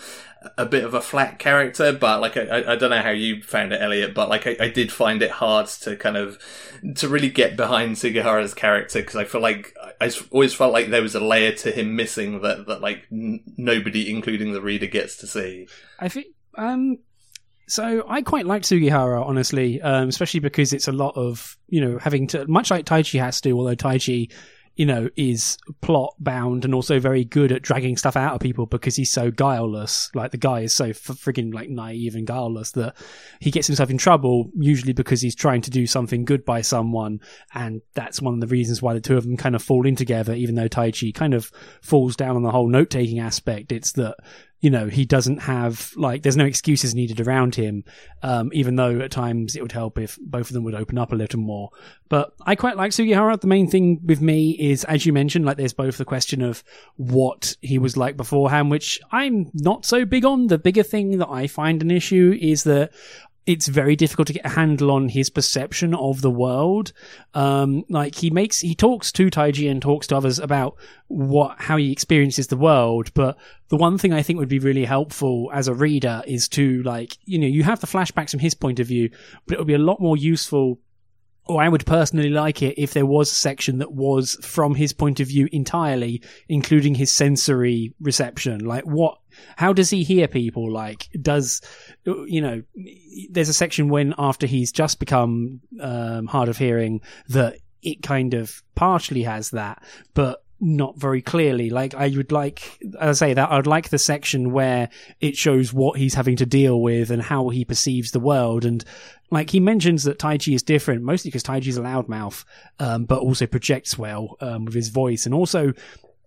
a 0.57 0.65
bit 0.65 0.83
of 0.83 0.93
a 0.93 1.01
flat 1.01 1.39
character. 1.39 1.91
But 1.93 2.21
like 2.21 2.37
I, 2.37 2.73
I 2.73 2.75
don't 2.75 2.89
know 2.89 3.01
how 3.01 3.11
you 3.11 3.41
found 3.41 3.73
it, 3.73 3.81
Elliot, 3.81 4.13
but 4.13 4.29
like 4.29 4.47
I, 4.47 4.55
I 4.59 4.69
did 4.69 4.91
find 4.91 5.21
it 5.21 5.31
hard 5.31 5.67
to 5.67 5.95
kind 5.95 6.17
of 6.17 6.39
to 6.95 7.09
really 7.09 7.29
get 7.29 7.57
behind 7.57 7.95
Sugihara's 7.95 8.53
character 8.53 8.99
because 8.99 9.15
I 9.15 9.23
feel 9.23 9.41
like 9.41 9.75
I 9.99 10.11
always 10.31 10.53
felt 10.53 10.73
like 10.73 10.89
there 10.89 11.01
was 11.01 11.15
a 11.15 11.19
layer 11.19 11.51
to 11.53 11.71
him 11.71 11.95
missing 11.95 12.41
that 12.41 12.67
that 12.67 12.81
like 12.81 13.07
n- 13.11 13.43
nobody, 13.57 14.09
including 14.09 14.53
the 14.53 14.61
reader, 14.61 14.87
gets 14.87 15.17
to 15.17 15.27
see. 15.27 15.67
I 15.99 16.09
think 16.09 16.27
um 16.57 16.99
so 17.67 18.05
I 18.07 18.21
quite 18.21 18.45
like 18.45 18.63
Sugihara, 18.63 19.23
honestly, 19.23 19.81
um, 19.81 20.09
especially 20.09 20.39
because 20.39 20.73
it's 20.73 20.87
a 20.87 20.91
lot 20.91 21.15
of 21.15 21.57
you 21.67 21.81
know 21.81 21.97
having 21.97 22.27
to 22.27 22.47
much 22.47 22.71
like 22.71 22.85
Taichi 22.85 23.19
has 23.19 23.41
to, 23.41 23.51
although 23.51 23.75
Taichi, 23.75 24.31
you 24.75 24.85
know, 24.85 25.09
is 25.15 25.57
plot 25.81 26.13
bound 26.19 26.63
and 26.63 26.75
also 26.75 26.99
very 26.99 27.23
good 27.23 27.51
at 27.51 27.63
dragging 27.63 27.97
stuff 27.97 28.15
out 28.15 28.35
of 28.35 28.41
people 28.41 28.67
because 28.67 28.95
he's 28.95 29.11
so 29.11 29.31
guileless. 29.31 30.11
Like 30.13 30.31
the 30.31 30.37
guy 30.37 30.61
is 30.61 30.73
so 30.73 30.85
f- 30.85 30.99
frigging 30.99 31.53
like 31.53 31.69
naive 31.69 32.15
and 32.15 32.27
guileless 32.27 32.71
that 32.73 32.95
he 33.39 33.49
gets 33.49 33.67
himself 33.67 33.89
in 33.89 33.97
trouble 33.97 34.51
usually 34.55 34.93
because 34.93 35.21
he's 35.21 35.35
trying 35.35 35.61
to 35.61 35.71
do 35.71 35.87
something 35.87 36.23
good 36.23 36.45
by 36.45 36.61
someone, 36.61 37.19
and 37.55 37.81
that's 37.95 38.21
one 38.21 38.35
of 38.35 38.41
the 38.41 38.47
reasons 38.47 38.81
why 38.81 38.93
the 38.93 39.01
two 39.01 39.17
of 39.17 39.23
them 39.23 39.37
kind 39.37 39.55
of 39.55 39.63
fall 39.63 39.87
in 39.87 39.95
together. 39.95 40.33
Even 40.33 40.53
though 40.53 40.69
Taichi 40.69 41.13
kind 41.13 41.33
of 41.33 41.51
falls 41.81 42.15
down 42.15 42.35
on 42.35 42.43
the 42.43 42.51
whole 42.51 42.67
note 42.67 42.91
taking 42.91 43.19
aspect, 43.19 43.71
it's 43.71 43.93
that 43.93 44.17
you 44.65 44.71
know, 44.71 44.87
he 44.87 45.05
doesn't 45.05 45.43
have 45.43 45.93
like 45.95 46.23
there's 46.23 46.35
no 46.35 46.43
excuses 46.43 46.95
needed 46.95 47.21
around 47.21 47.53
him. 47.53 47.83
Um, 48.23 48.49
even 48.51 48.75
though 48.77 48.99
at 49.01 49.11
times 49.11 49.55
it 49.55 49.61
would 49.61 49.71
help 49.71 49.99
if 49.99 50.17
both 50.19 50.47
of 50.47 50.53
them 50.53 50.63
would 50.63 50.73
open 50.73 50.97
up 50.97 51.11
a 51.11 51.15
little 51.15 51.39
more. 51.39 51.69
But 52.09 52.33
I 52.43 52.55
quite 52.55 52.75
like 52.75 52.91
Sugihara. 52.91 53.37
The 53.37 53.45
main 53.45 53.69
thing 53.69 53.99
with 54.03 54.21
me 54.21 54.53
is, 54.53 54.83
as 54.85 55.05
you 55.05 55.13
mentioned, 55.13 55.45
like 55.45 55.57
there's 55.57 55.73
both 55.73 55.99
the 55.99 56.05
question 56.05 56.41
of 56.41 56.63
what 56.95 57.55
he 57.61 57.77
was 57.77 57.95
like 57.95 58.17
beforehand, 58.17 58.71
which 58.71 58.99
I'm 59.11 59.51
not 59.53 59.85
so 59.85 60.03
big 60.03 60.25
on. 60.25 60.47
The 60.47 60.57
bigger 60.57 60.81
thing 60.81 61.19
that 61.19 61.29
I 61.29 61.45
find 61.45 61.83
an 61.83 61.91
issue 61.91 62.35
is 62.41 62.63
that 62.63 62.91
it's 63.45 63.67
very 63.67 63.95
difficult 63.95 64.27
to 64.27 64.33
get 64.33 64.45
a 64.45 64.49
handle 64.49 64.89
on 64.91 65.09
his 65.09 65.29
perception 65.29 65.93
of 65.93 66.21
the 66.21 66.31
world. 66.31 66.93
Um, 67.33 67.83
like 67.89 68.15
he 68.15 68.31
makes, 68.31 68.59
he 68.59 68.73
talks 68.73 69.11
to 69.13 69.29
Taichi 69.29 69.69
and 69.69 69.81
talks 69.81 70.07
to 70.07 70.17
others 70.17 70.39
about 70.39 70.77
what, 71.07 71.59
how 71.59 71.77
he 71.77 71.91
experiences 71.91 72.47
the 72.47 72.57
world. 72.57 73.13
But 73.13 73.37
the 73.69 73.77
one 73.77 73.97
thing 73.97 74.13
I 74.13 74.23
think 74.23 74.39
would 74.39 74.49
be 74.49 74.59
really 74.59 74.85
helpful 74.85 75.51
as 75.53 75.67
a 75.67 75.75
reader 75.75 76.23
is 76.25 76.49
to 76.49 76.81
like, 76.83 77.17
you 77.25 77.37
know, 77.37 77.47
you 77.47 77.63
have 77.63 77.81
the 77.81 77.87
flashbacks 77.87 78.31
from 78.31 78.39
his 78.39 78.55
point 78.55 78.79
of 78.79 78.87
view, 78.87 79.11
but 79.45 79.55
it 79.55 79.59
would 79.59 79.67
be 79.67 79.75
a 79.75 79.79
lot 79.79 80.01
more 80.01 80.17
useful 80.17 80.79
or 81.47 81.61
I 81.61 81.69
would 81.69 81.85
personally 81.85 82.29
like 82.29 82.61
it 82.61 82.81
if 82.81 82.93
there 82.93 83.05
was 83.05 83.31
a 83.31 83.35
section 83.35 83.77
that 83.77 83.91
was 83.91 84.35
from 84.41 84.75
his 84.75 84.93
point 84.93 85.19
of 85.19 85.27
view 85.27 85.47
entirely, 85.51 86.21
including 86.49 86.95
his 86.95 87.11
sensory 87.11 87.93
reception. 87.99 88.65
Like 88.65 88.83
what, 88.83 89.19
how 89.55 89.73
does 89.73 89.89
he 89.89 90.03
hear 90.03 90.27
people? 90.27 90.71
Like, 90.71 91.09
does, 91.21 91.61
you 92.05 92.41
know, 92.41 92.63
there's 93.29 93.49
a 93.49 93.53
section 93.53 93.89
when 93.89 94.13
after 94.17 94.47
he's 94.47 94.71
just 94.71 94.99
become, 94.99 95.61
um, 95.79 96.27
hard 96.27 96.49
of 96.49 96.57
hearing 96.57 97.01
that 97.29 97.57
it 97.81 98.01
kind 98.01 98.33
of 98.33 98.63
partially 98.75 99.23
has 99.23 99.51
that, 99.51 99.83
but 100.13 100.41
not 100.59 100.97
very 100.97 101.21
clearly. 101.21 101.69
Like 101.69 101.93
I 101.93 102.09
would 102.15 102.31
like, 102.31 102.79
I 102.99 103.11
say 103.11 103.33
that 103.33 103.51
I'd 103.51 103.67
like 103.67 103.89
the 103.89 103.99
section 103.99 104.51
where 104.51 104.89
it 105.19 105.35
shows 105.35 105.73
what 105.73 105.99
he's 105.99 106.13
having 106.13 106.37
to 106.37 106.45
deal 106.45 106.81
with 106.81 107.11
and 107.11 107.21
how 107.21 107.49
he 107.49 107.65
perceives 107.65 108.11
the 108.11 108.19
world. 108.19 108.65
And 108.65 108.83
like 109.31 109.49
he 109.49 109.59
mentions 109.59 110.03
that 110.03 110.17
Taichi 110.17 110.55
is 110.55 110.63
different, 110.63 111.03
mostly 111.03 111.29
because 111.29 111.43
Taichi's 111.43 111.77
a 111.77 111.81
loudmouth, 111.81 112.45
um, 112.79 113.05
but 113.05 113.19
also 113.19 113.45
projects 113.45 113.97
well 113.97 114.37
um, 114.39 114.65
with 114.65 114.73
his 114.73 114.89
voice, 114.89 115.25
and 115.25 115.35
also 115.35 115.73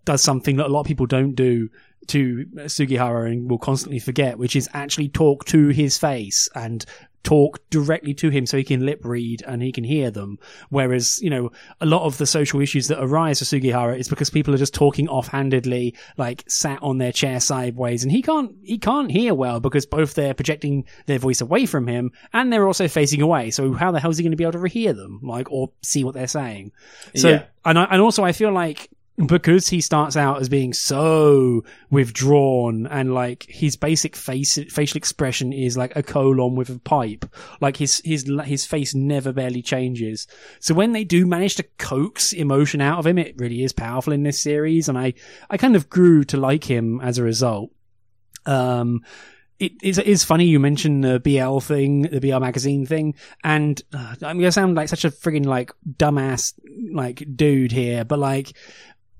does 0.05 0.21
something 0.21 0.57
that 0.57 0.67
a 0.67 0.69
lot 0.69 0.81
of 0.81 0.87
people 0.87 1.05
don't 1.05 1.33
do 1.33 1.69
to 2.07 2.45
Sugihara 2.67 3.29
and 3.29 3.49
will 3.49 3.59
constantly 3.59 3.99
forget, 3.99 4.37
which 4.37 4.55
is 4.55 4.69
actually 4.73 5.09
talk 5.09 5.45
to 5.45 5.69
his 5.69 5.97
face 5.97 6.49
and 6.55 6.85
talk 7.23 7.59
directly 7.69 8.13
to 8.13 8.29
him 8.29 8.45
so 8.45 8.57
he 8.57 8.63
can 8.63 8.85
lip 8.85 9.01
read 9.03 9.43
and 9.45 9.61
he 9.61 9.71
can 9.71 9.83
hear 9.83 10.09
them. 10.09 10.39
Whereas, 10.69 11.19
you 11.21 11.29
know, 11.29 11.51
a 11.81 11.85
lot 11.85 12.03
of 12.03 12.17
the 12.17 12.25
social 12.25 12.61
issues 12.61 12.87
that 12.87 13.03
arise 13.03 13.39
for 13.39 13.45
Sugihara 13.45 13.97
is 13.97 14.07
because 14.07 14.29
people 14.29 14.53
are 14.53 14.57
just 14.57 14.73
talking 14.73 15.07
offhandedly, 15.07 15.95
like 16.17 16.43
sat 16.47 16.81
on 16.81 16.97
their 16.97 17.11
chair 17.11 17.39
sideways 17.39 18.03
and 18.03 18.11
he 18.11 18.21
can't, 18.21 18.55
he 18.63 18.77
can't 18.77 19.11
hear 19.11 19.33
well 19.33 19.59
because 19.59 19.85
both 19.85 20.13
they're 20.13 20.33
projecting 20.33 20.85
their 21.05 21.19
voice 21.19 21.41
away 21.41 21.65
from 21.65 21.87
him 21.87 22.11
and 22.33 22.51
they're 22.51 22.67
also 22.67 22.87
facing 22.87 23.21
away. 23.21 23.51
So 23.51 23.73
how 23.73 23.91
the 23.91 23.99
hell 23.99 24.11
is 24.11 24.17
he 24.17 24.23
going 24.23 24.31
to 24.31 24.37
be 24.37 24.45
able 24.45 24.59
to 24.59 24.63
hear 24.69 24.93
them? 24.93 25.19
Like, 25.21 25.51
or 25.51 25.71
see 25.81 26.03
what 26.03 26.13
they're 26.13 26.27
saying? 26.27 26.71
So, 27.15 27.29
yeah. 27.29 27.43
and 27.65 27.77
I, 27.77 27.83
and 27.85 28.01
also 28.01 28.23
I 28.23 28.31
feel 28.31 28.51
like 28.51 28.89
because 29.25 29.67
he 29.67 29.81
starts 29.81 30.15
out 30.15 30.39
as 30.39 30.47
being 30.47 30.73
so 30.73 31.63
withdrawn 31.89 32.87
and 32.87 33.13
like 33.13 33.45
his 33.49 33.75
basic 33.75 34.15
face 34.15 34.57
facial 34.69 34.97
expression 34.97 35.51
is 35.51 35.77
like 35.77 35.95
a 35.95 36.03
colon 36.03 36.55
with 36.55 36.69
a 36.69 36.79
pipe 36.79 37.25
like 37.59 37.75
his 37.77 38.01
his 38.05 38.29
his 38.45 38.65
face 38.65 38.95
never 38.95 39.33
barely 39.33 39.61
changes. 39.61 40.27
So 40.59 40.73
when 40.73 40.93
they 40.93 41.03
do 41.03 41.25
manage 41.25 41.55
to 41.55 41.63
coax 41.77 42.31
emotion 42.31 42.81
out 42.81 42.99
of 42.99 43.07
him 43.07 43.17
it 43.17 43.35
really 43.37 43.63
is 43.63 43.73
powerful 43.73 44.13
in 44.13 44.23
this 44.23 44.39
series 44.39 44.87
and 44.87 44.97
i 44.97 45.13
i 45.49 45.57
kind 45.57 45.75
of 45.75 45.89
grew 45.89 46.23
to 46.25 46.37
like 46.37 46.63
him 46.63 47.01
as 47.01 47.17
a 47.17 47.23
result. 47.23 47.71
Um 48.45 49.01
it 49.59 49.73
is, 49.83 49.97
it 49.97 50.07
is 50.07 50.23
funny 50.23 50.45
you 50.45 50.57
mentioned 50.57 51.03
the 51.03 51.19
BL 51.19 51.59
thing, 51.59 52.03
the 52.03 52.21
BL 52.21 52.39
magazine 52.39 52.85
thing, 52.85 53.15
and 53.43 53.81
uh, 53.93 54.15
I'm 54.21 54.39
gonna 54.39 54.53
sound 54.53 54.75
like 54.75 54.87
such 54.87 55.03
a 55.03 55.11
friggin' 55.11 55.45
like 55.45 55.73
dumbass 55.85 56.53
like 56.93 57.25
dude 57.35 57.73
here, 57.73 58.05
but 58.05 58.19
like 58.19 58.53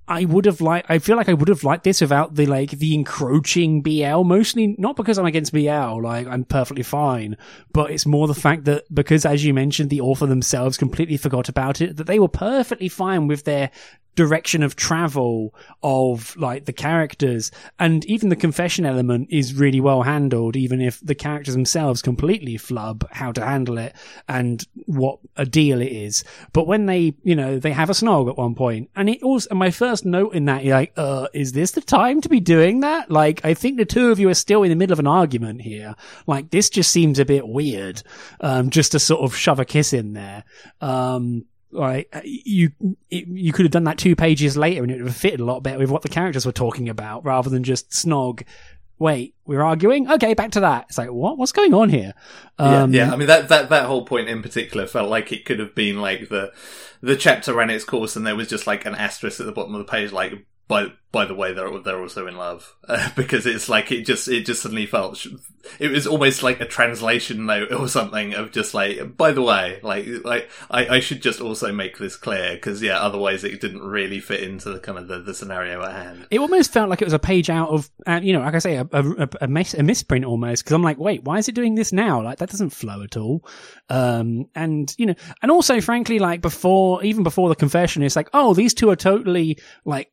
I 0.10 0.26
would 0.26 0.46
have 0.46 0.60
liked, 0.60 0.90
I 0.90 0.98
feel 0.98 1.16
like 1.16 1.30
I 1.30 1.34
would 1.34 1.50
have 1.50 1.64
liked 1.64 1.84
this 1.84 2.02
without 2.02 2.34
the, 2.34 2.48
like, 2.48 2.72
the 2.72 2.96
encroaching 2.96 3.84
BL, 3.84 4.24
mostly 4.24 4.76
not 4.80 4.96
because 4.96 5.20
I'm 5.20 5.28
against 5.28 5.54
BL, 5.54 6.02
like, 6.02 6.26
I'm 6.26 6.46
perfectly 6.46 6.82
fine, 6.82 7.38
but 7.72 7.92
it's 7.92 8.08
more 8.08 8.28
the 8.28 8.34
fact 8.34 8.66
that 8.66 8.84
because, 8.94 9.24
as 9.24 9.46
you 9.46 9.54
mentioned, 9.54 9.92
the 9.92 10.02
author 10.02 10.26
themselves 10.26 10.78
completely 10.78 11.16
forgot 11.16 11.48
about 11.48 11.80
it, 11.80 11.98
that 11.98 12.08
they 12.08 12.18
were 12.18 12.28
perfectly 12.28 12.90
fine 12.90 13.28
with 13.28 13.44
their 13.44 13.70
direction 14.16 14.64
of 14.64 14.76
travel 14.76 15.54
of 15.82 16.36
like 16.36 16.66
the 16.66 16.74
characters. 16.74 17.52
And 17.80 18.04
even 18.06 18.30
the 18.30 18.36
confession 18.36 18.86
element 18.86 19.30
is 19.32 19.54
really 19.54 19.80
well 19.80 20.04
handled 20.04 20.56
even 20.56 20.82
if 20.82 21.00
the 21.00 21.16
characters 21.16 21.54
themselves 21.54 22.02
completely 22.02 22.58
flub 22.58 23.08
how 23.12 23.32
to 23.32 23.46
handle 23.46 23.78
it 23.78 23.96
and 24.28 24.68
what 24.86 25.20
a 25.38 25.46
deal 25.46 25.82
it 25.82 25.92
is. 25.92 26.24
But 26.54 26.68
when 26.68 26.86
they 26.86 27.16
you 27.24 27.36
know 27.36 27.60
they 27.60 27.72
have 27.72 27.90
a 27.90 27.94
snog 27.94 28.30
at 28.30 28.38
one 28.38 28.56
point 28.56 28.90
and 28.96 29.10
it 29.10 29.24
also 29.24 29.50
and 29.52 29.60
my 29.60 29.72
first 29.72 30.06
note 30.06 30.34
in 30.34 30.46
that 30.46 30.64
you're 30.66 30.76
like 30.76 30.94
uh 30.98 31.28
is 31.34 31.54
this 31.54 31.72
the 31.72 31.82
time 31.82 32.22
to 32.22 32.30
be 32.30 32.40
doing 32.40 32.82
that? 32.82 33.10
Like 33.10 33.46
i 33.46 33.54
think 33.54 33.78
the 33.78 33.86
two 33.86 34.12
of 34.12 34.20
you 34.20 34.30
are 34.30 34.34
still 34.34 34.64
in 34.64 34.70
the 34.70 34.76
middle 34.76 34.94
of 34.94 35.00
an 35.00 35.08
argument 35.08 35.62
here. 35.62 35.96
Like 36.28 36.50
this 36.50 36.70
just 36.70 36.92
seems 36.92 37.20
a 37.20 37.26
bit 37.26 37.48
weird 37.48 38.04
um 38.42 38.70
just 38.70 38.92
to 38.92 39.00
sort 39.00 39.22
of 39.22 39.36
shove 39.36 39.60
a 39.60 39.66
kiss 39.66 39.94
in 39.94 40.14
there. 40.14 40.44
Um 40.82 41.46
like 41.72 42.14
you 42.24 42.72
it, 43.10 43.28
you 43.28 43.54
could 43.54 43.66
have 43.66 43.72
done 43.72 43.84
that 43.84 43.98
two 43.98 44.16
pages 44.16 44.58
later 44.58 44.82
and 44.82 44.92
it 44.92 44.96
would 44.96 45.08
have 45.08 45.16
fitted 45.16 45.40
a 45.40 45.46
lot 45.46 45.62
better 45.62 45.78
with 45.78 45.92
what 45.92 46.02
the 46.02 46.10
characters 46.10 46.46
were 46.46 46.52
talking 46.52 46.90
about 46.90 47.24
rather 47.24 47.50
than 47.50 47.64
just 47.64 47.90
snog 47.92 48.44
wait 48.98 49.34
we're 49.46 49.62
arguing? 49.62 50.10
Okay 50.12 50.34
back 50.34 50.52
to 50.52 50.60
that. 50.60 50.86
It's 50.90 50.98
like 50.98 51.10
what? 51.10 51.38
What's 51.38 51.52
going 51.52 51.74
on 51.74 51.90
here? 51.90 52.14
Um, 52.58 52.94
yeah, 52.94 53.06
yeah 53.06 53.14
i 53.14 53.16
mean 53.16 53.28
that, 53.28 53.50
that 53.50 53.70
that 53.70 53.86
whole 53.86 54.06
point 54.06 54.30
in 54.30 54.42
particular 54.42 54.86
felt 54.86 55.10
like 55.10 55.32
it 55.32 55.46
could 55.46 55.60
have 55.60 55.74
been 55.74 56.02
like 56.02 56.30
the 56.30 56.52
the 57.02 57.16
chapter 57.16 57.54
ran 57.54 57.70
its 57.70 57.86
course 57.86 58.16
and 58.16 58.28
there 58.28 58.36
was 58.36 58.50
just 58.50 58.68
like 58.68 58.86
an 58.86 58.96
asterisk 58.96 59.40
at 59.40 59.46
the 59.46 59.52
bottom 59.52 59.74
of 59.74 59.80
the 59.80 59.90
page 59.90 60.12
like 60.12 60.46
by 60.68 60.88
by 61.12 61.26
the 61.26 61.34
way, 61.34 61.54
they're 61.54 61.80
they're 61.80 62.02
also 62.02 62.28
in 62.28 62.38
love. 62.38 62.76
Uh, 62.90 63.08
because 63.16 63.46
it's 63.46 63.70
like 63.70 63.92
it 63.92 64.02
just 64.02 64.28
it 64.28 64.48
just 64.48 64.64
suddenly 64.64 64.88
felt 64.88 65.24
it 65.78 65.92
was 65.92 66.08
almost 66.08 66.42
like 66.42 66.60
a 66.60 66.66
translation 66.66 67.46
note 67.46 67.72
or 67.80 67.88
something 67.88 68.34
of 68.34 68.52
just 68.52 68.74
like 68.74 69.16
by 69.16 69.32
the 69.32 69.44
way, 69.44 69.80
like 69.84 70.08
like 70.24 70.50
I, 70.72 70.96
I 70.96 71.00
should 71.00 71.22
just 71.22 71.40
also 71.40 71.72
make 71.72 72.00
this 72.00 72.16
clear. 72.16 72.56
Because 72.56 72.82
yeah, 72.82 73.00
otherwise 73.00 73.44
it 73.44 73.62
didn't 73.62 73.82
really 73.82 74.20
fit 74.20 74.42
into 74.42 74.72
the 74.72 74.80
kind 74.80 74.98
of 74.98 75.08
the, 75.08 75.20
the 75.20 75.36
scenario 75.36 75.84
at 75.84 75.92
hand. 75.92 76.28
It 76.32 76.40
almost 76.40 76.74
felt 76.74 76.90
like 76.90 77.00
it 77.04 77.06
was 77.06 77.14
a 77.14 77.20
page 77.20 77.52
out 77.52 77.70
of 77.70 77.92
uh, 78.08 78.22
you 78.24 78.34
know 78.34 78.40
like 78.40 78.56
I 78.56 78.60
say 78.60 78.78
a 78.78 78.88
a, 78.92 79.30
a, 79.42 79.48
mis- 79.48 79.76
a 79.76 79.84
misprint 79.84 80.26
almost. 80.26 80.64
Because 80.64 80.74
I'm 80.74 80.82
like 80.82 80.98
wait 80.98 81.24
why 81.24 81.38
is 81.38 81.48
it 81.48 81.54
doing 81.54 81.76
this 81.76 81.94
now? 81.94 82.24
Like 82.24 82.40
that 82.40 82.50
doesn't 82.50 82.72
flow 82.72 83.04
at 83.04 83.18
all, 83.18 83.46
um 83.90 84.48
and 84.56 84.96
you 84.98 85.06
know 85.06 85.16
and 85.44 85.52
also 85.52 85.80
frankly 85.80 86.18
like 86.18 86.42
before 86.42 87.04
even 87.04 87.22
before 87.22 87.50
the 87.50 87.56
confession 87.56 88.02
it's 88.02 88.16
like 88.16 88.30
oh 88.34 88.56
these 88.56 88.74
two 88.74 88.90
are 88.90 88.96
totally 88.96 89.60
like 89.86 90.12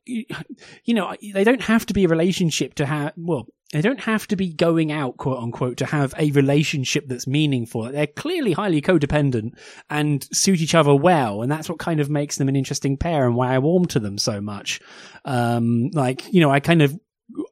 you 0.87 0.93
know, 0.95 1.13
they 1.33 1.43
don't 1.43 1.61
have 1.61 1.85
to 1.85 1.93
be 1.93 2.05
a 2.05 2.07
relationship 2.07 2.73
to 2.75 2.85
have, 2.85 3.13
well, 3.17 3.45
they 3.73 3.81
don't 3.81 3.99
have 3.99 4.25
to 4.27 4.37
be 4.37 4.53
going 4.53 4.93
out, 4.93 5.17
quote 5.17 5.43
unquote, 5.43 5.77
to 5.77 5.85
have 5.85 6.13
a 6.17 6.31
relationship 6.31 7.03
that's 7.07 7.27
meaningful. 7.27 7.91
They're 7.91 8.07
clearly 8.07 8.53
highly 8.53 8.81
codependent 8.81 9.51
and 9.89 10.25
suit 10.31 10.61
each 10.61 10.73
other 10.73 10.95
well. 10.95 11.41
And 11.41 11.51
that's 11.51 11.67
what 11.67 11.77
kind 11.77 11.99
of 11.99 12.09
makes 12.09 12.37
them 12.37 12.47
an 12.47 12.55
interesting 12.55 12.95
pair 12.95 13.27
and 13.27 13.35
why 13.35 13.53
I 13.53 13.59
warm 13.59 13.85
to 13.87 13.99
them 13.99 14.17
so 14.17 14.39
much. 14.39 14.79
Um, 15.25 15.89
like, 15.91 16.33
you 16.33 16.39
know, 16.39 16.49
I 16.49 16.61
kind 16.61 16.81
of, 16.81 16.97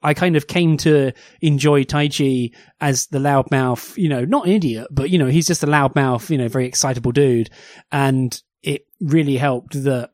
I 0.02 0.14
kind 0.14 0.38
of 0.38 0.48
came 0.48 0.78
to 0.78 1.12
enjoy 1.42 1.84
Taichi 1.84 2.56
as 2.80 3.08
the 3.08 3.20
loudmouth, 3.20 3.98
you 3.98 4.08
know, 4.08 4.24
not 4.24 4.46
an 4.46 4.54
idiot, 4.54 4.88
but, 4.90 5.10
you 5.10 5.20
know, 5.20 5.28
he's 5.28 5.48
just 5.48 5.64
a 5.64 5.68
loudmouth, 5.68 6.30
you 6.30 6.38
know, 6.38 6.48
very 6.48 6.66
excitable 6.66 7.12
dude. 7.12 7.50
And 7.92 8.42
it 8.64 8.88
really 9.02 9.36
helped 9.36 9.84
that 9.84 10.12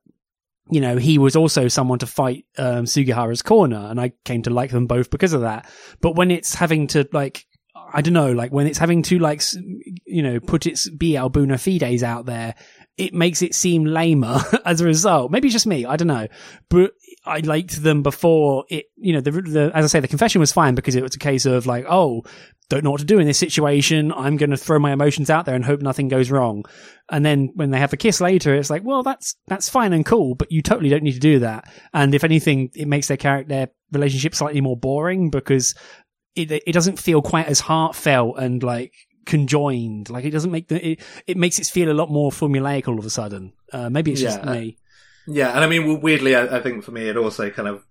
you 0.72 0.80
know, 0.80 0.96
he 0.96 1.18
was 1.18 1.36
also 1.36 1.68
someone 1.68 2.00
to 2.00 2.08
fight 2.08 2.46
um, 2.58 2.86
Sugihara's 2.86 3.42
corner, 3.42 3.88
and 3.90 4.00
I 4.00 4.14
came 4.24 4.42
to 4.44 4.50
like 4.50 4.72
them 4.72 4.88
both 4.88 5.12
because 5.12 5.34
of 5.34 5.42
that. 5.42 5.70
But 6.00 6.16
when 6.16 6.32
it's 6.32 6.56
having 6.56 6.88
to 6.88 7.08
like, 7.12 7.46
I 7.94 8.02
don't 8.02 8.14
know, 8.14 8.32
like 8.32 8.54
when 8.54 8.68
it's 8.68 8.80
having 8.80 9.04
to 9.04 9.20
like, 9.20 9.44
you 10.06 10.24
know, 10.24 10.40
put 10.40 10.66
its 10.66 10.90
BL 10.90 11.28
bona 11.28 11.58
fides 11.58 12.04
out 12.04 12.26
there, 12.26 12.56
it 12.98 13.14
makes 13.14 13.42
it 13.42 13.54
seem 13.54 13.84
lamer 13.84 14.40
as 14.66 14.80
a 14.80 14.86
result. 14.86 15.30
Maybe 15.30 15.50
it's 15.50 15.54
just 15.54 15.68
me, 15.68 15.86
I 15.86 15.98
don't 15.98 16.08
know, 16.08 16.28
but 16.70 16.94
I 17.26 17.40
liked 17.40 17.84
them 17.84 18.02
before 18.02 18.64
it. 18.70 18.86
You 18.96 19.14
know, 19.14 19.22
the, 19.22 19.32
the 19.32 19.72
as 19.76 19.84
I 19.84 19.88
say, 19.88 20.00
the 20.00 20.08
confession 20.08 20.40
was 20.40 20.54
fine 20.54 20.74
because 20.74 20.96
it 20.96 21.04
was 21.04 21.16
a 21.16 21.20
case 21.20 21.46
of 21.46 21.66
like, 21.66 21.86
oh, 21.90 22.24
don't 22.72 22.84
know 22.84 22.92
what 22.92 23.02
to 23.02 23.06
do 23.06 23.20
in 23.20 23.28
this 23.28 23.38
situation. 23.38 24.14
I'm 24.14 24.38
going 24.38 24.50
to 24.50 24.58
throw 24.58 24.80
my 24.80 24.94
emotions 24.94 25.30
out 25.30 25.46
there 25.46 25.56
and 25.56 25.64
hope 25.64 25.82
nothing 25.82 26.08
goes 26.08 26.32
wrong. 26.32 26.64
And 27.10 27.26
then 27.26 27.52
when 27.54 27.70
they 27.72 27.80
have 27.80 27.92
a 27.92 27.98
kiss 27.98 28.22
later, 28.22 28.56
it's 28.56 28.70
like, 28.70 28.84
well, 28.84 29.04
that's, 29.04 29.36
that's 29.48 29.70
fine 29.70 29.92
and 29.92 30.06
cool, 30.06 30.36
but 30.36 30.52
you 30.52 30.62
totally 30.62 30.90
don't 30.90 31.04
need 31.04 31.14
to 31.14 31.20
do 31.20 31.40
that. 31.40 31.70
And 31.94 32.16
if 32.16 32.24
anything, 32.24 32.70
it 32.74 32.88
makes 32.88 33.10
their 33.10 33.18
character, 33.18 33.50
their 33.50 33.68
relationship 33.92 34.34
slightly 34.34 34.62
more 34.62 34.78
boring 34.78 35.30
because 35.30 35.76
it, 36.36 36.50
it 36.52 36.72
doesn't 36.72 36.98
feel 36.98 37.22
quite 37.22 37.48
as 37.48 37.60
heartfelt 37.60 38.38
and 38.40 38.64
like 38.64 38.94
conjoined. 39.26 40.10
Like 40.10 40.24
it 40.24 40.32
doesn't 40.32 40.52
make 40.52 40.70
the, 40.70 40.92
it, 40.92 41.02
it 41.28 41.38
makes 41.38 41.60
it 41.60 41.68
feel 41.68 41.92
a 41.92 41.94
lot 41.94 42.10
more 42.10 42.32
formulaic 42.32 42.88
all 42.88 42.98
of 42.98 43.06
a 43.06 43.10
sudden. 43.10 43.52
Uh, 43.74 43.90
maybe 43.90 44.14
it's 44.14 44.22
yeah. 44.22 44.30
just 44.38 44.46
me. 44.46 44.78
Yeah. 45.28 45.50
And 45.50 45.64
I 45.64 45.68
mean, 45.68 46.00
weirdly, 46.00 46.36
I, 46.36 46.58
I 46.58 46.62
think 46.62 46.86
for 46.86 46.92
me, 46.92 47.10
it 47.10 47.18
also 47.18 47.50
kind 47.50 47.68
of 47.68 47.84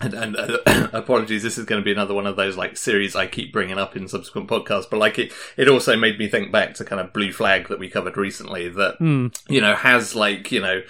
and, 0.00 0.14
and 0.14 0.36
uh, 0.36 0.58
apologies, 0.92 1.42
this 1.42 1.58
is 1.58 1.64
going 1.64 1.80
to 1.80 1.84
be 1.84 1.92
another 1.92 2.14
one 2.14 2.26
of 2.26 2.36
those 2.36 2.56
like 2.56 2.76
series 2.76 3.14
I 3.14 3.26
keep 3.26 3.52
bringing 3.52 3.78
up 3.78 3.96
in 3.96 4.08
subsequent 4.08 4.48
podcasts. 4.48 4.88
But 4.90 4.98
like 4.98 5.18
it, 5.18 5.32
it 5.56 5.68
also 5.68 5.96
made 5.96 6.18
me 6.18 6.28
think 6.28 6.50
back 6.50 6.74
to 6.74 6.84
kind 6.84 7.00
of 7.00 7.12
Blue 7.12 7.32
Flag 7.32 7.68
that 7.68 7.78
we 7.78 7.88
covered 7.88 8.16
recently. 8.16 8.68
That 8.68 8.98
mm. 8.98 9.36
you 9.48 9.60
know 9.60 9.74
has 9.74 10.14
like 10.14 10.50
you 10.52 10.60
know 10.60 10.82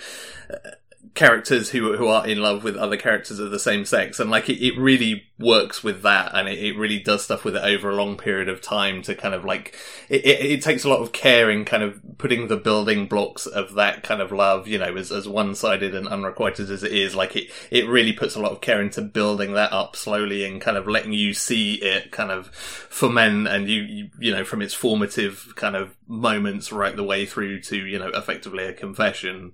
characters 1.14 1.70
who 1.70 1.96
who 1.96 2.07
are 2.07 2.27
in 2.27 2.40
love 2.40 2.62
with 2.62 2.77
other 2.77 2.96
characters 2.96 3.38
of 3.38 3.51
the 3.51 3.59
same 3.59 3.85
sex 3.85 4.20
and 4.20 4.31
like 4.31 4.49
it, 4.49 4.64
it 4.64 4.79
really 4.79 5.25
works 5.38 5.83
with 5.83 6.03
that 6.03 6.31
and 6.35 6.49
it, 6.49 6.59
it 6.59 6.77
really 6.77 7.01
does 7.01 7.25
stuff 7.25 7.44
with 7.44 7.57
it 7.57 7.64
over 7.64 7.90
a 7.90 7.94
long 7.96 8.16
period 8.16 8.49
of 8.49 8.61
time 8.61 9.03
to 9.03 9.14
kind 9.14 9.35
of 9.35 9.44
like 9.44 9.75
it, 10.09 10.25
it, 10.25 10.40
it, 10.53 10.62
takes 10.62 10.85
a 10.85 10.88
lot 10.88 11.01
of 11.01 11.12
care 11.12 11.51
in 11.51 11.64
kind 11.64 11.83
of 11.83 12.01
putting 12.18 12.46
the 12.46 12.57
building 12.57 13.07
blocks 13.07 13.46
of 13.46 13.75
that 13.75 14.03
kind 14.03 14.20
of 14.20 14.31
love 14.31 14.68
you 14.68 14.79
know 14.79 14.94
as, 14.96 15.11
as 15.11 15.27
one-sided 15.27 15.94
and 15.94 16.07
unrequited 16.07 16.70
as 16.70 16.83
it 16.83 16.92
is. 16.92 17.16
Like 17.16 17.35
it 17.35 17.51
it 17.70 17.88
really 17.88 18.12
puts 18.12 18.37
a 18.37 18.40
lot 18.40 18.53
of 18.53 18.61
care 18.61 18.81
into 18.81 19.03
building 19.03 19.55
that 19.55 19.73
up 19.73 19.96
slowly 19.96 20.44
and 20.44 20.61
kind 20.61 20.77
of 20.77 20.87
letting 20.87 21.12
you 21.12 21.35
see 21.35 21.75
it 21.75 22.12
kind 22.12 22.31
of 22.31 22.49
foment 22.55 23.49
and 23.49 23.68
you 23.68 23.83
you, 23.83 24.11
you 24.18 24.33
know 24.33 24.44
from 24.44 24.62
its 24.62 24.75
formative 24.75 25.53
kind 25.57 25.75
of 25.75 25.96
moments 26.07 26.70
right 26.70 26.94
the 26.94 27.05
way 27.05 27.27
through 27.27 27.61
to 27.62 27.77
you 27.77 27.99
know 27.99 28.09
effectively 28.09 28.64
a 28.64 28.73
confession 28.73 29.53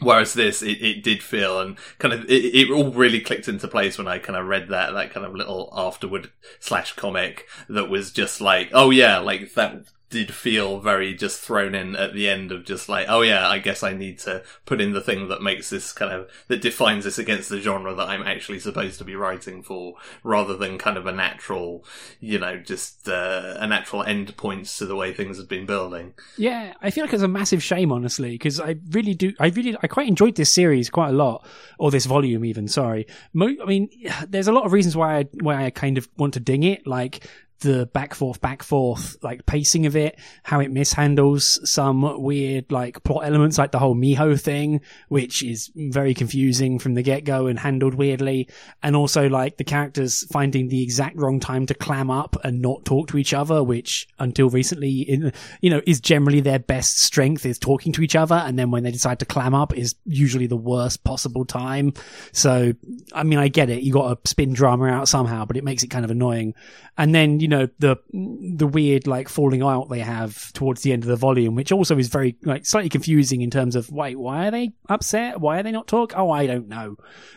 Whereas 0.00 0.34
this, 0.34 0.62
it, 0.62 0.82
it 0.82 1.02
did 1.02 1.22
feel 1.22 1.58
and 1.58 1.78
kind 1.98 2.12
of, 2.12 2.24
it, 2.24 2.54
it 2.54 2.70
all 2.70 2.92
really 2.92 3.20
clicked 3.20 3.48
into 3.48 3.66
place 3.66 3.96
when 3.96 4.06
I 4.06 4.18
kind 4.18 4.38
of 4.38 4.46
read 4.46 4.68
that, 4.68 4.92
that 4.92 5.10
kind 5.10 5.24
of 5.24 5.34
little 5.34 5.72
afterward 5.74 6.30
slash 6.60 6.92
comic 6.94 7.46
that 7.68 7.88
was 7.88 8.10
just 8.10 8.40
like, 8.40 8.68
oh 8.74 8.90
yeah, 8.90 9.18
like 9.18 9.54
that 9.54 9.86
did 10.08 10.32
feel 10.32 10.78
very 10.78 11.14
just 11.14 11.40
thrown 11.40 11.74
in 11.74 11.96
at 11.96 12.14
the 12.14 12.28
end 12.28 12.52
of 12.52 12.64
just 12.64 12.88
like, 12.88 13.06
oh 13.08 13.22
yeah, 13.22 13.48
I 13.48 13.58
guess 13.58 13.82
I 13.82 13.92
need 13.92 14.18
to 14.20 14.42
put 14.64 14.80
in 14.80 14.92
the 14.92 15.00
thing 15.00 15.28
that 15.28 15.42
makes 15.42 15.68
this 15.70 15.92
kind 15.92 16.12
of, 16.12 16.30
that 16.46 16.62
defines 16.62 17.04
this 17.04 17.18
against 17.18 17.48
the 17.48 17.60
genre 17.60 17.94
that 17.94 18.08
I'm 18.08 18.22
actually 18.22 18.60
supposed 18.60 18.98
to 18.98 19.04
be 19.04 19.16
writing 19.16 19.62
for, 19.62 19.94
rather 20.22 20.56
than 20.56 20.78
kind 20.78 20.96
of 20.96 21.06
a 21.06 21.12
natural, 21.12 21.84
you 22.20 22.38
know, 22.38 22.56
just 22.56 23.08
uh, 23.08 23.56
a 23.58 23.66
natural 23.66 24.04
end 24.04 24.36
points 24.36 24.78
to 24.78 24.86
the 24.86 24.96
way 24.96 25.12
things 25.12 25.38
have 25.38 25.48
been 25.48 25.66
building. 25.66 26.14
Yeah, 26.38 26.74
I 26.80 26.90
feel 26.90 27.04
like 27.04 27.12
it's 27.12 27.22
a 27.22 27.28
massive 27.28 27.62
shame, 27.62 27.90
honestly, 27.90 28.30
because 28.30 28.60
I 28.60 28.76
really 28.90 29.14
do, 29.14 29.32
I 29.40 29.48
really, 29.48 29.76
I 29.82 29.88
quite 29.88 30.08
enjoyed 30.08 30.36
this 30.36 30.52
series 30.52 30.88
quite 30.88 31.08
a 31.08 31.16
lot, 31.16 31.44
or 31.78 31.90
this 31.90 32.06
volume 32.06 32.44
even, 32.44 32.68
sorry. 32.68 33.06
Mo- 33.32 33.56
I 33.60 33.64
mean, 33.64 33.90
there's 34.28 34.48
a 34.48 34.52
lot 34.52 34.66
of 34.66 34.72
reasons 34.72 34.96
why 34.96 35.18
I, 35.18 35.24
why 35.40 35.64
I 35.64 35.70
kind 35.70 35.98
of 35.98 36.08
want 36.16 36.34
to 36.34 36.40
ding 36.40 36.62
it, 36.62 36.86
like, 36.86 37.28
the 37.60 37.86
back 37.86 38.14
forth, 38.14 38.40
back 38.40 38.62
forth, 38.62 39.16
like 39.22 39.46
pacing 39.46 39.86
of 39.86 39.96
it, 39.96 40.18
how 40.42 40.60
it 40.60 40.72
mishandles 40.72 41.66
some 41.66 42.22
weird 42.22 42.70
like 42.70 43.02
plot 43.02 43.24
elements, 43.24 43.58
like 43.58 43.72
the 43.72 43.78
whole 43.78 43.94
Miho 43.94 44.40
thing, 44.40 44.80
which 45.08 45.42
is 45.42 45.70
very 45.74 46.14
confusing 46.14 46.78
from 46.78 46.94
the 46.94 47.02
get 47.02 47.24
go 47.24 47.46
and 47.46 47.58
handled 47.58 47.94
weirdly. 47.94 48.48
And 48.82 48.94
also 48.94 49.28
like 49.28 49.56
the 49.56 49.64
characters 49.64 50.26
finding 50.30 50.68
the 50.68 50.82
exact 50.82 51.16
wrong 51.16 51.40
time 51.40 51.66
to 51.66 51.74
clam 51.74 52.10
up 52.10 52.36
and 52.44 52.60
not 52.60 52.84
talk 52.84 53.08
to 53.08 53.18
each 53.18 53.34
other, 53.34 53.62
which 53.62 54.06
until 54.18 54.50
recently, 54.50 55.00
in, 55.00 55.32
you 55.60 55.70
know, 55.70 55.80
is 55.86 56.00
generally 56.00 56.40
their 56.40 56.58
best 56.58 57.00
strength 57.00 57.46
is 57.46 57.58
talking 57.58 57.92
to 57.92 58.02
each 58.02 58.16
other. 58.16 58.36
And 58.36 58.58
then 58.58 58.70
when 58.70 58.82
they 58.82 58.90
decide 58.90 59.18
to 59.20 59.26
clam 59.26 59.54
up 59.54 59.76
is 59.76 59.94
usually 60.04 60.46
the 60.46 60.56
worst 60.56 61.04
possible 61.04 61.44
time. 61.44 61.92
So, 62.32 62.72
I 63.12 63.22
mean, 63.22 63.38
I 63.38 63.48
get 63.48 63.70
it. 63.70 63.82
You 63.82 63.92
got 63.92 64.24
to 64.24 64.30
spin 64.30 64.52
drama 64.52 64.86
out 64.86 65.08
somehow, 65.08 65.44
but 65.44 65.56
it 65.56 65.64
makes 65.64 65.82
it 65.82 65.88
kind 65.88 66.04
of 66.04 66.10
annoying. 66.10 66.54
And 66.98 67.14
then, 67.14 67.40
you 67.40 67.45
know, 67.48 67.68
the, 67.78 67.96
the 68.12 68.66
weird 68.66 69.06
like 69.06 69.28
falling 69.28 69.62
out 69.62 69.88
they 69.88 70.00
have 70.00 70.52
towards 70.52 70.82
the 70.82 70.92
end 70.92 71.02
of 71.02 71.08
the 71.08 71.16
volume, 71.16 71.54
which 71.54 71.72
also 71.72 71.98
is 71.98 72.08
very 72.08 72.36
like 72.42 72.64
slightly 72.64 72.88
confusing 72.88 73.42
in 73.42 73.50
terms 73.50 73.76
of, 73.76 73.90
wait, 73.90 74.18
why 74.18 74.48
are 74.48 74.50
they 74.50 74.72
upset? 74.88 75.40
Why 75.40 75.58
are 75.58 75.62
they 75.62 75.72
not 75.72 75.86
talk? 75.86 76.12
Oh, 76.16 76.30
I 76.30 76.46
don't 76.46 76.68
know. 76.68 76.96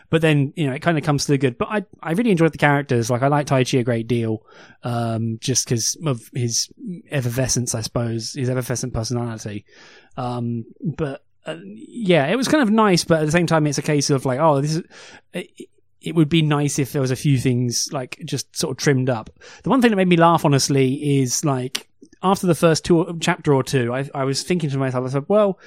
But 0.10 0.22
then, 0.22 0.54
you 0.56 0.68
know, 0.68 0.74
it 0.74 0.82
kind 0.82 0.98
of 0.98 1.04
comes 1.04 1.26
to 1.26 1.32
the 1.32 1.38
good. 1.38 1.58
But 1.58 1.68
I, 1.70 1.86
I 2.02 2.14
really 2.14 2.32
enjoyed 2.32 2.54
the 2.54 2.58
characters. 2.58 3.10
Like 3.10 3.22
I 3.22 3.28
like 3.28 3.48
Taichi 3.48 3.80
a 3.80 3.84
great 3.84 4.08
deal. 4.08 4.46
Um, 4.84 5.38
just 5.42 5.66
because 5.66 5.98
of 6.06 6.30
his 6.34 6.70
effervescence, 7.12 7.76
I 7.76 7.82
suppose, 7.82 8.34
his 8.34 8.50
effervescent 8.50 8.94
personality. 8.94 9.66
Um, 10.18 10.66
but, 10.82 11.24
uh, 11.46 11.58
yeah, 11.64 12.28
it 12.28 12.36
was 12.36 12.48
kind 12.48 12.64
of 12.64 12.72
nice, 12.72 13.04
but 13.04 13.22
at 13.22 13.26
the 13.26 13.32
same 13.32 13.48
time, 13.48 13.68
it's 13.68 13.78
a 13.78 13.84
case 13.84 14.10
of 14.10 14.26
like, 14.26 14.40
oh, 14.40 14.62
this 14.62 14.76
is, 14.76 14.84
it, 15.34 15.70
it 16.02 16.16
would 16.16 16.30
be 16.30 16.42
nice 16.42 16.80
if 16.80 16.92
there 16.92 17.02
was 17.02 17.12
a 17.12 17.16
few 17.16 17.38
things 17.38 17.90
like 17.92 18.20
just 18.26 18.56
sort 18.56 18.72
of 18.72 18.78
trimmed 18.78 19.10
up. 19.10 19.30
The 19.64 19.70
one 19.70 19.82
thing 19.82 19.92
that 19.92 19.98
made 19.98 20.08
me 20.08 20.18
laugh, 20.18 20.46
honestly, 20.46 21.20
is 21.20 21.44
like 21.44 21.88
after 22.24 22.48
the 22.48 22.56
first 22.56 22.86
two 22.86 23.18
chapter 23.20 23.54
or 23.54 23.64
two, 23.64 23.94
I, 23.94 24.10
I 24.14 24.24
was 24.24 24.44
thinking 24.44 24.70
to 24.70 24.78
myself, 24.78 25.06
I 25.06 25.10
said, 25.10 25.26
well, 25.28 25.60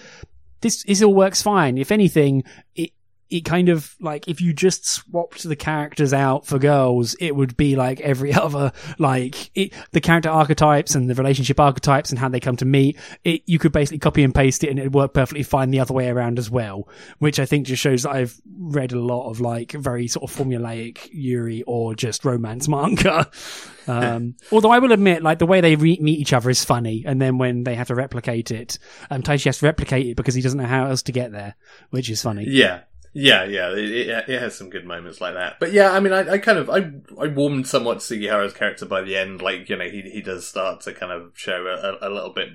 this, 0.60 0.84
this 0.84 1.02
all 1.02 1.14
works 1.14 1.42
fine. 1.42 1.76
If 1.76 1.92
anything, 1.92 2.44
it, 2.74 2.92
it 3.32 3.46
kind 3.46 3.70
of 3.70 3.96
like 3.98 4.28
if 4.28 4.40
you 4.42 4.52
just 4.52 4.86
swapped 4.86 5.42
the 5.42 5.56
characters 5.56 6.12
out 6.12 6.46
for 6.46 6.58
girls, 6.58 7.14
it 7.18 7.34
would 7.34 7.56
be 7.56 7.76
like 7.76 8.00
every 8.00 8.32
other 8.34 8.72
like 8.98 9.50
it, 9.56 9.72
the 9.92 10.00
character 10.00 10.28
archetypes 10.28 10.94
and 10.94 11.08
the 11.08 11.14
relationship 11.14 11.58
archetypes 11.58 12.10
and 12.10 12.18
how 12.18 12.28
they 12.28 12.40
come 12.40 12.56
to 12.56 12.66
meet. 12.66 12.98
It 13.24 13.42
you 13.46 13.58
could 13.58 13.72
basically 13.72 13.98
copy 13.98 14.22
and 14.22 14.34
paste 14.34 14.62
it 14.64 14.70
and 14.70 14.78
it'd 14.78 14.94
work 14.94 15.14
perfectly 15.14 15.42
fine 15.42 15.70
the 15.70 15.80
other 15.80 15.94
way 15.94 16.08
around 16.08 16.38
as 16.38 16.50
well, 16.50 16.88
which 17.18 17.40
I 17.40 17.46
think 17.46 17.66
just 17.66 17.82
shows 17.82 18.02
that 18.02 18.12
I've 18.12 18.38
read 18.46 18.92
a 18.92 19.00
lot 19.00 19.30
of 19.30 19.40
like 19.40 19.72
very 19.72 20.06
sort 20.08 20.30
of 20.30 20.36
formulaic 20.36 21.08
Yuri 21.10 21.62
or 21.62 21.94
just 21.94 22.24
romance 22.24 22.68
manga. 22.68 23.30
Um, 23.88 24.36
although 24.52 24.70
I 24.70 24.78
will 24.78 24.92
admit, 24.92 25.24
like 25.24 25.40
the 25.40 25.46
way 25.46 25.60
they 25.60 25.74
re- 25.74 25.98
meet 26.00 26.20
each 26.20 26.32
other 26.32 26.50
is 26.50 26.64
funny, 26.64 27.02
and 27.04 27.20
then 27.20 27.38
when 27.38 27.64
they 27.64 27.74
have 27.74 27.88
to 27.88 27.96
replicate 27.96 28.52
it, 28.52 28.78
um, 29.10 29.22
Taichi 29.22 29.46
has 29.46 29.58
to 29.58 29.66
replicate 29.66 30.06
it 30.06 30.16
because 30.16 30.34
he 30.34 30.40
doesn't 30.42 30.58
know 30.58 30.66
how 30.66 30.86
else 30.86 31.02
to 31.02 31.12
get 31.12 31.32
there, 31.32 31.56
which 31.90 32.08
is 32.10 32.22
funny. 32.22 32.44
Yeah. 32.46 32.82
Yeah, 33.14 33.44
yeah, 33.44 33.72
it, 33.72 34.08
it, 34.26 34.40
has 34.40 34.54
some 34.56 34.70
good 34.70 34.86
moments 34.86 35.20
like 35.20 35.34
that. 35.34 35.60
But 35.60 35.72
yeah, 35.72 35.92
I 35.92 36.00
mean, 36.00 36.14
I, 36.14 36.32
I 36.32 36.38
kind 36.38 36.56
of, 36.56 36.70
I, 36.70 36.92
I 37.20 37.26
warmed 37.26 37.66
somewhat 37.66 38.00
to 38.00 38.06
Sugihara's 38.06 38.54
character 38.54 38.86
by 38.86 39.02
the 39.02 39.18
end. 39.18 39.42
Like, 39.42 39.68
you 39.68 39.76
know, 39.76 39.84
he, 39.84 40.00
he 40.00 40.22
does 40.22 40.46
start 40.46 40.80
to 40.82 40.94
kind 40.94 41.12
of 41.12 41.32
show 41.34 41.66
a, 41.66 42.08
a 42.08 42.08
little 42.08 42.32
bit, 42.32 42.48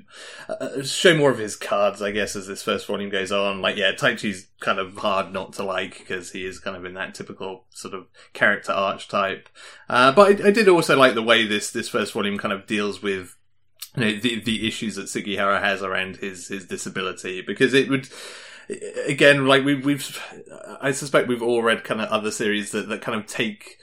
uh, 0.49 0.81
show 0.81 1.15
more 1.15 1.29
of 1.29 1.37
his 1.37 1.55
cards, 1.55 2.01
I 2.01 2.09
guess, 2.09 2.35
as 2.35 2.47
this 2.47 2.63
first 2.63 2.87
volume 2.87 3.11
goes 3.11 3.31
on. 3.31 3.61
Like, 3.61 3.77
yeah, 3.77 3.91
Taichi's 3.91 4.47
kind 4.59 4.79
of 4.79 4.97
hard 4.97 5.31
not 5.31 5.53
to 5.53 5.63
like 5.63 5.99
because 5.99 6.31
he 6.31 6.43
is 6.43 6.59
kind 6.59 6.75
of 6.75 6.85
in 6.85 6.95
that 6.95 7.13
typical 7.13 7.65
sort 7.69 7.93
of 7.93 8.07
character 8.33 8.71
archetype. 8.71 9.49
Uh, 9.87 10.11
but 10.11 10.41
I, 10.41 10.47
I 10.47 10.51
did 10.51 10.67
also 10.67 10.97
like 10.97 11.13
the 11.13 11.21
way 11.21 11.45
this, 11.45 11.69
this 11.69 11.87
first 11.89 12.13
volume 12.13 12.39
kind 12.39 12.53
of 12.53 12.65
deals 12.65 13.03
with 13.03 13.35
you 13.95 14.05
know, 14.05 14.19
the, 14.19 14.39
the 14.39 14.67
issues 14.67 14.95
that 14.95 15.07
Sugihara 15.07 15.59
has 15.59 15.83
around 15.83 16.15
his, 16.15 16.47
his 16.47 16.65
disability 16.65 17.43
because 17.43 17.75
it 17.75 17.89
would, 17.89 18.09
again, 19.05 19.47
like 19.47 19.63
we, 19.63 19.75
we've, 19.75 20.21
I 20.81 20.91
suspect 20.91 21.27
we've 21.27 21.43
all 21.43 21.63
read 21.63 21.83
kind 21.83 22.01
of 22.01 22.09
other 22.09 22.31
series 22.31 22.71
that, 22.71 22.89
that 22.89 23.01
kind 23.01 23.19
of 23.19 23.27
take 23.27 23.77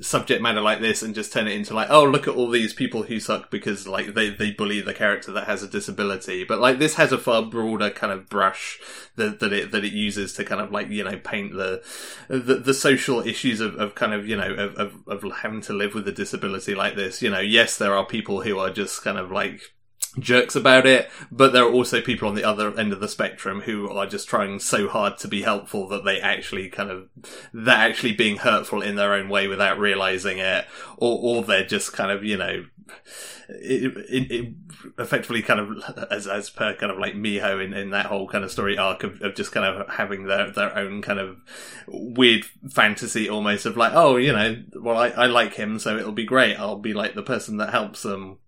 subject 0.00 0.42
matter 0.42 0.60
like 0.60 0.80
this 0.80 1.02
and 1.02 1.14
just 1.14 1.32
turn 1.32 1.46
it 1.46 1.52
into 1.52 1.74
like, 1.74 1.88
oh, 1.90 2.04
look 2.04 2.26
at 2.26 2.34
all 2.34 2.48
these 2.48 2.72
people 2.72 3.02
who 3.02 3.20
suck 3.20 3.50
because 3.50 3.86
like 3.86 4.14
they, 4.14 4.30
they 4.30 4.50
bully 4.50 4.80
the 4.80 4.94
character 4.94 5.32
that 5.32 5.46
has 5.46 5.62
a 5.62 5.68
disability. 5.68 6.44
But 6.44 6.60
like 6.60 6.78
this 6.78 6.94
has 6.94 7.12
a 7.12 7.18
far 7.18 7.42
broader 7.42 7.90
kind 7.90 8.12
of 8.12 8.28
brush 8.28 8.80
that, 9.16 9.40
that 9.40 9.52
it, 9.52 9.70
that 9.72 9.84
it 9.84 9.92
uses 9.92 10.32
to 10.34 10.44
kind 10.44 10.60
of 10.60 10.72
like, 10.72 10.88
you 10.88 11.04
know, 11.04 11.18
paint 11.18 11.52
the, 11.52 11.82
the, 12.28 12.54
the 12.56 12.74
social 12.74 13.20
issues 13.20 13.60
of, 13.60 13.74
of 13.76 13.94
kind 13.94 14.12
of, 14.12 14.26
you 14.26 14.36
know, 14.36 14.52
of, 14.52 14.74
of, 14.76 14.94
of 15.24 15.32
having 15.38 15.60
to 15.62 15.72
live 15.72 15.94
with 15.94 16.08
a 16.08 16.12
disability 16.12 16.74
like 16.74 16.96
this. 16.96 17.22
You 17.22 17.30
know, 17.30 17.40
yes, 17.40 17.76
there 17.76 17.94
are 17.94 18.06
people 18.06 18.42
who 18.42 18.58
are 18.58 18.70
just 18.70 19.04
kind 19.04 19.18
of 19.18 19.30
like, 19.30 19.60
jerks 20.18 20.54
about 20.54 20.86
it, 20.86 21.10
but 21.30 21.52
there 21.52 21.64
are 21.64 21.72
also 21.72 22.00
people 22.00 22.28
on 22.28 22.34
the 22.34 22.44
other 22.44 22.78
end 22.78 22.92
of 22.92 23.00
the 23.00 23.08
spectrum 23.08 23.62
who 23.62 23.88
are 23.90 24.06
just 24.06 24.28
trying 24.28 24.58
so 24.60 24.88
hard 24.88 25.18
to 25.18 25.28
be 25.28 25.42
helpful 25.42 25.88
that 25.88 26.04
they 26.04 26.20
actually 26.20 26.68
kind 26.68 26.90
of, 26.90 27.08
they're 27.52 27.74
actually 27.74 28.12
being 28.12 28.38
hurtful 28.38 28.82
in 28.82 28.96
their 28.96 29.14
own 29.14 29.28
way 29.28 29.48
without 29.48 29.78
realizing 29.78 30.38
it, 30.38 30.66
or, 30.96 31.18
or 31.20 31.42
they're 31.42 31.66
just 31.66 31.92
kind 31.92 32.10
of, 32.10 32.24
you 32.24 32.36
know, 32.36 32.64
it, 33.48 33.96
it, 34.08 34.30
it 34.30 34.54
effectively 34.98 35.42
kind 35.42 35.60
of 35.60 36.06
as 36.10 36.26
as 36.26 36.50
per 36.50 36.74
kind 36.74 36.90
of 36.90 36.98
like 36.98 37.14
Miho 37.14 37.64
in, 37.64 37.72
in 37.72 37.90
that 37.90 38.06
whole 38.06 38.28
kind 38.28 38.44
of 38.44 38.50
story 38.50 38.78
arc 38.78 39.02
of, 39.02 39.20
of 39.22 39.34
just 39.34 39.52
kind 39.52 39.66
of 39.66 39.88
having 39.88 40.24
their 40.24 40.50
their 40.50 40.76
own 40.76 41.02
kind 41.02 41.18
of 41.18 41.38
weird 41.86 42.44
fantasy 42.70 43.28
almost 43.28 43.66
of 43.66 43.76
like 43.76 43.92
oh 43.94 44.16
you 44.16 44.32
know 44.32 44.62
well 44.80 44.96
I, 44.96 45.08
I 45.08 45.26
like 45.26 45.54
him 45.54 45.78
so 45.78 45.96
it'll 45.96 46.12
be 46.12 46.24
great. 46.24 46.58
I'll 46.58 46.78
be 46.78 46.94
like 46.94 47.14
the 47.14 47.22
person 47.22 47.58
that 47.58 47.70
helps 47.70 48.02
them 48.02 48.38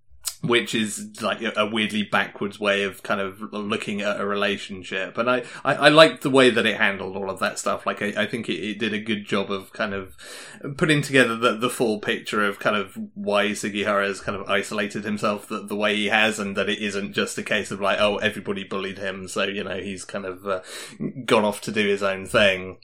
which 0.46 0.74
is 0.74 1.20
like 1.22 1.40
a, 1.42 1.66
weirdly 1.66 2.02
backwards 2.02 2.61
way 2.61 2.83
of 2.83 3.02
kind 3.02 3.20
of 3.20 3.40
looking 3.52 4.02
at 4.02 4.20
a 4.20 4.26
relationship. 4.26 5.16
And 5.18 5.30
I, 5.30 5.44
I, 5.64 5.74
I 5.74 5.88
liked 5.88 6.22
the 6.22 6.30
way 6.30 6.50
that 6.50 6.66
it 6.66 6.76
handled 6.76 7.16
all 7.16 7.30
of 7.30 7.40
that 7.40 7.59
stuff. 7.59 7.87
Like, 7.87 8.02
I, 8.02 8.22
I 8.22 8.26
think 8.26 8.48
it, 8.48 8.62
it, 8.62 8.78
did 8.78 8.92
a 8.92 8.98
good 8.98 9.24
job 9.24 9.50
of 9.50 9.72
kind 9.72 9.94
of 9.94 10.16
putting 10.76 11.02
together 11.02 11.37
the, 11.37 11.57
the 11.57 11.70
full 11.70 11.98
picture 11.98 12.44
of 12.44 12.59
kind 12.59 12.76
of 12.76 12.96
why 13.14 13.52
Sugihara 13.52 14.07
has 14.07 14.20
kind 14.20 14.38
of 14.38 14.48
isolated 14.48 15.04
himself 15.04 15.48
the, 15.48 15.61
the 15.61 15.76
way 15.76 15.96
he 15.96 16.07
has 16.07 16.38
and 16.38 16.57
that 16.57 16.68
it 16.68 16.78
isn't 16.78 17.12
just 17.12 17.38
a 17.38 17.42
case 17.42 17.70
of 17.70 17.80
like, 17.80 17.98
oh, 18.00 18.16
everybody 18.18 18.64
bullied 18.64 18.98
him. 18.98 19.28
So, 19.28 19.44
you 19.44 19.64
know, 19.64 19.78
he's 19.78 20.04
kind 20.04 20.26
of 20.26 20.46
uh, 20.46 20.61
gone 21.24 21.44
off 21.44 21.61
to 21.62 21.72
do 21.72 21.87
his 21.87 22.02
own 22.02 22.26
thing 22.26 22.78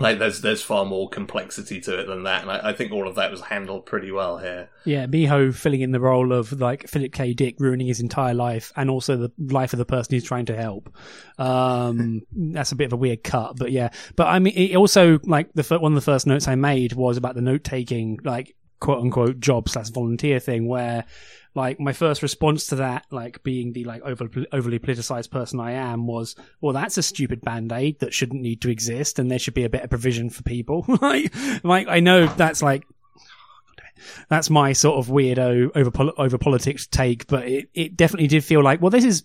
like 0.00 0.18
there's 0.18 0.40
there's 0.40 0.62
far 0.62 0.84
more 0.84 1.08
complexity 1.08 1.80
to 1.82 2.00
it 2.00 2.06
than 2.06 2.24
that, 2.24 2.42
and 2.42 2.50
I, 2.50 2.70
I, 2.70 2.72
think 2.72 2.90
all 2.90 3.06
of 3.06 3.14
that 3.14 3.30
was 3.30 3.40
handled 3.40 3.86
pretty 3.86 4.10
well 4.10 4.38
here. 4.38 4.68
Yeah, 4.84 5.06
Miho 5.06 5.54
filling 5.54 5.82
in 5.82 5.92
the 5.92 6.00
role 6.00 6.32
of 6.32 6.52
like 6.52 6.88
Philip 6.88 7.12
K. 7.12 7.32
Dick, 7.32 7.56
ruining 7.60 7.86
his 7.86 8.00
entire 8.00 8.34
life, 8.34 8.72
and 8.74 8.90
also 8.90 9.16
the 9.16 9.32
life 9.38 9.72
of 9.72 9.78
the 9.78 9.84
person 9.84 10.14
he's 10.14 10.24
trying 10.24 10.46
to 10.46 10.56
help. 10.56 10.92
Um, 11.38 12.22
that's 12.32 12.72
a 12.72 12.76
bit 12.76 12.86
of 12.86 12.94
a 12.94 12.96
weird 12.96 13.22
cut, 13.22 13.56
but 13.56 13.70
yeah. 13.70 13.90
But 14.16 14.26
I 14.26 14.40
mean, 14.40 14.54
it 14.56 14.74
also 14.74 15.20
like 15.22 15.52
the 15.52 15.78
one 15.78 15.92
of 15.92 15.96
the 15.96 16.10
first 16.10 16.26
notes 16.26 16.48
I 16.48 16.56
made 16.56 16.94
was 16.94 17.16
about 17.16 17.36
the 17.36 17.42
note 17.42 17.62
taking, 17.62 18.18
like 18.24 18.56
quote 18.80 19.00
unquote 19.00 19.38
job 19.38 19.68
slash 19.68 19.90
volunteer 19.90 20.40
thing, 20.40 20.66
where 20.66 21.04
like 21.54 21.78
my 21.78 21.92
first 21.92 22.22
response 22.22 22.66
to 22.68 22.76
that, 22.76 23.06
like 23.10 23.42
being 23.42 23.72
the 23.72 23.84
like 23.84 24.02
over, 24.02 24.28
overly 24.52 24.78
politicized 24.78 25.30
person 25.30 25.60
I 25.60 25.72
am, 25.72 26.06
was, 26.06 26.34
well, 26.60 26.72
that's 26.72 26.98
a 26.98 27.02
stupid 27.02 27.40
band 27.42 27.70
aid 27.72 28.00
that 28.00 28.12
shouldn't 28.12 28.42
need 28.42 28.60
to 28.62 28.70
exist, 28.70 29.18
and 29.18 29.30
there 29.30 29.38
should 29.38 29.54
be 29.54 29.64
a 29.64 29.70
better 29.70 29.88
provision 29.88 30.30
for 30.30 30.42
people. 30.42 30.84
like, 31.00 31.32
like 31.62 31.86
I 31.88 32.00
know 32.00 32.26
that's 32.26 32.60
like 32.60 32.84
that's 34.28 34.50
my 34.50 34.72
sort 34.72 34.98
of 34.98 35.12
weirdo 35.12 35.70
over 35.74 36.12
over 36.18 36.38
politics 36.38 36.86
take, 36.86 37.26
but 37.28 37.46
it, 37.46 37.68
it 37.74 37.96
definitely 37.96 38.26
did 38.26 38.44
feel 38.44 38.62
like, 38.62 38.80
well, 38.80 38.90
this 38.90 39.04
is 39.04 39.24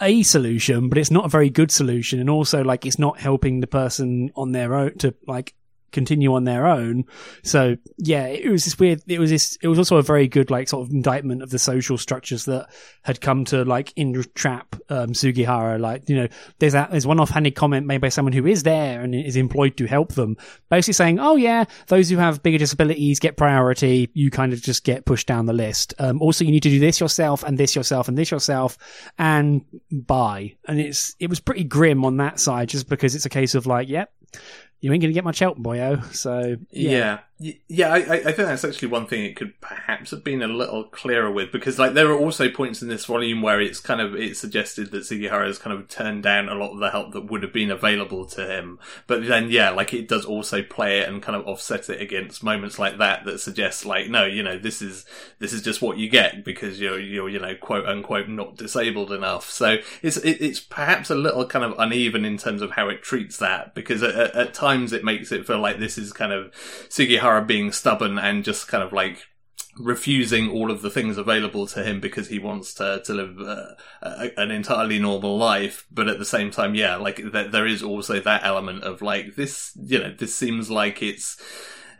a 0.00 0.22
solution, 0.22 0.88
but 0.88 0.98
it's 0.98 1.10
not 1.10 1.24
a 1.24 1.28
very 1.28 1.50
good 1.50 1.70
solution, 1.70 2.20
and 2.20 2.28
also 2.28 2.62
like 2.62 2.86
it's 2.86 2.98
not 2.98 3.18
helping 3.18 3.60
the 3.60 3.66
person 3.66 4.30
on 4.36 4.52
their 4.52 4.74
own 4.74 4.96
to 4.98 5.14
like 5.26 5.54
continue 5.92 6.34
on 6.34 6.44
their 6.44 6.66
own. 6.66 7.04
So 7.42 7.76
yeah, 7.98 8.26
it 8.26 8.50
was 8.50 8.64
this 8.64 8.78
weird. 8.78 9.02
It 9.06 9.18
was 9.18 9.30
this. 9.30 9.58
It 9.62 9.68
was 9.68 9.78
also 9.78 9.96
a 9.96 10.02
very 10.02 10.28
good 10.28 10.50
like 10.50 10.68
sort 10.68 10.86
of 10.86 10.92
indictment 10.92 11.42
of 11.42 11.50
the 11.50 11.58
social 11.58 11.98
structures 11.98 12.44
that 12.46 12.68
had 13.02 13.20
come 13.20 13.44
to 13.46 13.64
like 13.64 13.92
entrap 13.96 14.76
um, 14.88 15.14
Sugihara. 15.14 15.78
Like 15.78 16.08
you 16.08 16.16
know, 16.16 16.28
there's 16.58 16.72
that 16.72 16.90
there's 16.90 17.06
one 17.06 17.20
offhanded 17.20 17.54
comment 17.54 17.86
made 17.86 18.00
by 18.00 18.08
someone 18.08 18.32
who 18.32 18.46
is 18.46 18.62
there 18.62 19.02
and 19.02 19.14
is 19.14 19.36
employed 19.36 19.76
to 19.78 19.86
help 19.86 20.14
them, 20.14 20.36
basically 20.68 20.94
saying, 20.94 21.18
"Oh 21.18 21.36
yeah, 21.36 21.64
those 21.88 22.08
who 22.08 22.16
have 22.16 22.42
bigger 22.42 22.58
disabilities 22.58 23.20
get 23.20 23.36
priority. 23.36 24.10
You 24.14 24.30
kind 24.30 24.52
of 24.52 24.62
just 24.62 24.84
get 24.84 25.04
pushed 25.04 25.26
down 25.26 25.46
the 25.46 25.52
list. 25.52 25.94
Um, 25.98 26.20
also, 26.20 26.44
you 26.44 26.50
need 26.50 26.62
to 26.62 26.70
do 26.70 26.80
this 26.80 27.00
yourself 27.00 27.42
and 27.42 27.58
this 27.58 27.74
yourself 27.74 28.08
and 28.08 28.16
this 28.16 28.30
yourself 28.30 28.78
and 29.18 29.64
buy." 29.90 30.54
And 30.66 30.80
it's 30.80 31.16
it 31.18 31.28
was 31.28 31.40
pretty 31.40 31.64
grim 31.64 32.04
on 32.04 32.18
that 32.18 32.40
side, 32.40 32.68
just 32.68 32.88
because 32.88 33.14
it's 33.14 33.26
a 33.26 33.30
case 33.30 33.54
of 33.54 33.66
like, 33.66 33.88
yep. 33.88 34.12
Yeah, 34.32 34.40
you 34.80 34.92
ain't 34.92 35.02
going 35.02 35.10
to 35.10 35.14
get 35.14 35.24
much 35.24 35.38
help, 35.38 35.58
boyo. 35.58 36.02
So 36.14 36.56
yeah. 36.70 36.90
Yeah, 36.90 37.18
yeah. 37.68 37.92
I, 37.92 37.96
I 37.96 38.32
think 38.32 38.36
that's 38.36 38.64
actually 38.64 38.88
one 38.88 39.06
thing 39.06 39.24
it 39.24 39.34
could 39.34 39.58
perhaps 39.60 40.10
have 40.10 40.22
been 40.22 40.42
a 40.42 40.48
little 40.48 40.84
clearer 40.84 41.30
with 41.30 41.50
because, 41.50 41.78
like, 41.78 41.94
there 41.94 42.10
are 42.10 42.18
also 42.18 42.50
points 42.50 42.82
in 42.82 42.88
this 42.88 43.06
volume 43.06 43.40
where 43.40 43.60
it's 43.60 43.80
kind 43.80 44.00
of 44.00 44.14
it's 44.14 44.38
suggested 44.38 44.90
that 44.90 45.06
Sugihara 45.06 45.46
has 45.46 45.58
kind 45.58 45.76
of 45.78 45.88
turned 45.88 46.22
down 46.22 46.48
a 46.48 46.54
lot 46.54 46.72
of 46.72 46.80
the 46.80 46.90
help 46.90 47.12
that 47.12 47.30
would 47.30 47.42
have 47.42 47.52
been 47.52 47.70
available 47.70 48.26
to 48.26 48.46
him. 48.46 48.78
But 49.06 49.26
then, 49.26 49.50
yeah, 49.50 49.70
like 49.70 49.94
it 49.94 50.06
does 50.06 50.26
also 50.26 50.62
play 50.62 50.98
it 50.98 51.08
and 51.08 51.22
kind 51.22 51.34
of 51.34 51.46
offset 51.46 51.88
it 51.88 52.00
against 52.02 52.42
moments 52.42 52.78
like 52.78 52.98
that 52.98 53.24
that 53.24 53.40
suggest, 53.40 53.86
like, 53.86 54.10
no, 54.10 54.26
you 54.26 54.42
know, 54.42 54.58
this 54.58 54.82
is 54.82 55.06
this 55.38 55.54
is 55.54 55.62
just 55.62 55.80
what 55.80 55.96
you 55.96 56.10
get 56.10 56.44
because 56.44 56.78
you're 56.78 57.00
you're 57.00 57.30
you 57.30 57.38
know 57.38 57.54
quote 57.54 57.86
unquote 57.86 58.28
not 58.28 58.56
disabled 58.56 59.12
enough. 59.12 59.48
So 59.48 59.78
it's 60.02 60.18
it, 60.18 60.42
it's 60.42 60.60
perhaps 60.60 61.08
a 61.08 61.14
little 61.14 61.46
kind 61.46 61.64
of 61.64 61.74
uneven 61.78 62.26
in 62.26 62.36
terms 62.36 62.60
of 62.60 62.72
how 62.72 62.90
it 62.90 63.02
treats 63.02 63.38
that 63.38 63.74
because 63.74 64.02
at, 64.02 64.14
at, 64.14 64.34
at 64.34 64.54
times 64.54 64.92
it 64.92 65.04
makes 65.04 65.32
it 65.32 65.46
feel 65.46 65.60
like 65.60 65.78
this 65.78 65.96
is 65.96 66.12
kind 66.12 66.32
of 66.32 66.52
Sugihara 66.90 67.29
being 67.38 67.72
stubborn 67.72 68.18
and 68.18 68.44
just 68.44 68.68
kind 68.68 68.82
of 68.82 68.92
like 68.92 69.26
refusing 69.76 70.50
all 70.50 70.70
of 70.70 70.82
the 70.82 70.90
things 70.90 71.16
available 71.16 71.66
to 71.66 71.82
him 71.82 72.00
because 72.00 72.28
he 72.28 72.38
wants 72.38 72.74
to 72.74 73.00
to 73.04 73.14
live 73.14 73.38
uh, 73.40 73.74
a, 74.02 74.30
an 74.36 74.50
entirely 74.50 74.98
normal 74.98 75.36
life. 75.36 75.86
But 75.90 76.08
at 76.08 76.18
the 76.18 76.24
same 76.24 76.50
time 76.50 76.74
yeah 76.74 76.96
like 76.96 77.16
th- 77.16 77.52
there 77.52 77.66
is 77.66 77.82
also 77.82 78.20
that 78.20 78.44
element 78.44 78.82
of 78.84 79.00
like 79.02 79.36
this 79.36 79.72
you 79.76 79.98
know 79.98 80.12
this 80.12 80.34
seems 80.34 80.70
like 80.70 81.02
it's 81.02 81.40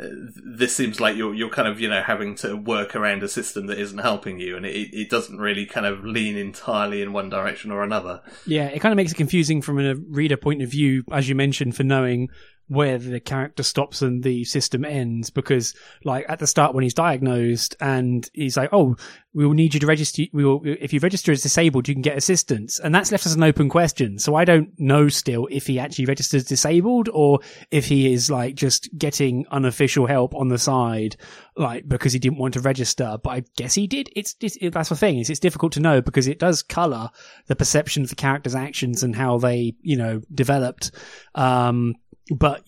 uh, 0.00 0.08
this 0.44 0.74
seems 0.74 1.00
like 1.00 1.16
you're 1.16 1.34
you're 1.34 1.50
kind 1.50 1.68
of 1.68 1.80
you 1.80 1.88
know 1.88 2.02
having 2.02 2.34
to 2.34 2.56
work 2.56 2.96
around 2.96 3.22
a 3.22 3.28
system 3.28 3.66
that 3.66 3.78
isn't 3.78 3.98
helping 3.98 4.38
you. 4.38 4.56
And 4.56 4.64
it, 4.64 4.94
it 4.94 5.10
doesn't 5.10 5.38
really 5.38 5.66
kind 5.66 5.86
of 5.86 6.04
lean 6.04 6.36
entirely 6.36 7.02
in 7.02 7.12
one 7.12 7.28
direction 7.28 7.70
or 7.70 7.82
another. 7.82 8.22
Yeah, 8.46 8.66
it 8.66 8.80
kind 8.80 8.92
of 8.92 8.96
makes 8.96 9.12
it 9.12 9.16
confusing 9.16 9.60
from 9.62 9.78
a 9.78 9.94
reader 9.94 10.36
point 10.36 10.62
of 10.62 10.70
view, 10.70 11.04
as 11.12 11.28
you 11.28 11.34
mentioned, 11.34 11.76
for 11.76 11.84
knowing 11.84 12.28
where 12.70 12.98
the 12.98 13.18
character 13.18 13.64
stops 13.64 14.00
and 14.00 14.22
the 14.22 14.44
system 14.44 14.84
ends. 14.84 15.28
Because, 15.28 15.74
like, 16.04 16.24
at 16.28 16.38
the 16.38 16.46
start 16.46 16.72
when 16.72 16.84
he's 16.84 16.94
diagnosed 16.94 17.74
and 17.80 18.30
he's 18.32 18.56
like, 18.56 18.70
"Oh, 18.72 18.96
we 19.34 19.44
will 19.44 19.54
need 19.54 19.74
you 19.74 19.80
to 19.80 19.86
register. 19.86 20.22
We 20.32 20.44
will, 20.44 20.62
if 20.64 20.92
you 20.92 21.00
register 21.00 21.32
as 21.32 21.42
disabled, 21.42 21.88
you 21.88 21.94
can 21.94 22.02
get 22.02 22.16
assistance," 22.16 22.78
and 22.78 22.94
that's 22.94 23.10
left 23.10 23.26
as 23.26 23.34
an 23.34 23.42
open 23.42 23.68
question. 23.68 24.20
So 24.20 24.36
I 24.36 24.44
don't 24.44 24.70
know 24.78 25.08
still 25.08 25.48
if 25.50 25.66
he 25.66 25.80
actually 25.80 26.04
registers 26.04 26.44
disabled 26.44 27.08
or 27.12 27.40
if 27.72 27.86
he 27.86 28.12
is 28.12 28.30
like 28.30 28.54
just 28.54 28.88
getting 28.96 29.46
unofficial 29.50 30.06
help 30.06 30.32
on 30.36 30.46
the 30.46 30.58
side, 30.58 31.16
like 31.56 31.88
because 31.88 32.12
he 32.12 32.20
didn't 32.20 32.38
want 32.38 32.54
to 32.54 32.60
register. 32.60 33.18
But 33.20 33.30
I 33.30 33.44
guess 33.56 33.74
he 33.74 33.88
did. 33.88 34.10
It's, 34.14 34.36
it's 34.40 34.56
that's 34.72 34.90
the 34.90 34.96
thing. 34.96 35.18
Is 35.18 35.28
it's 35.28 35.40
difficult 35.40 35.72
to 35.72 35.80
know 35.80 36.00
because 36.00 36.28
it 36.28 36.38
does 36.38 36.62
color 36.62 37.10
the 37.48 37.56
perception 37.56 38.04
of 38.04 38.10
the 38.10 38.14
character's 38.14 38.54
actions 38.54 39.02
and 39.02 39.16
how 39.16 39.38
they, 39.38 39.74
you 39.82 39.96
know, 39.96 40.22
developed. 40.32 40.92
Um, 41.34 41.96
but 42.30 42.62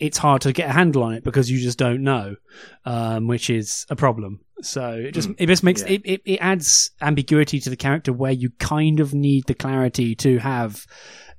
it's 0.00 0.18
hard 0.18 0.42
to 0.42 0.52
get 0.52 0.68
a 0.68 0.72
handle 0.72 1.02
on 1.04 1.14
it 1.14 1.24
because 1.24 1.50
you 1.50 1.58
just 1.58 1.78
don't 1.78 2.02
know, 2.02 2.36
um, 2.84 3.28
which 3.28 3.50
is 3.50 3.86
a 3.88 3.96
problem. 3.96 4.40
So 4.62 4.92
it 4.92 5.12
just 5.12 5.28
it 5.38 5.46
just 5.46 5.62
makes 5.62 5.82
yeah. 5.82 5.88
it, 5.90 6.02
it 6.04 6.22
it 6.24 6.36
adds 6.38 6.90
ambiguity 7.00 7.60
to 7.60 7.70
the 7.70 7.76
character 7.76 8.12
where 8.12 8.32
you 8.32 8.50
kind 8.58 9.00
of 9.00 9.14
need 9.14 9.44
the 9.46 9.54
clarity 9.54 10.14
to 10.16 10.38
have 10.38 10.86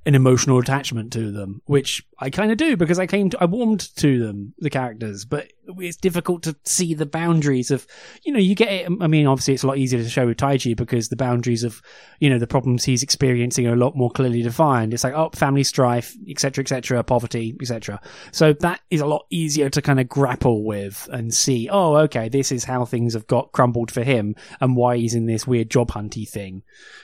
an 0.06 0.14
emotional 0.14 0.58
attachment 0.58 1.12
to 1.12 1.30
them, 1.30 1.60
which 1.66 2.02
I 2.18 2.30
kind 2.30 2.50
of 2.50 2.56
do 2.56 2.76
because 2.76 2.98
I 2.98 3.06
came 3.06 3.30
to 3.30 3.42
I 3.42 3.44
warmed 3.44 3.94
to 3.96 4.18
them 4.18 4.54
the 4.58 4.70
characters, 4.70 5.24
but 5.24 5.52
it's 5.66 5.96
difficult 5.96 6.42
to 6.44 6.56
see 6.64 6.94
the 6.94 7.06
boundaries 7.06 7.70
of 7.70 7.86
you 8.24 8.32
know 8.32 8.38
you 8.38 8.54
get 8.54 8.72
it. 8.72 8.90
I 9.00 9.06
mean, 9.06 9.26
obviously 9.26 9.54
it's 9.54 9.64
a 9.64 9.66
lot 9.66 9.78
easier 9.78 10.02
to 10.02 10.08
show 10.08 10.26
with 10.26 10.38
Taichi 10.38 10.76
because 10.76 11.08
the 11.08 11.16
boundaries 11.16 11.64
of 11.64 11.82
you 12.20 12.30
know 12.30 12.38
the 12.38 12.46
problems 12.46 12.84
he's 12.84 13.02
experiencing 13.02 13.66
are 13.66 13.74
a 13.74 13.76
lot 13.76 13.96
more 13.96 14.10
clearly 14.10 14.42
defined. 14.42 14.94
It's 14.94 15.04
like 15.04 15.14
oh, 15.14 15.30
family 15.34 15.64
strife, 15.64 16.14
etc., 16.28 16.62
etc., 16.62 17.02
poverty, 17.04 17.56
etc. 17.60 18.00
So 18.32 18.54
that 18.54 18.80
is 18.90 19.00
a 19.00 19.06
lot 19.06 19.26
easier 19.30 19.68
to 19.70 19.82
kind 19.82 20.00
of 20.00 20.08
grapple 20.08 20.64
with 20.64 21.08
and 21.12 21.34
see. 21.34 21.68
Oh, 21.70 21.96
okay, 21.96 22.28
this 22.28 22.50
is 22.52 22.64
how 22.64 22.84
things 22.84 23.14
have 23.14 23.26
got 23.26 23.52
crumbled 23.52 23.90
for 23.90 24.02
him 24.02 24.36
and 24.60 24.76
why 24.76 24.96
he's 24.96 25.14
in 25.14 25.26
this 25.26 25.46
weird 25.46 25.70
job 25.70 25.90
hunty 25.90 26.28
thing. 26.28 26.62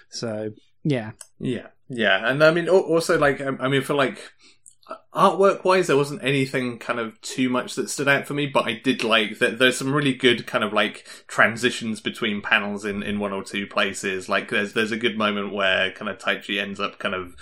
So 0.08 0.50
yeah, 0.84 1.12
Yeah, 1.38 1.66
yeah, 1.88 2.28
and 2.28 2.42
I 2.42 2.50
mean, 2.50 2.68
also 2.68 3.18
like, 3.18 3.40
um, 3.40 3.58
I 3.60 3.68
mean, 3.68 3.82
for 3.82 3.94
like 3.94 4.18
artwork 5.14 5.64
wise, 5.64 5.86
there 5.86 5.96
wasn't 5.96 6.22
anything 6.22 6.78
kind 6.78 6.98
of 6.98 7.18
too 7.22 7.48
much 7.48 7.74
that 7.74 7.88
stood 7.88 8.08
out 8.08 8.26
for 8.26 8.34
me, 8.34 8.46
but 8.46 8.66
I 8.66 8.80
did 8.82 9.02
like 9.02 9.38
that. 9.38 9.58
There's 9.58 9.78
some 9.78 9.94
really 9.94 10.14
good 10.14 10.46
kind 10.46 10.62
of 10.62 10.72
like 10.72 11.06
transitions 11.26 12.00
between 12.00 12.42
panels 12.42 12.84
in 12.84 13.02
in 13.02 13.18
one 13.18 13.32
or 13.32 13.42
two 13.42 13.66
places. 13.66 14.28
Like, 14.28 14.50
there's 14.50 14.72
there's 14.72 14.92
a 14.92 14.96
good 14.98 15.16
moment 15.16 15.54
where 15.54 15.92
kind 15.92 16.10
of 16.10 16.18
Taichi 16.18 16.60
ends 16.60 16.80
up 16.80 16.98
kind 16.98 17.14
of 17.14 17.34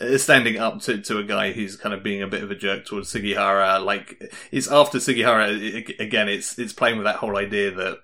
uh, 0.00 0.18
standing 0.18 0.58
up 0.58 0.80
to, 0.82 1.00
to 1.02 1.18
a 1.18 1.24
guy 1.24 1.52
who's 1.52 1.76
kind 1.76 1.94
of 1.94 2.02
being 2.02 2.22
a 2.22 2.28
bit 2.28 2.42
of 2.42 2.50
a 2.50 2.56
jerk 2.56 2.86
towards 2.86 3.08
Sugihara. 3.08 3.78
Like, 3.78 4.22
it's 4.52 4.70
after 4.70 5.00
Sugihara 5.00 5.48
again. 5.98 6.28
It's 6.28 6.58
it's 6.58 6.72
playing 6.72 6.98
with 6.98 7.06
that 7.06 7.16
whole 7.16 7.36
idea 7.36 7.72
that 7.72 7.98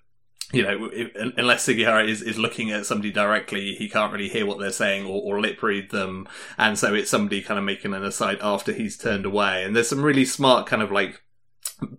you 0.53 0.63
know, 0.63 0.91
if, 0.93 1.11
unless 1.37 1.65
Sugihara 1.65 2.05
is, 2.05 2.23
is 2.23 2.39
looking 2.39 2.71
at 2.71 2.87
somebody 2.87 3.11
directly, 3.11 3.75
he 3.75 3.89
can't 3.89 4.13
really 4.13 4.29
hear 4.29 4.47
what 4.47 4.59
they're 4.59 4.71
saying 4.71 5.07
or, 5.07 5.23
or 5.23 5.41
lip 5.41 5.63
read 5.63 5.91
them. 5.91 6.29
And 6.59 6.79
so 6.79 6.95
it's 6.95 7.11
somebody 7.11 7.41
kind 7.41 7.59
of 7.59 7.65
making 7.65 7.95
an 7.95 8.05
aside 8.05 8.39
after 8.43 8.73
he's 8.73 8.99
turned 8.99 9.25
away. 9.25 9.65
And 9.65 9.75
there's 9.75 9.89
some 9.89 10.03
really 10.03 10.25
smart 10.27 10.67
kind 10.67 10.83
of 10.83 10.93
like 10.93 11.23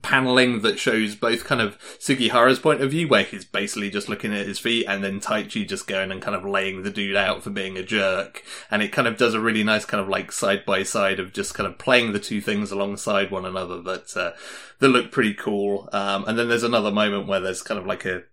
paneling 0.02 0.62
that 0.62 0.80
shows 0.80 1.16
both 1.16 1.44
kind 1.44 1.60
of 1.60 1.78
Sugihara's 2.00 2.60
point 2.60 2.82
of 2.82 2.92
view, 2.92 3.08
where 3.08 3.24
he's 3.24 3.44
basically 3.44 3.90
just 3.90 4.08
looking 4.08 4.34
at 4.34 4.46
his 4.46 4.60
feet, 4.60 4.86
and 4.88 5.04
then 5.04 5.20
Taichi 5.20 5.68
just 5.68 5.88
going 5.88 6.12
and 6.12 6.22
kind 6.22 6.36
of 6.36 6.46
laying 6.46 6.84
the 6.84 6.90
dude 6.90 7.16
out 7.16 7.44
for 7.44 7.50
being 7.50 7.78
a 7.78 7.84
jerk. 7.84 8.44
And 8.70 8.82
it 8.82 8.94
kind 8.94 9.08
of 9.08 9.18
does 9.18 9.34
a 9.34 9.42
really 9.42 9.64
nice 9.64 9.86
kind 9.86 10.02
of 10.02 10.08
like 10.08 10.32
side 10.32 10.66
by 10.66 10.84
side 10.84 11.20
of 11.20 11.34
just 11.34 11.54
kind 11.54 11.68
of 11.68 11.78
playing 11.78 12.14
the 12.14 12.20
two 12.20 12.40
things 12.40 12.72
alongside 12.72 13.32
one 13.32 13.46
another 13.46 13.82
that, 13.82 14.16
uh, 14.16 14.32
that 14.80 14.90
look 14.90 15.12
pretty 15.12 15.34
cool. 15.34 15.90
Um, 15.92 16.26
and 16.28 16.38
then 16.38 16.50
there's 16.50 16.64
another 16.64 16.92
moment 16.92 17.28
where 17.28 17.40
there's 17.40 17.62
kind 17.62 17.80
of 17.80 17.86
like 17.86 18.06
a, 18.06 18.24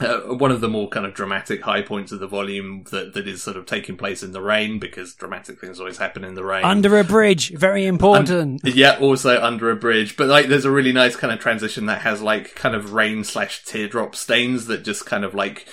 uh, 0.00 0.20
one 0.22 0.50
of 0.50 0.60
the 0.60 0.68
more 0.68 0.88
kind 0.88 1.06
of 1.06 1.14
dramatic 1.14 1.62
high 1.62 1.82
points 1.82 2.10
of 2.10 2.18
the 2.18 2.26
volume 2.26 2.84
that, 2.90 3.14
that 3.14 3.28
is 3.28 3.42
sort 3.42 3.56
of 3.56 3.64
taking 3.64 3.96
place 3.96 4.22
in 4.22 4.32
the 4.32 4.40
rain 4.40 4.78
because 4.78 5.14
dramatic 5.14 5.60
things 5.60 5.78
always 5.78 5.98
happen 5.98 6.24
in 6.24 6.34
the 6.34 6.44
rain. 6.44 6.64
under 6.64 6.98
a 6.98 7.04
bridge, 7.04 7.50
very 7.50 7.86
important. 7.86 8.60
Yeah, 8.64 8.98
also 9.00 9.40
under 9.40 9.70
a 9.70 9.76
bridge. 9.76 10.16
But 10.16 10.28
like 10.28 10.46
there's 10.46 10.64
a 10.64 10.70
really 10.70 10.92
nice 10.92 11.14
kind 11.14 11.32
of 11.32 11.38
transition 11.38 11.86
that 11.86 12.02
has 12.02 12.20
like 12.20 12.54
kind 12.56 12.74
of 12.74 12.92
rain 12.92 13.22
slash 13.24 13.64
teardrop 13.64 14.16
stains 14.16 14.66
that 14.66 14.84
just 14.84 15.06
kind 15.06 15.24
of 15.24 15.34
like 15.34 15.66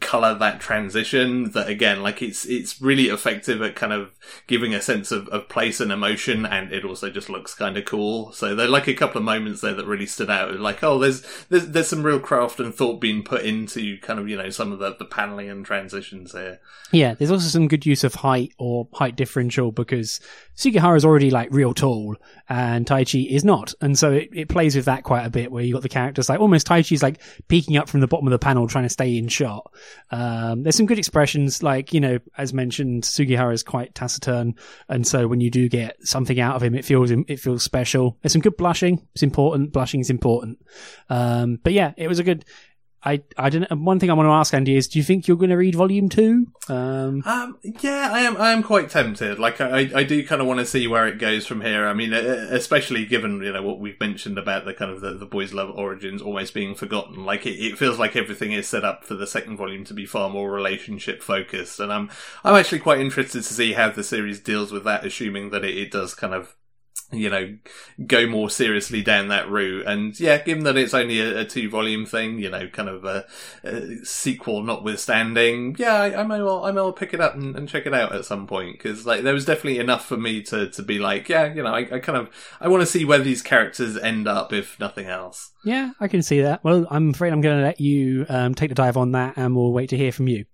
color 0.00 0.34
that 0.34 0.60
transition 0.60 1.50
that 1.50 1.68
again 1.68 2.02
like 2.02 2.22
it's 2.22 2.46
it's 2.46 2.80
really 2.80 3.08
effective 3.08 3.60
at 3.60 3.74
kind 3.74 3.92
of 3.92 4.10
giving 4.46 4.74
a 4.74 4.80
sense 4.80 5.12
of, 5.12 5.28
of 5.28 5.48
place 5.48 5.80
and 5.80 5.92
emotion 5.92 6.46
and 6.46 6.72
it 6.72 6.84
also 6.84 7.10
just 7.10 7.28
looks 7.28 7.54
kind 7.54 7.76
of 7.76 7.84
cool 7.84 8.32
so 8.32 8.54
there 8.54 8.66
are 8.66 8.70
like 8.70 8.86
a 8.86 8.94
couple 8.94 9.18
of 9.18 9.24
moments 9.24 9.60
there 9.60 9.74
that 9.74 9.86
really 9.86 10.06
stood 10.06 10.30
out 10.30 10.58
like 10.58 10.82
oh 10.82 10.98
there's 10.98 11.22
there's, 11.48 11.68
there's 11.68 11.88
some 11.88 12.02
real 12.02 12.20
craft 12.20 12.58
and 12.58 12.74
thought 12.74 13.00
being 13.00 13.22
put 13.22 13.44
into 13.56 13.98
kind 13.98 14.18
of 14.18 14.28
you 14.28 14.36
know 14.36 14.50
some 14.50 14.72
of 14.72 14.78
the, 14.78 14.94
the 14.98 15.04
paneling 15.04 15.50
and 15.50 15.64
transitions 15.64 16.32
here 16.32 16.60
Yeah, 16.92 17.14
there's 17.14 17.30
also 17.30 17.48
some 17.48 17.68
good 17.68 17.84
use 17.84 18.04
of 18.04 18.14
height 18.14 18.52
or 18.58 18.88
height 18.92 19.16
differential 19.16 19.72
because 19.72 20.20
Sugihara 20.54 20.96
is 20.96 21.04
already 21.04 21.30
like 21.30 21.48
real 21.50 21.74
tall 21.74 22.16
and 22.48 22.86
Taichi 22.86 23.28
is 23.28 23.44
not. 23.44 23.74
And 23.80 23.98
so 23.98 24.12
it, 24.12 24.28
it 24.32 24.48
plays 24.48 24.76
with 24.76 24.84
that 24.84 25.02
quite 25.02 25.26
a 25.26 25.30
bit 25.30 25.50
where 25.50 25.64
you 25.64 25.72
got 25.72 25.82
the 25.82 25.88
characters 25.88 26.28
like 26.28 26.40
almost 26.40 26.66
Taichi's 26.66 27.02
like 27.02 27.20
peeking 27.48 27.76
up 27.76 27.88
from 27.88 28.00
the 28.00 28.06
bottom 28.06 28.26
of 28.26 28.30
the 28.30 28.38
panel 28.38 28.68
trying 28.68 28.84
to 28.84 28.90
stay 28.90 29.16
in 29.16 29.28
shot. 29.28 29.72
Um, 30.10 30.62
there's 30.62 30.76
some 30.76 30.86
good 30.86 30.98
expressions 30.98 31.62
like, 31.62 31.92
you 31.92 32.00
know, 32.00 32.18
as 32.38 32.54
mentioned, 32.54 33.04
Sugihara 33.04 33.52
is 33.52 33.62
quite 33.62 33.94
taciturn. 33.94 34.54
And 34.88 35.06
so 35.06 35.26
when 35.26 35.40
you 35.40 35.50
do 35.50 35.68
get 35.68 35.96
something 36.06 36.38
out 36.38 36.56
of 36.56 36.62
him, 36.62 36.74
it 36.74 36.84
feels, 36.84 37.10
it 37.10 37.40
feels 37.40 37.62
special. 37.62 38.16
There's 38.22 38.32
some 38.32 38.42
good 38.42 38.56
blushing. 38.56 39.06
It's 39.14 39.22
important. 39.22 39.72
Blushing 39.72 40.00
is 40.00 40.10
important. 40.10 40.64
Um, 41.10 41.58
but 41.62 41.72
yeah, 41.72 41.92
it 41.96 42.08
was 42.08 42.18
a 42.18 42.24
good, 42.24 42.44
I, 43.04 43.22
I 43.38 43.50
don't. 43.50 43.70
One 43.82 44.00
thing 44.00 44.10
I 44.10 44.14
want 44.14 44.26
to 44.26 44.32
ask 44.32 44.52
Andy 44.52 44.76
is, 44.76 44.88
do 44.88 44.98
you 44.98 45.04
think 45.04 45.28
you're 45.28 45.36
going 45.36 45.50
to 45.50 45.56
read 45.56 45.76
volume 45.76 46.08
two? 46.08 46.48
Um, 46.68 47.22
Um, 47.24 47.58
yeah, 47.62 48.10
I 48.12 48.20
am. 48.20 48.36
I 48.36 48.50
am 48.50 48.62
quite 48.62 48.90
tempted. 48.90 49.38
Like, 49.38 49.60
I, 49.60 49.90
I 49.94 50.02
do 50.02 50.26
kind 50.26 50.40
of 50.40 50.48
want 50.48 50.60
to 50.60 50.66
see 50.66 50.88
where 50.88 51.06
it 51.06 51.18
goes 51.18 51.46
from 51.46 51.60
here. 51.60 51.86
I 51.86 51.94
mean, 51.94 52.12
especially 52.12 53.06
given 53.06 53.42
you 53.42 53.52
know 53.52 53.62
what 53.62 53.78
we've 53.78 54.00
mentioned 54.00 54.38
about 54.38 54.64
the 54.64 54.74
kind 54.74 54.90
of 54.90 55.00
the, 55.00 55.14
the 55.14 55.26
boys' 55.26 55.52
love 55.52 55.70
origins 55.76 56.20
almost 56.20 56.54
being 56.54 56.74
forgotten. 56.74 57.24
Like, 57.24 57.46
it, 57.46 57.54
it 57.54 57.78
feels 57.78 57.98
like 57.98 58.16
everything 58.16 58.52
is 58.52 58.68
set 58.68 58.84
up 58.84 59.04
for 59.04 59.14
the 59.14 59.26
second 59.26 59.56
volume 59.56 59.84
to 59.84 59.94
be 59.94 60.06
far 60.06 60.28
more 60.28 60.50
relationship 60.50 61.22
focused, 61.22 61.78
and 61.78 61.92
I'm 61.92 62.10
I'm 62.42 62.56
actually 62.56 62.80
quite 62.80 63.00
interested 63.00 63.44
to 63.44 63.54
see 63.54 63.74
how 63.74 63.90
the 63.90 64.02
series 64.02 64.40
deals 64.40 64.72
with 64.72 64.84
that, 64.84 65.04
assuming 65.06 65.50
that 65.50 65.64
it, 65.64 65.76
it 65.76 65.90
does 65.92 66.14
kind 66.14 66.34
of 66.34 66.56
you 67.12 67.30
know, 67.30 67.56
go 68.06 68.26
more 68.26 68.50
seriously 68.50 69.00
down 69.00 69.28
that 69.28 69.48
route. 69.48 69.86
And 69.86 70.18
yeah, 70.18 70.38
given 70.38 70.64
that 70.64 70.76
it's 70.76 70.94
only 70.94 71.20
a, 71.20 71.40
a 71.40 71.44
two 71.44 71.70
volume 71.70 72.04
thing, 72.04 72.38
you 72.38 72.50
know, 72.50 72.68
kind 72.68 72.88
of 72.88 73.04
a, 73.04 73.24
a 73.62 74.04
sequel 74.04 74.62
notwithstanding, 74.62 75.76
yeah, 75.78 75.94
I, 75.94 76.20
I 76.20 76.22
may 76.24 76.42
well, 76.42 76.64
I 76.64 76.72
may 76.72 76.80
well 76.80 76.92
pick 76.92 77.14
it 77.14 77.20
up 77.20 77.34
and, 77.34 77.54
and 77.54 77.68
check 77.68 77.86
it 77.86 77.94
out 77.94 78.14
at 78.14 78.24
some 78.24 78.46
point 78.46 78.78
because 78.78 79.06
like 79.06 79.22
there 79.22 79.34
was 79.34 79.44
definitely 79.44 79.78
enough 79.78 80.04
for 80.04 80.16
me 80.16 80.42
to 80.44 80.68
to 80.70 80.82
be 80.82 80.98
like, 80.98 81.28
yeah, 81.28 81.52
you 81.52 81.62
know, 81.62 81.72
I, 81.72 81.80
I 81.80 81.98
kind 82.00 82.18
of 82.18 82.56
I 82.60 82.68
want 82.68 82.82
to 82.82 82.86
see 82.86 83.04
where 83.04 83.18
these 83.18 83.42
characters 83.42 83.96
end 83.96 84.26
up 84.26 84.52
if 84.52 84.78
nothing 84.80 85.06
else. 85.06 85.52
Yeah, 85.66 85.90
I 85.98 86.06
can 86.06 86.22
see 86.22 86.42
that. 86.42 86.62
Well, 86.62 86.86
I'm 86.88 87.10
afraid 87.10 87.32
I'm 87.32 87.40
going 87.40 87.58
to 87.58 87.64
let 87.64 87.80
you 87.80 88.24
um, 88.28 88.54
take 88.54 88.68
the 88.68 88.76
dive 88.76 88.96
on 88.96 89.10
that, 89.12 89.36
and 89.36 89.56
we'll 89.56 89.72
wait 89.72 89.88
to 89.88 89.96
hear 89.96 90.12
from 90.12 90.28
you. 90.28 90.44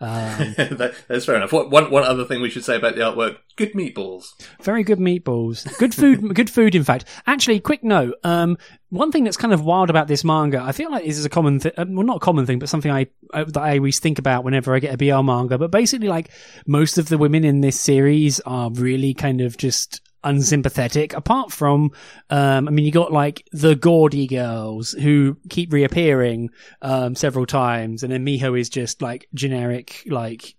Um, 0.00 0.08
that, 0.56 0.96
that's 1.06 1.26
fair 1.26 1.36
enough. 1.36 1.52
What, 1.52 1.70
one 1.70 1.92
one 1.92 2.02
other 2.02 2.24
thing 2.24 2.42
we 2.42 2.50
should 2.50 2.64
say 2.64 2.74
about 2.74 2.96
the 2.96 3.02
artwork: 3.02 3.36
good 3.54 3.74
meatballs. 3.74 4.30
Very 4.60 4.82
good 4.82 4.98
meatballs. 4.98 5.64
Good 5.78 5.94
food. 5.94 6.34
good 6.34 6.50
food. 6.50 6.74
In 6.74 6.82
fact, 6.82 7.04
actually, 7.24 7.60
quick 7.60 7.84
note. 7.84 8.16
Um, 8.24 8.58
one 8.88 9.12
thing 9.12 9.22
that's 9.22 9.36
kind 9.36 9.54
of 9.54 9.64
wild 9.64 9.90
about 9.90 10.08
this 10.08 10.24
manga, 10.24 10.60
I 10.60 10.72
feel 10.72 10.90
like 10.90 11.04
this 11.04 11.18
is 11.18 11.24
a 11.24 11.30
common 11.30 11.60
thing. 11.60 11.72
Well, 11.76 12.04
not 12.04 12.16
a 12.16 12.20
common 12.20 12.44
thing, 12.44 12.58
but 12.58 12.68
something 12.68 12.90
I 12.90 13.06
uh, 13.32 13.44
that 13.44 13.60
I 13.60 13.76
always 13.76 14.00
think 14.00 14.18
about 14.18 14.42
whenever 14.42 14.74
I 14.74 14.80
get 14.80 14.92
a 14.92 14.96
BL 14.96 15.22
manga. 15.22 15.56
But 15.56 15.70
basically, 15.70 16.08
like 16.08 16.30
most 16.66 16.98
of 16.98 17.08
the 17.08 17.16
women 17.16 17.44
in 17.44 17.60
this 17.60 17.78
series 17.78 18.40
are 18.40 18.72
really 18.72 19.14
kind 19.14 19.40
of 19.40 19.56
just 19.56 20.00
unsympathetic 20.24 21.12
apart 21.14 21.52
from 21.52 21.90
um 22.30 22.66
i 22.66 22.70
mean 22.70 22.84
you 22.84 22.90
got 22.90 23.12
like 23.12 23.46
the 23.52 23.76
gaudy 23.76 24.26
girls 24.26 24.92
who 24.92 25.36
keep 25.48 25.72
reappearing 25.72 26.50
um 26.82 27.14
several 27.14 27.46
times 27.46 28.02
and 28.02 28.12
then 28.12 28.24
miho 28.24 28.58
is 28.58 28.68
just 28.68 29.00
like 29.00 29.28
generic 29.34 30.02
like 30.06 30.54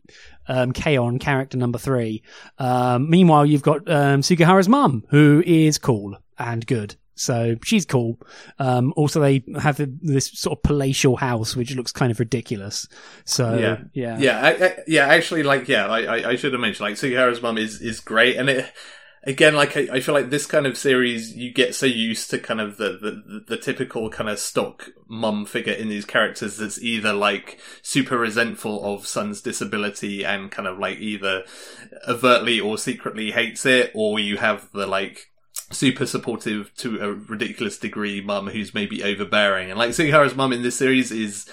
um 0.48 0.72
K-On! 0.72 1.20
character 1.20 1.58
number 1.58 1.78
three 1.78 2.24
um 2.58 3.10
meanwhile 3.10 3.46
you've 3.46 3.62
got 3.62 3.90
um 3.90 4.22
sugihara's 4.22 4.70
mum 4.70 5.04
who 5.10 5.44
is 5.46 5.78
cool 5.78 6.18
and 6.38 6.66
good 6.66 6.96
so 7.20 7.58
she's 7.66 7.86
cool. 7.86 8.18
Um, 8.60 8.94
also, 8.96 9.20
they 9.20 9.44
have 9.60 9.82
this 10.02 10.32
sort 10.32 10.58
of 10.58 10.64
palatial 10.64 11.18
house, 11.18 11.54
which 11.54 11.76
looks 11.76 11.92
kind 11.92 12.14
of 12.14 12.20
ridiculous. 12.20 12.88
So 13.26 13.58
yeah, 13.58 13.80
yeah, 13.94 14.20
yeah, 14.20 14.40
I, 14.40 14.66
I, 14.66 14.78
yeah. 14.88 15.06
Actually, 15.06 15.44
like, 15.44 15.68
yeah, 15.68 15.86
I, 15.86 16.00
I, 16.04 16.30
I 16.30 16.36
should 16.38 16.54
have 16.54 16.62
mentioned 16.62 16.88
like 16.88 16.96
Sugihara's 16.96 17.42
mum 17.42 17.58
is 17.58 17.82
is 17.82 18.00
great, 18.00 18.38
and 18.38 18.50
it 18.50 18.72
again, 19.24 19.56
like 19.56 19.76
I, 19.76 19.88
I, 19.94 20.00
feel 20.00 20.16
like 20.16 20.30
this 20.30 20.46
kind 20.46 20.66
of 20.66 20.78
series, 20.78 21.36
you 21.36 21.52
get 21.52 21.76
so 21.76 21.86
used 21.86 22.30
to 22.30 22.40
kind 22.40 22.62
of 22.62 22.78
the, 22.78 22.92
the, 22.92 23.44
the 23.48 23.58
typical 23.58 24.10
kind 24.10 24.30
of 24.30 24.40
stock 24.40 24.90
mum 25.08 25.46
figure 25.46 25.74
in 25.74 25.90
these 25.90 26.06
characters 26.06 26.58
that's 26.58 26.82
either 26.82 27.14
like 27.14 27.60
super 27.82 28.18
resentful 28.18 28.84
of 28.84 29.08
son's 29.08 29.42
disability 29.42 30.24
and 30.24 30.52
kind 30.52 30.68
of 30.68 30.80
like 30.80 31.00
either 31.00 31.44
overtly 32.08 32.60
or 32.60 32.78
secretly 32.78 33.32
hates 33.32 33.66
it, 33.66 33.92
or 33.94 34.20
you 34.20 34.38
have 34.38 34.72
the 34.74 34.88
like 34.88 35.28
super 35.72 36.06
supportive 36.06 36.74
to 36.76 37.00
a 37.00 37.14
ridiculous 37.14 37.78
degree 37.78 38.22
mum 38.22 38.48
who's 38.48 38.74
maybe 38.74 39.04
overbearing. 39.04 39.70
And 39.70 39.78
like 39.78 39.92
Sugihara's 39.92 40.36
mum 40.36 40.54
in 40.54 40.64
this 40.64 40.78
series 40.78 41.12
is 41.12 41.48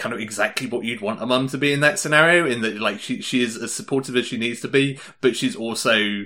kind 0.00 0.14
of 0.14 0.20
exactly 0.20 0.66
what 0.66 0.82
you'd 0.82 1.02
want 1.02 1.22
a 1.22 1.26
mum 1.26 1.46
to 1.46 1.58
be 1.58 1.74
in 1.74 1.80
that 1.80 1.98
scenario 1.98 2.46
in 2.46 2.62
that 2.62 2.80
like 2.80 2.98
she 2.98 3.20
she 3.20 3.42
is 3.42 3.54
as 3.58 3.70
supportive 3.70 4.16
as 4.16 4.26
she 4.26 4.38
needs 4.38 4.62
to 4.62 4.66
be 4.66 4.98
but 5.20 5.36
she's 5.36 5.54
also 5.54 6.24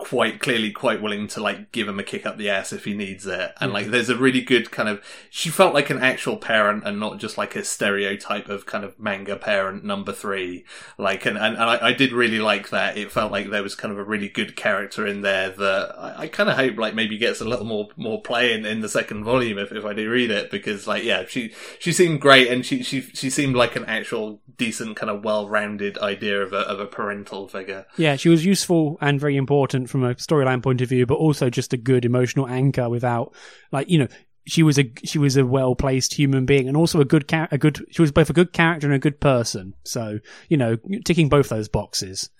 quite 0.00 0.40
clearly 0.40 0.72
quite 0.72 1.02
willing 1.02 1.28
to 1.28 1.42
like 1.42 1.70
give 1.72 1.86
him 1.86 1.98
a 1.98 2.02
kick 2.02 2.24
up 2.24 2.38
the 2.38 2.48
ass 2.48 2.72
if 2.72 2.84
he 2.84 2.94
needs 2.94 3.26
it. 3.26 3.52
And 3.60 3.70
mm. 3.70 3.74
like 3.74 3.86
there's 3.88 4.08
a 4.08 4.16
really 4.16 4.40
good 4.40 4.70
kind 4.70 4.88
of 4.88 5.04
she 5.28 5.50
felt 5.50 5.74
like 5.74 5.90
an 5.90 5.98
actual 5.98 6.38
parent 6.38 6.84
and 6.86 6.98
not 6.98 7.18
just 7.18 7.36
like 7.36 7.54
a 7.54 7.62
stereotype 7.62 8.48
of 8.48 8.64
kind 8.64 8.82
of 8.82 8.98
manga 8.98 9.36
parent 9.36 9.84
number 9.84 10.12
three. 10.12 10.64
Like 10.96 11.26
and, 11.26 11.36
and, 11.36 11.54
and 11.54 11.62
I, 11.62 11.88
I, 11.88 11.92
did 11.92 12.12
really 12.12 12.40
like 12.40 12.70
that. 12.70 12.96
It 12.96 13.12
felt 13.12 13.30
like 13.30 13.50
there 13.50 13.62
was 13.62 13.74
kind 13.74 13.92
of 13.92 13.98
a 13.98 14.04
really 14.04 14.30
good 14.30 14.56
character 14.56 15.06
in 15.06 15.20
there 15.20 15.50
that 15.50 15.94
I, 15.98 16.22
I 16.22 16.28
kind 16.28 16.48
of 16.48 16.56
hope 16.56 16.78
like 16.78 16.94
maybe 16.94 17.18
gets 17.18 17.42
a 17.42 17.44
little 17.44 17.66
more 17.66 17.90
more 17.96 18.22
play 18.22 18.54
in, 18.54 18.64
in 18.64 18.80
the 18.80 18.88
second 18.88 19.24
volume 19.24 19.58
if, 19.58 19.70
if 19.70 19.84
I 19.84 19.92
do 19.92 20.10
read 20.10 20.30
it 20.30 20.50
because 20.50 20.86
like 20.86 21.04
yeah 21.04 21.26
she 21.28 21.52
she 21.78 21.92
seemed 21.92 22.22
great 22.22 22.48
and 22.48 22.64
she 22.64 22.82
she 22.82 23.02
she 23.02 23.28
seemed 23.28 23.54
like 23.54 23.76
an 23.76 23.84
actual 23.84 24.40
decent 24.56 24.96
kind 24.96 25.10
of 25.10 25.24
well 25.24 25.46
rounded 25.46 25.98
idea 25.98 26.40
of 26.40 26.54
a 26.54 26.60
of 26.60 26.80
a 26.80 26.86
parental 26.86 27.48
figure. 27.48 27.84
Yeah, 27.98 28.16
she 28.16 28.30
was 28.30 28.46
useful 28.46 28.96
and 29.02 29.20
very 29.20 29.36
important 29.36 29.89
from 29.90 30.04
a 30.04 30.14
storyline 30.14 30.62
point 30.62 30.80
of 30.80 30.88
view, 30.88 31.06
but 31.06 31.16
also 31.16 31.50
just 31.50 31.72
a 31.72 31.76
good 31.76 32.04
emotional 32.04 32.46
anchor 32.46 32.88
without 32.88 33.34
like, 33.72 33.88
you 33.90 33.98
know, 33.98 34.08
she 34.46 34.62
was 34.62 34.78
a 34.78 34.90
she 35.04 35.18
was 35.18 35.36
a 35.36 35.44
well 35.44 35.74
placed 35.74 36.14
human 36.14 36.46
being 36.46 36.66
and 36.66 36.76
also 36.76 37.00
a 37.00 37.04
good 37.04 37.28
char- 37.28 37.48
a 37.50 37.58
good 37.58 37.84
she 37.90 38.02
was 38.02 38.10
both 38.10 38.30
a 38.30 38.32
good 38.32 38.52
character 38.52 38.86
and 38.86 38.94
a 38.94 38.98
good 38.98 39.20
person. 39.20 39.74
So 39.84 40.18
you 40.48 40.56
know, 40.56 40.76
ticking 41.04 41.28
both 41.28 41.48
those 41.48 41.68
boxes. 41.68 42.30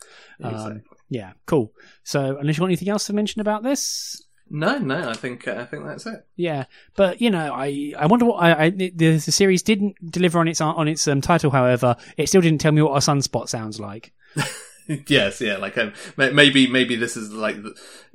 Um, 0.42 0.54
exactly. 0.54 0.76
Um, 0.76 0.82
yeah, 1.08 1.32
cool. 1.46 1.72
So 2.04 2.38
unless 2.38 2.56
you 2.56 2.62
want 2.62 2.70
anything 2.70 2.88
else 2.88 3.06
to 3.06 3.12
mention 3.12 3.40
about 3.40 3.62
this. 3.62 4.24
No, 4.52 4.78
no, 4.78 5.08
I 5.08 5.14
think 5.14 5.46
uh, 5.46 5.56
I 5.58 5.64
think 5.64 5.84
that's 5.84 6.06
it. 6.06 6.26
Yeah, 6.34 6.64
but 6.96 7.20
you 7.20 7.30
know, 7.30 7.52
I 7.52 7.92
I 7.96 8.06
wonder 8.06 8.24
what 8.24 8.42
I, 8.42 8.64
I 8.64 8.70
the, 8.70 8.90
the 8.90 9.20
series 9.20 9.62
didn't 9.62 9.94
deliver 10.10 10.40
on 10.40 10.48
its 10.48 10.60
on 10.60 10.88
its 10.88 11.06
um, 11.06 11.20
title. 11.20 11.52
However, 11.52 11.96
it 12.16 12.28
still 12.28 12.40
didn't 12.40 12.60
tell 12.60 12.72
me 12.72 12.82
what 12.82 12.96
a 12.96 12.98
sunspot 12.98 13.48
sounds 13.48 13.78
like. 13.78 14.12
yes, 15.06 15.40
yeah, 15.40 15.56
like 15.56 15.78
um, 15.78 15.92
maybe 16.16 16.66
maybe 16.66 16.96
this 16.96 17.16
is 17.16 17.32
like 17.32 17.56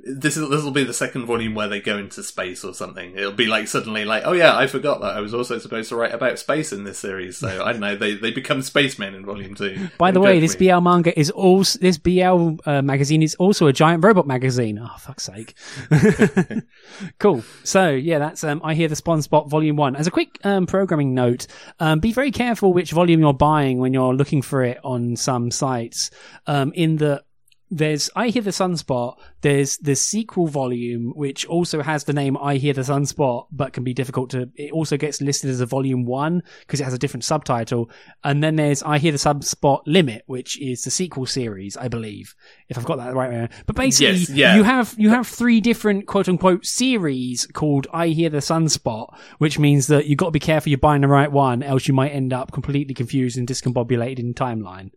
this 0.08 0.36
is 0.36 0.48
this 0.48 0.62
will 0.62 0.70
be 0.70 0.84
the 0.84 0.92
second 0.92 1.26
volume 1.26 1.54
where 1.54 1.68
they 1.68 1.80
go 1.80 1.98
into 1.98 2.22
space 2.22 2.64
or 2.64 2.74
something. 2.74 3.12
It'll 3.16 3.32
be 3.32 3.46
like 3.46 3.68
suddenly 3.68 4.04
like, 4.04 4.22
oh 4.24 4.32
yeah, 4.32 4.56
I 4.56 4.66
forgot 4.66 5.00
that 5.00 5.16
I 5.16 5.20
was 5.20 5.34
also 5.34 5.58
supposed 5.58 5.88
to 5.88 5.96
write 5.96 6.14
about 6.14 6.38
space 6.38 6.72
in 6.72 6.84
this 6.84 6.98
series. 6.98 7.38
So 7.38 7.64
I 7.64 7.72
don't 7.72 7.80
know, 7.80 7.96
they 7.96 8.14
they 8.14 8.30
become 8.30 8.62
spacemen 8.62 9.14
in 9.14 9.24
volume 9.24 9.54
two. 9.54 9.88
By 9.98 10.10
the 10.10 10.20
way, 10.20 10.40
this. 10.40 10.56
BL 10.56 10.80
manga 10.80 11.18
is 11.18 11.30
also 11.30 11.78
this 11.80 11.98
BL 11.98 12.56
uh, 12.64 12.80
magazine 12.82 13.22
is 13.22 13.34
also 13.34 13.66
a 13.66 13.72
giant 13.72 14.02
robot 14.04 14.26
magazine. 14.26 14.78
Oh 14.78 14.96
fuck's 14.98 15.24
sake! 15.24 15.54
cool. 17.18 17.42
So 17.64 17.90
yeah, 17.90 18.18
that's 18.18 18.44
um, 18.44 18.60
I 18.64 18.74
hear 18.74 18.88
the 18.88 18.94
Sunspot 18.94 19.48
volume 19.48 19.76
one. 19.76 19.96
As 19.96 20.06
a 20.06 20.10
quick 20.10 20.38
um, 20.44 20.66
programming 20.66 21.14
note, 21.14 21.46
um, 21.80 22.00
be 22.00 22.12
very 22.12 22.30
careful 22.30 22.72
which 22.72 22.92
volume 22.92 23.20
you're 23.20 23.34
buying 23.34 23.78
when 23.78 23.92
you're 23.92 24.14
looking 24.14 24.42
for 24.42 24.62
it 24.62 24.78
on 24.84 25.16
some 25.16 25.50
sites. 25.50 26.10
Um, 26.46 26.72
in 26.74 26.96
the 26.96 27.22
there's 27.70 28.10
I 28.14 28.28
Hear 28.28 28.42
the 28.42 28.50
Sunspot. 28.50 29.16
There's 29.40 29.76
the 29.78 29.96
sequel 29.96 30.46
volume, 30.46 31.12
which 31.16 31.44
also 31.46 31.82
has 31.82 32.04
the 32.04 32.12
name 32.12 32.36
I 32.36 32.56
Hear 32.56 32.72
the 32.72 32.82
Sunspot, 32.82 33.46
but 33.50 33.72
can 33.72 33.82
be 33.82 33.92
difficult 33.92 34.30
to. 34.30 34.48
It 34.54 34.72
also 34.72 34.96
gets 34.96 35.20
listed 35.20 35.50
as 35.50 35.60
a 35.60 35.66
volume 35.66 36.04
one 36.04 36.42
because 36.60 36.80
it 36.80 36.84
has 36.84 36.94
a 36.94 36.98
different 36.98 37.24
subtitle. 37.24 37.90
And 38.22 38.42
then 38.42 38.56
there's 38.56 38.82
I 38.82 38.98
Hear 38.98 39.12
the 39.12 39.18
Sunspot 39.18 39.82
Limit, 39.86 40.22
which 40.26 40.60
is 40.60 40.82
the 40.82 40.90
sequel 40.90 41.26
series, 41.26 41.76
I 41.76 41.88
believe, 41.88 42.34
if 42.68 42.78
I've 42.78 42.84
got 42.84 42.98
that 42.98 43.14
right. 43.14 43.50
But 43.66 43.76
basically, 43.76 44.18
yes, 44.18 44.30
yeah. 44.30 44.56
you 44.56 44.62
have 44.62 44.94
you 44.96 45.10
have 45.10 45.26
three 45.26 45.60
different 45.60 46.06
quote 46.06 46.28
unquote 46.28 46.64
series 46.64 47.46
called 47.46 47.88
I 47.92 48.08
Hear 48.08 48.30
the 48.30 48.38
Sunspot, 48.38 49.16
which 49.38 49.58
means 49.58 49.88
that 49.88 50.06
you've 50.06 50.18
got 50.18 50.26
to 50.26 50.32
be 50.32 50.40
careful 50.40 50.70
you're 50.70 50.78
buying 50.78 51.02
the 51.02 51.08
right 51.08 51.30
one, 51.30 51.62
else 51.64 51.88
you 51.88 51.94
might 51.94 52.10
end 52.10 52.32
up 52.32 52.52
completely 52.52 52.94
confused 52.94 53.36
and 53.36 53.48
discombobulated 53.48 54.20
in 54.20 54.34
timeline. 54.34 54.90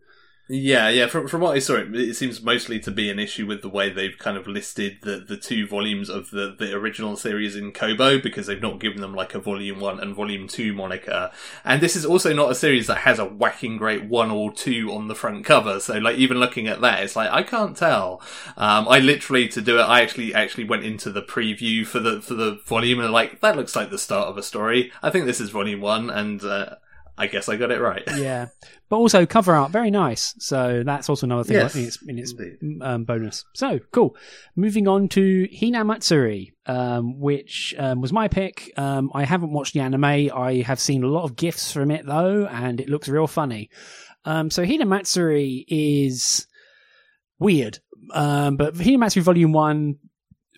Yeah, 0.52 0.88
yeah. 0.88 1.06
From 1.06 1.28
from 1.28 1.42
what 1.42 1.54
I 1.54 1.60
saw, 1.60 1.76
it, 1.76 1.94
it 1.94 2.16
seems 2.16 2.42
mostly 2.42 2.80
to 2.80 2.90
be 2.90 3.08
an 3.08 3.20
issue 3.20 3.46
with 3.46 3.62
the 3.62 3.68
way 3.68 3.88
they've 3.88 4.18
kind 4.18 4.36
of 4.36 4.48
listed 4.48 4.98
the, 5.02 5.18
the 5.18 5.36
two 5.36 5.64
volumes 5.64 6.10
of 6.10 6.30
the, 6.30 6.56
the 6.58 6.74
original 6.74 7.16
series 7.16 7.54
in 7.54 7.70
Kobo 7.70 8.18
because 8.18 8.48
they've 8.48 8.60
not 8.60 8.80
given 8.80 9.00
them 9.00 9.14
like 9.14 9.32
a 9.36 9.38
volume 9.38 9.78
one 9.78 10.00
and 10.00 10.12
volume 10.12 10.48
two 10.48 10.72
moniker. 10.72 11.30
And 11.64 11.80
this 11.80 11.94
is 11.94 12.04
also 12.04 12.34
not 12.34 12.50
a 12.50 12.56
series 12.56 12.88
that 12.88 12.98
has 12.98 13.20
a 13.20 13.24
whacking 13.24 13.76
great 13.76 14.06
one 14.06 14.32
or 14.32 14.52
two 14.52 14.90
on 14.90 15.06
the 15.06 15.14
front 15.14 15.44
cover. 15.44 15.78
So 15.78 15.98
like 15.98 16.16
even 16.16 16.38
looking 16.40 16.66
at 16.66 16.80
that, 16.80 17.04
it's 17.04 17.14
like 17.14 17.30
I 17.30 17.44
can't 17.44 17.76
tell. 17.76 18.20
Um, 18.56 18.88
I 18.88 18.98
literally 18.98 19.46
to 19.50 19.60
do 19.60 19.78
it, 19.78 19.82
I 19.82 20.02
actually 20.02 20.34
actually 20.34 20.64
went 20.64 20.84
into 20.84 21.12
the 21.12 21.22
preview 21.22 21.86
for 21.86 22.00
the 22.00 22.20
for 22.20 22.34
the 22.34 22.58
volume 22.66 22.98
and 22.98 23.12
like 23.12 23.38
that 23.38 23.54
looks 23.54 23.76
like 23.76 23.90
the 23.90 23.98
start 23.98 24.26
of 24.26 24.36
a 24.36 24.42
story. 24.42 24.90
I 25.00 25.10
think 25.10 25.26
this 25.26 25.40
is 25.40 25.50
volume 25.50 25.80
one 25.80 26.10
and. 26.10 26.42
Uh, 26.42 26.74
I 27.20 27.26
guess 27.26 27.50
I 27.50 27.56
got 27.56 27.70
it 27.70 27.80
right. 27.80 28.02
yeah, 28.16 28.46
but 28.88 28.96
also 28.96 29.26
cover 29.26 29.54
art 29.54 29.70
very 29.70 29.90
nice. 29.90 30.34
So 30.38 30.82
that's 30.86 31.10
also 31.10 31.26
another 31.26 31.44
thing 31.44 31.58
yes, 31.58 31.74
in 31.74 31.84
its, 31.84 32.02
in 32.02 32.18
its 32.18 32.34
um, 32.80 33.04
bonus. 33.04 33.44
So 33.54 33.78
cool. 33.92 34.16
Moving 34.56 34.88
on 34.88 35.08
to 35.10 35.46
Hinamatsuri, 35.48 36.54
um, 36.64 37.20
which 37.20 37.74
um, 37.78 38.00
was 38.00 38.10
my 38.10 38.28
pick. 38.28 38.72
Um, 38.78 39.10
I 39.12 39.24
haven't 39.24 39.52
watched 39.52 39.74
the 39.74 39.80
anime. 39.80 40.04
I 40.04 40.64
have 40.66 40.80
seen 40.80 41.04
a 41.04 41.08
lot 41.08 41.24
of 41.24 41.36
gifs 41.36 41.72
from 41.72 41.90
it 41.90 42.06
though, 42.06 42.46
and 42.46 42.80
it 42.80 42.88
looks 42.88 43.06
real 43.06 43.26
funny. 43.26 43.68
Um, 44.24 44.50
so 44.50 44.64
Hinamatsuri 44.64 45.66
is 45.68 46.46
weird. 47.38 47.80
Um, 48.14 48.56
but 48.56 48.74
Hinamatsuri 48.74 49.22
Volume 49.22 49.52
1 49.52 49.98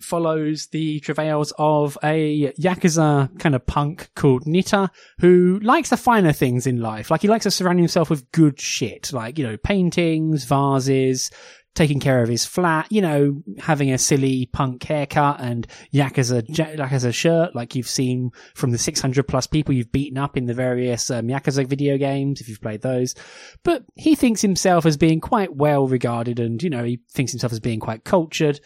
follows 0.03 0.67
the 0.67 0.99
travails 0.99 1.53
of 1.57 1.97
a 2.03 2.51
Yakuza 2.59 3.39
kind 3.39 3.55
of 3.55 3.65
punk 3.65 4.09
called 4.15 4.45
Nitta, 4.45 4.89
who 5.19 5.59
likes 5.63 5.89
the 5.89 5.97
finer 5.97 6.33
things 6.33 6.67
in 6.67 6.81
life. 6.81 7.09
Like 7.09 7.21
he 7.21 7.27
likes 7.27 7.43
to 7.43 7.51
surround 7.51 7.79
himself 7.79 8.09
with 8.09 8.31
good 8.31 8.59
shit, 8.59 9.11
like, 9.13 9.37
you 9.37 9.45
know, 9.45 9.57
paintings, 9.57 10.45
vases, 10.45 11.31
taking 11.75 11.99
care 11.99 12.21
of 12.21 12.29
his 12.29 12.45
flat, 12.45 12.85
you 12.91 13.01
know, 13.01 13.41
having 13.59 13.91
a 13.91 13.97
silly 13.97 14.45
punk 14.47 14.83
haircut 14.83 15.39
and 15.39 15.65
Yakuza, 15.93 16.43
Yakuza 16.47 17.13
shirt, 17.13 17.55
like 17.55 17.75
you've 17.75 17.87
seen 17.87 18.31
from 18.53 18.71
the 18.71 18.77
600 18.77 19.27
plus 19.27 19.47
people 19.47 19.73
you've 19.73 19.91
beaten 19.91 20.17
up 20.17 20.37
in 20.37 20.45
the 20.45 20.53
various 20.53 21.09
um, 21.09 21.27
Yakuza 21.27 21.65
video 21.65 21.97
games, 21.97 22.41
if 22.41 22.47
you've 22.47 22.61
played 22.61 22.81
those. 22.81 23.15
But 23.63 23.83
he 23.95 24.15
thinks 24.15 24.41
himself 24.41 24.85
as 24.85 24.97
being 24.97 25.19
quite 25.19 25.55
well 25.55 25.87
regarded 25.87 26.39
and, 26.39 26.61
you 26.61 26.69
know, 26.69 26.83
he 26.83 26.99
thinks 27.11 27.31
himself 27.31 27.51
as 27.51 27.59
being 27.59 27.79
quite 27.79 28.03
cultured. 28.03 28.59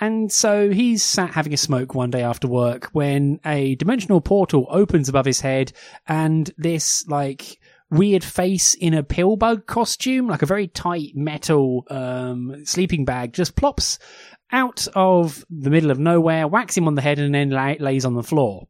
And 0.00 0.30
so 0.30 0.70
he's 0.70 1.02
sat 1.02 1.30
having 1.30 1.52
a 1.52 1.56
smoke 1.56 1.94
one 1.94 2.10
day 2.10 2.22
after 2.22 2.46
work 2.46 2.90
when 2.92 3.40
a 3.44 3.74
dimensional 3.74 4.20
portal 4.20 4.66
opens 4.70 5.08
above 5.08 5.26
his 5.26 5.40
head 5.40 5.72
and 6.06 6.50
this 6.56 7.06
like 7.08 7.58
weird 7.90 8.22
face 8.22 8.74
in 8.74 8.94
a 8.94 9.02
pillbug 9.02 9.66
costume, 9.66 10.28
like 10.28 10.42
a 10.42 10.46
very 10.46 10.68
tight 10.68 11.12
metal 11.14 11.84
um, 11.90 12.64
sleeping 12.64 13.04
bag, 13.04 13.32
just 13.32 13.56
plops 13.56 13.98
out 14.52 14.86
of 14.94 15.44
the 15.50 15.70
middle 15.70 15.90
of 15.90 15.98
nowhere, 15.98 16.46
whacks 16.46 16.76
him 16.76 16.86
on 16.86 16.94
the 16.94 17.02
head, 17.02 17.18
and 17.18 17.34
then 17.34 17.50
lays 17.50 18.04
on 18.04 18.14
the 18.14 18.22
floor. 18.22 18.68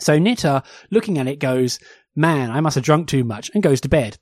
So 0.00 0.18
Nitta, 0.18 0.64
looking 0.90 1.18
at 1.18 1.28
it, 1.28 1.38
goes, 1.38 1.78
man, 2.16 2.50
I 2.50 2.60
must 2.60 2.74
have 2.74 2.84
drunk 2.84 3.08
too 3.08 3.22
much, 3.22 3.50
and 3.54 3.62
goes 3.62 3.80
to 3.82 3.88
bed. 3.88 4.18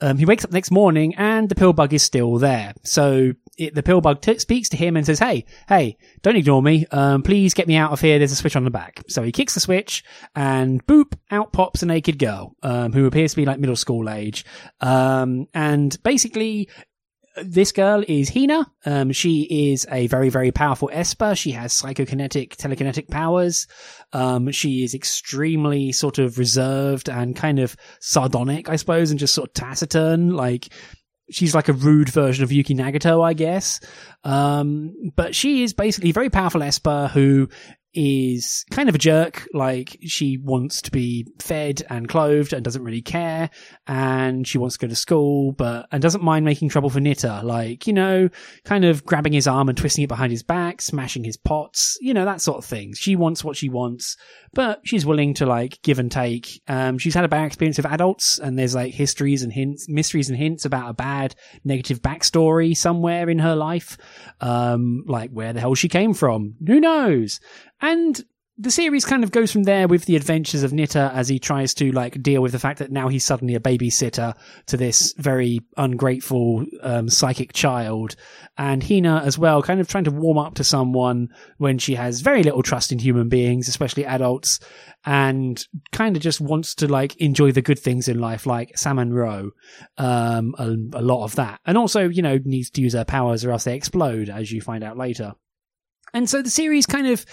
Um, 0.00 0.16
he 0.16 0.24
wakes 0.24 0.44
up 0.44 0.52
next 0.52 0.70
morning 0.70 1.14
and 1.16 1.48
the 1.48 1.54
pill 1.54 1.74
bug 1.74 1.92
is 1.92 2.02
still 2.02 2.38
there. 2.38 2.72
So 2.84 3.32
it, 3.60 3.74
the 3.74 3.82
pill 3.82 4.00
bug 4.00 4.22
t- 4.22 4.38
speaks 4.38 4.68
to 4.70 4.76
him 4.76 4.96
and 4.96 5.04
says, 5.04 5.18
Hey, 5.18 5.44
hey, 5.68 5.96
don't 6.22 6.36
ignore 6.36 6.62
me. 6.62 6.86
Um, 6.90 7.22
please 7.22 7.54
get 7.54 7.68
me 7.68 7.76
out 7.76 7.92
of 7.92 8.00
here. 8.00 8.18
There's 8.18 8.32
a 8.32 8.36
switch 8.36 8.56
on 8.56 8.64
the 8.64 8.70
back. 8.70 9.02
So 9.08 9.22
he 9.22 9.32
kicks 9.32 9.54
the 9.54 9.60
switch 9.60 10.02
and 10.34 10.84
boop, 10.86 11.12
out 11.30 11.52
pops 11.52 11.82
a 11.82 11.86
naked 11.86 12.18
girl, 12.18 12.56
um, 12.62 12.92
who 12.92 13.06
appears 13.06 13.32
to 13.32 13.36
be 13.36 13.44
like 13.44 13.60
middle 13.60 13.76
school 13.76 14.08
age. 14.08 14.44
Um, 14.80 15.46
and 15.54 15.96
basically 16.02 16.68
this 17.36 17.72
girl 17.72 18.04
is 18.06 18.28
Hina. 18.28 18.66
Um, 18.84 19.12
she 19.12 19.70
is 19.70 19.86
a 19.90 20.06
very, 20.08 20.30
very 20.30 20.50
powerful 20.50 20.90
Esper. 20.92 21.34
She 21.34 21.52
has 21.52 21.72
psychokinetic, 21.72 22.56
telekinetic 22.56 23.08
powers. 23.08 23.66
Um, 24.12 24.50
she 24.50 24.82
is 24.82 24.94
extremely 24.94 25.92
sort 25.92 26.18
of 26.18 26.38
reserved 26.38 27.08
and 27.08 27.36
kind 27.36 27.58
of 27.58 27.76
sardonic, 28.00 28.68
I 28.68 28.76
suppose, 28.76 29.10
and 29.10 29.20
just 29.20 29.34
sort 29.34 29.50
of 29.50 29.54
taciturn. 29.54 30.30
Like, 30.30 30.68
she's 31.30 31.54
like 31.54 31.68
a 31.68 31.72
rude 31.72 32.08
version 32.08 32.44
of 32.44 32.52
Yuki 32.52 32.74
Nagato, 32.74 33.24
I 33.24 33.32
guess. 33.34 33.80
Um, 34.24 35.12
but 35.16 35.34
she 35.34 35.62
is 35.62 35.72
basically 35.72 36.10
a 36.10 36.14
very 36.14 36.30
powerful 36.30 36.62
Esper 36.62 37.08
who 37.12 37.48
is 37.94 38.64
kind 38.70 38.88
of 38.88 38.94
a 38.94 38.98
jerk. 38.98 39.48
Like 39.52 39.98
she 40.02 40.38
wants 40.38 40.82
to 40.82 40.90
be 40.90 41.26
fed 41.38 41.82
and 41.90 42.08
clothed 42.08 42.52
and 42.52 42.64
doesn't 42.64 42.84
really 42.84 43.02
care. 43.02 43.50
And 43.86 44.46
she 44.46 44.58
wants 44.58 44.76
to 44.76 44.86
go 44.86 44.88
to 44.88 44.96
school, 44.96 45.52
but, 45.52 45.86
and 45.90 46.02
doesn't 46.02 46.22
mind 46.22 46.44
making 46.44 46.68
trouble 46.68 46.90
for 46.90 47.00
Nitta. 47.00 47.42
Like, 47.42 47.86
you 47.86 47.92
know, 47.92 48.28
kind 48.64 48.84
of 48.84 49.04
grabbing 49.04 49.32
his 49.32 49.46
arm 49.46 49.68
and 49.68 49.76
twisting 49.76 50.04
it 50.04 50.08
behind 50.08 50.32
his 50.32 50.42
back, 50.42 50.80
smashing 50.80 51.24
his 51.24 51.36
pots, 51.36 51.98
you 52.00 52.14
know, 52.14 52.24
that 52.24 52.40
sort 52.40 52.58
of 52.58 52.64
thing. 52.64 52.94
She 52.94 53.16
wants 53.16 53.42
what 53.42 53.56
she 53.56 53.68
wants, 53.68 54.16
but 54.52 54.80
she's 54.84 55.06
willing 55.06 55.34
to 55.34 55.46
like 55.46 55.80
give 55.82 55.98
and 55.98 56.10
take. 56.10 56.62
Um, 56.68 56.98
she's 56.98 57.14
had 57.14 57.24
a 57.24 57.28
bad 57.28 57.46
experience 57.46 57.76
with 57.76 57.86
adults 57.86 58.38
and 58.38 58.58
there's 58.58 58.74
like 58.74 58.94
histories 58.94 59.42
and 59.42 59.52
hints, 59.52 59.88
mysteries 59.88 60.28
and 60.28 60.38
hints 60.38 60.64
about 60.64 60.90
a 60.90 60.94
bad 60.94 61.34
negative 61.64 62.02
backstory 62.02 62.76
somewhere 62.76 63.28
in 63.28 63.38
her 63.40 63.56
life. 63.56 63.98
Um, 64.40 65.04
like 65.06 65.30
where 65.30 65.52
the 65.52 65.60
hell 65.60 65.74
she 65.74 65.88
came 65.88 66.14
from. 66.14 66.54
Who 66.66 66.80
knows? 66.80 67.40
And 67.80 68.22
the 68.60 68.70
series 68.70 69.06
kind 69.06 69.24
of 69.24 69.30
goes 69.30 69.50
from 69.50 69.62
there 69.62 69.88
with 69.88 70.04
the 70.04 70.16
adventures 70.16 70.62
of 70.62 70.72
Nitta 70.72 71.14
as 71.14 71.30
he 71.30 71.38
tries 71.38 71.72
to 71.74 71.92
like 71.92 72.22
deal 72.22 72.42
with 72.42 72.52
the 72.52 72.58
fact 72.58 72.80
that 72.80 72.92
now 72.92 73.08
he's 73.08 73.24
suddenly 73.24 73.54
a 73.54 73.60
babysitter 73.60 74.34
to 74.66 74.76
this 74.76 75.14
very 75.16 75.60
ungrateful 75.78 76.66
um, 76.82 77.08
psychic 77.08 77.54
child, 77.54 78.16
and 78.58 78.82
Hina 78.82 79.22
as 79.24 79.38
well, 79.38 79.62
kind 79.62 79.80
of 79.80 79.88
trying 79.88 80.04
to 80.04 80.10
warm 80.10 80.36
up 80.36 80.56
to 80.56 80.64
someone 80.64 81.28
when 81.56 81.78
she 81.78 81.94
has 81.94 82.20
very 82.20 82.42
little 82.42 82.62
trust 82.62 82.92
in 82.92 82.98
human 82.98 83.30
beings, 83.30 83.66
especially 83.66 84.04
adults, 84.04 84.60
and 85.06 85.64
kind 85.90 86.14
of 86.14 86.20
just 86.20 86.42
wants 86.42 86.74
to 86.74 86.86
like 86.86 87.16
enjoy 87.16 87.52
the 87.52 87.62
good 87.62 87.78
things 87.78 88.08
in 88.08 88.18
life, 88.18 88.44
like 88.44 88.76
salmon 88.76 89.10
roe, 89.10 89.52
um, 89.96 90.54
a, 90.58 90.98
a 90.98 91.02
lot 91.02 91.24
of 91.24 91.34
that, 91.36 91.60
and 91.64 91.78
also 91.78 92.10
you 92.10 92.20
know 92.20 92.38
needs 92.44 92.68
to 92.68 92.82
use 92.82 92.92
her 92.92 93.06
powers 93.06 93.42
or 93.42 93.52
else 93.52 93.64
they 93.64 93.74
explode, 93.74 94.28
as 94.28 94.52
you 94.52 94.60
find 94.60 94.84
out 94.84 94.98
later. 94.98 95.32
And 96.12 96.28
so 96.28 96.42
the 96.42 96.50
series 96.50 96.84
kind 96.84 97.06
of 97.06 97.24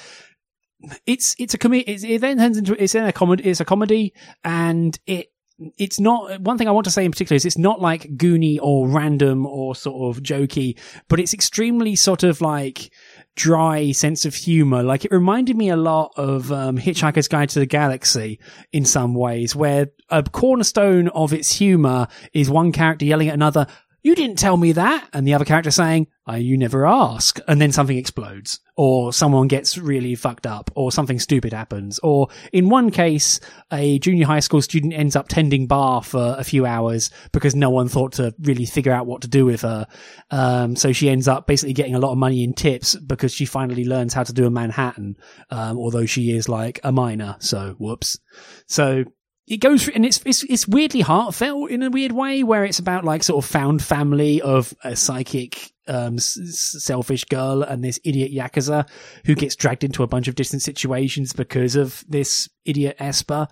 it's 1.06 1.36
it's 1.40 1.54
a 1.54 1.58
comedy. 1.58 1.82
It 1.82 2.20
then 2.20 2.38
turns 2.38 2.58
into 2.58 2.82
it's 2.82 2.96
in 2.96 3.06
a 3.06 3.14
comedy. 3.14 3.44
It's 3.44 3.60
a 3.60 3.66
comedy, 3.66 4.14
and 4.44 4.98
it 5.06 5.32
it's 5.78 6.00
not 6.00 6.40
one 6.42 6.58
thing 6.58 6.68
I 6.68 6.72
want 6.72 6.86
to 6.86 6.92
say 6.92 7.04
in 7.04 7.12
particular 7.12 7.36
is 7.36 7.46
it's 7.46 7.58
not 7.58 7.82
like 7.82 8.04
goony 8.16 8.60
or 8.62 8.88
random 8.88 9.46
or 9.46 9.76
sort 9.76 10.16
of 10.16 10.22
jokey, 10.22 10.78
but 11.08 11.20
it's 11.20 11.34
extremely 11.34 11.96
sort 11.96 12.22
of 12.24 12.42
like 12.42 12.92
dry 13.36 13.92
sense 13.92 14.26
of 14.26 14.36
humor. 14.36 14.84
Like 14.84 15.04
it 15.04 15.12
reminded 15.12 15.58
me 15.58 15.70
a 15.70 15.76
lot 15.76 16.12
of 16.16 16.52
um, 16.52 16.78
Hitchhiker's 16.78 17.28
Guide 17.28 17.50
to 17.50 17.60
the 17.60 17.66
Galaxy 17.66 18.40
in 18.72 18.86
some 18.86 19.16
ways, 19.16 19.56
where 19.56 19.88
a 20.10 20.22
cornerstone 20.22 21.08
of 21.10 21.34
its 21.34 21.54
humor 21.54 22.08
is 22.34 22.50
one 22.50 22.72
character 22.72 23.06
yelling 23.06 23.30
at 23.30 23.34
another, 23.34 23.66
you 24.08 24.16
didn't 24.16 24.40
tell 24.40 24.56
me 24.56 24.72
that. 24.72 25.10
And 25.12 25.28
the 25.28 25.34
other 25.34 25.44
character 25.44 25.70
saying, 25.70 26.08
oh, 26.28 26.36
you 26.36 26.58
never 26.58 26.88
ask. 26.88 27.42
And 27.46 27.60
then 27.60 27.74
something 27.74 27.98
explodes 27.98 28.62
or 28.78 29.12
someone 29.12 29.50
gets 29.50 29.78
really 29.78 30.16
fucked 30.16 30.48
up 30.48 30.72
or 30.76 30.94
something 30.94 31.20
stupid 31.20 31.52
happens. 31.52 32.00
Or 32.00 32.30
in 32.54 32.70
one 32.70 32.90
case, 32.90 33.42
a 33.70 34.00
junior 34.00 34.26
high 34.26 34.40
school 34.40 34.62
student 34.62 34.94
ends 34.94 35.18
up 35.18 35.28
tending 35.28 35.68
bar 35.68 36.02
for 36.02 36.38
a 36.38 36.46
few 36.46 36.66
hours 36.66 37.10
because 37.34 37.54
no 37.54 37.70
one 37.70 37.90
thought 37.90 38.14
to 38.14 38.34
really 38.40 38.66
figure 38.66 38.94
out 38.94 39.08
what 39.08 39.24
to 39.24 39.28
do 39.28 39.46
with 39.46 39.64
her. 39.64 39.86
Um, 40.32 40.78
so 40.78 40.94
she 40.94 41.10
ends 41.10 41.28
up 41.28 41.46
basically 41.46 41.74
getting 41.74 41.96
a 41.96 42.00
lot 42.00 42.14
of 42.14 42.18
money 42.18 42.46
in 42.46 42.54
tips 42.54 42.96
because 42.96 43.34
she 43.34 43.46
finally 43.46 43.84
learns 43.84 44.14
how 44.14 44.24
to 44.24 44.32
do 44.32 44.46
a 44.46 44.50
Manhattan. 44.50 45.18
Um, 45.50 45.78
although 45.78 46.06
she 46.06 46.32
is 46.32 46.48
like 46.48 46.80
a 46.86 46.94
minor. 46.94 47.36
So 47.40 47.76
whoops. 47.78 48.20
So 48.68 49.04
it 49.48 49.58
goes 49.58 49.84
through, 49.84 49.94
and 49.96 50.06
it's, 50.06 50.22
it's 50.26 50.44
it's 50.44 50.68
weirdly 50.68 51.00
heartfelt 51.02 51.72
in 51.72 51.82
a 51.82 51.90
weird 51.90 52.12
way, 52.12 52.44
where 52.44 52.66
it's 52.66 52.80
about 52.80 53.06
like 53.06 53.24
sort 53.24 53.44
of 53.44 53.50
found 53.50 53.82
family 53.82 54.42
of 54.42 54.74
a 54.84 54.96
psychic, 54.96 55.72
um, 55.88 56.16
s- 56.16 56.76
selfish 56.80 57.24
girl 57.26 57.64
and 57.64 57.84
this 57.84 58.00
idiot 58.04 58.32
yakuza 58.34 58.88
who 59.26 59.36
gets 59.36 59.56
dragged 59.56 59.86
into 59.86 60.04
a 60.04 60.08
bunch 60.08 60.28
of 60.28 60.36
different 60.36 60.62
situations 60.62 61.32
because 61.32 61.76
of 61.78 62.04
this 62.10 62.50
idiot 62.66 62.98
Esper, 63.00 63.48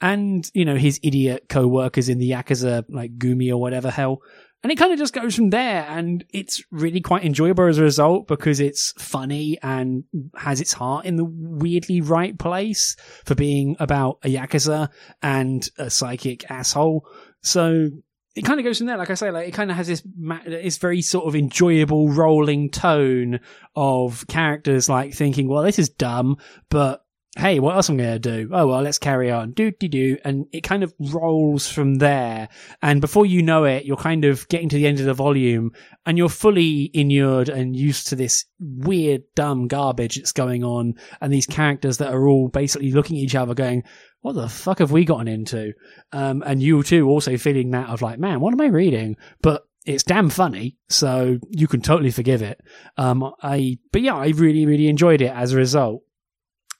and 0.00 0.50
you 0.54 0.64
know 0.64 0.76
his 0.76 0.98
idiot 1.02 1.44
co-workers 1.50 2.08
in 2.08 2.18
the 2.18 2.30
yakuza 2.30 2.84
like 2.88 3.18
Gumi 3.18 3.50
or 3.50 3.58
whatever 3.58 3.90
hell. 3.90 4.22
And 4.64 4.72
it 4.72 4.76
kind 4.76 4.94
of 4.94 4.98
just 4.98 5.12
goes 5.12 5.34
from 5.34 5.50
there, 5.50 5.84
and 5.86 6.24
it's 6.32 6.62
really 6.70 7.02
quite 7.02 7.22
enjoyable 7.22 7.68
as 7.68 7.76
a 7.76 7.82
result 7.82 8.26
because 8.26 8.60
it's 8.60 8.92
funny 8.96 9.58
and 9.62 10.04
has 10.34 10.58
its 10.62 10.72
heart 10.72 11.04
in 11.04 11.16
the 11.16 11.24
weirdly 11.24 12.00
right 12.00 12.38
place 12.38 12.96
for 13.26 13.34
being 13.34 13.76
about 13.78 14.20
a 14.24 14.34
yakuza 14.34 14.88
and 15.22 15.68
a 15.76 15.90
psychic 15.90 16.50
asshole. 16.50 17.06
So 17.42 17.90
it 18.34 18.46
kind 18.46 18.58
of 18.58 18.64
goes 18.64 18.78
from 18.78 18.86
there. 18.86 18.96
Like 18.96 19.10
I 19.10 19.14
say, 19.14 19.30
like 19.30 19.48
it 19.48 19.52
kind 19.52 19.70
of 19.70 19.76
has 19.76 19.86
this 19.86 20.02
ma- 20.16 20.40
this 20.46 20.78
very 20.78 21.02
sort 21.02 21.26
of 21.26 21.36
enjoyable 21.36 22.08
rolling 22.08 22.70
tone 22.70 23.40
of 23.76 24.26
characters 24.28 24.88
like 24.88 25.12
thinking, 25.12 25.46
well, 25.46 25.62
this 25.62 25.78
is 25.78 25.90
dumb, 25.90 26.38
but 26.70 27.03
hey, 27.36 27.58
what 27.58 27.74
else 27.74 27.90
am 27.90 27.96
I 27.96 28.02
going 28.04 28.12
to 28.12 28.18
do? 28.18 28.50
Oh, 28.52 28.68
well, 28.68 28.82
let's 28.82 28.98
carry 28.98 29.30
on. 29.30 29.52
Do, 29.52 29.72
do, 29.72 29.88
do. 29.88 30.16
And 30.24 30.46
it 30.52 30.60
kind 30.60 30.84
of 30.84 30.94
rolls 31.00 31.68
from 31.68 31.96
there. 31.96 32.48
And 32.80 33.00
before 33.00 33.26
you 33.26 33.42
know 33.42 33.64
it, 33.64 33.84
you're 33.84 33.96
kind 33.96 34.24
of 34.24 34.46
getting 34.48 34.68
to 34.68 34.76
the 34.76 34.86
end 34.86 35.00
of 35.00 35.06
the 35.06 35.14
volume 35.14 35.72
and 36.06 36.16
you're 36.16 36.28
fully 36.28 36.90
inured 36.94 37.48
and 37.48 37.74
used 37.74 38.06
to 38.08 38.16
this 38.16 38.44
weird, 38.60 39.22
dumb 39.34 39.66
garbage 39.66 40.16
that's 40.16 40.32
going 40.32 40.62
on. 40.62 40.94
And 41.20 41.32
these 41.32 41.46
characters 41.46 41.98
that 41.98 42.12
are 42.12 42.28
all 42.28 42.48
basically 42.48 42.92
looking 42.92 43.16
at 43.16 43.24
each 43.24 43.34
other 43.34 43.54
going, 43.54 43.82
what 44.20 44.34
the 44.34 44.48
fuck 44.48 44.78
have 44.78 44.92
we 44.92 45.04
gotten 45.04 45.28
into? 45.28 45.72
Um, 46.12 46.42
and 46.46 46.62
you 46.62 46.82
too 46.84 47.08
also 47.08 47.36
feeling 47.36 47.72
that 47.72 47.90
of 47.90 48.00
like, 48.00 48.18
man, 48.18 48.40
what 48.40 48.54
am 48.54 48.60
I 48.60 48.66
reading? 48.66 49.16
But 49.42 49.64
it's 49.84 50.04
damn 50.04 50.30
funny, 50.30 50.78
so 50.88 51.38
you 51.50 51.66
can 51.66 51.82
totally 51.82 52.10
forgive 52.10 52.42
it. 52.42 52.58
Um, 52.96 53.34
I, 53.42 53.78
but 53.92 54.02
yeah, 54.02 54.14
I 54.14 54.28
really, 54.28 54.64
really 54.64 54.88
enjoyed 54.88 55.20
it 55.20 55.32
as 55.32 55.52
a 55.52 55.56
result. 55.56 56.02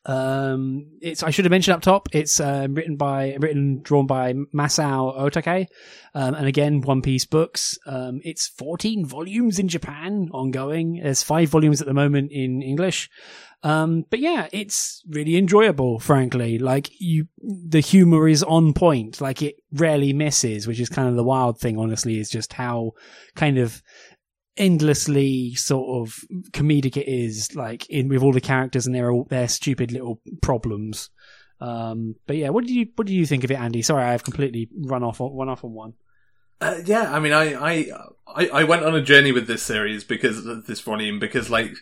Um, 0.07 0.87
it's 1.01 1.23
I 1.23 1.31
should 1.31 1.45
have 1.45 1.51
mentioned 1.51 1.77
up 1.77 1.83
top. 1.83 2.09
It's 2.13 2.39
um, 2.41 2.75
written 2.75 2.97
by 2.97 3.37
written 3.39 3.81
drawn 3.83 4.07
by 4.07 4.35
Masao 4.55 5.19
Otake, 5.19 5.67
um, 6.15 6.35
and 6.35 6.47
again 6.47 6.81
One 6.83 7.03
Peace 7.03 7.25
books. 7.25 7.79
Um, 7.87 8.21
it's 8.23 8.49
fourteen 8.49 9.07
volumes 9.07 9.59
in 9.59 9.69
Japan, 9.69 10.29
ongoing. 10.33 11.01
There's 11.03 11.23
five 11.23 11.49
volumes 11.49 11.81
at 11.81 11.87
the 11.87 11.95
moment 11.95 12.33
in 12.33 12.63
English. 12.63 13.09
Um, 13.63 14.05
but 14.11 14.19
yeah, 14.19 14.47
it's 14.53 15.03
really 15.09 15.37
enjoyable. 15.37 15.99
Frankly, 15.99 16.59
like 16.59 16.91
you, 17.01 17.29
the 17.41 17.81
humor 17.81 18.29
is 18.29 18.43
on 18.43 18.75
point. 18.75 19.23
Like 19.23 19.41
it 19.41 19.55
rarely 19.73 20.13
misses, 20.13 20.67
which 20.67 20.81
is 20.81 20.91
kind 20.91 21.09
of 21.09 21.17
the 21.17 21.25
wild 21.25 21.59
thing. 21.59 21.79
Honestly, 21.79 22.19
is 22.19 22.29
just 22.29 22.53
how 22.53 22.93
kind 23.35 23.57
of 23.57 23.83
endlessly 24.57 25.55
sort 25.55 26.03
of 26.03 26.25
comedic 26.53 26.97
it 26.97 27.09
is, 27.09 27.55
like 27.55 27.89
in 27.91 28.09
with 28.09 28.23
all 28.23 28.33
the 28.33 28.41
characters 28.41 28.87
and 28.87 28.95
their 28.95 29.13
their 29.29 29.49
stupid 29.49 29.93
little 29.93 30.21
problems. 30.43 31.11
Um, 31.61 32.17
but 32.27 32.37
yeah, 32.37 32.51
what 32.51 32.67
do 32.67 32.75
you 32.75 32.89
what 32.97 33.07
do 33.07 33.15
you 33.15 33.27
think 33.27 33.45
of 33.45 33.51
it, 33.51 33.59
Andy? 33.59 33.83
Sorry, 33.83 34.05
I've 34.05 34.25
completely 34.25 34.69
run 34.73 35.03
off 35.03 35.19
run 35.21 35.49
off 35.49 35.65
on 35.65 35.73
one. 35.73 35.95
Uh, 36.61 36.81
yeah, 36.85 37.13
I 37.13 37.21
mean, 37.21 37.33
I, 37.33 37.55
I 37.55 37.91
I 38.27 38.49
I 38.49 38.65
went 38.65 38.85
on 38.85 38.95
a 38.95 39.03
journey 39.03 39.33
with 39.33 39.47
this 39.47 39.63
series 39.63 40.05
because 40.05 40.45
this 40.67 40.81
volume 40.81 41.19
because 41.19 41.51
like 41.51 41.75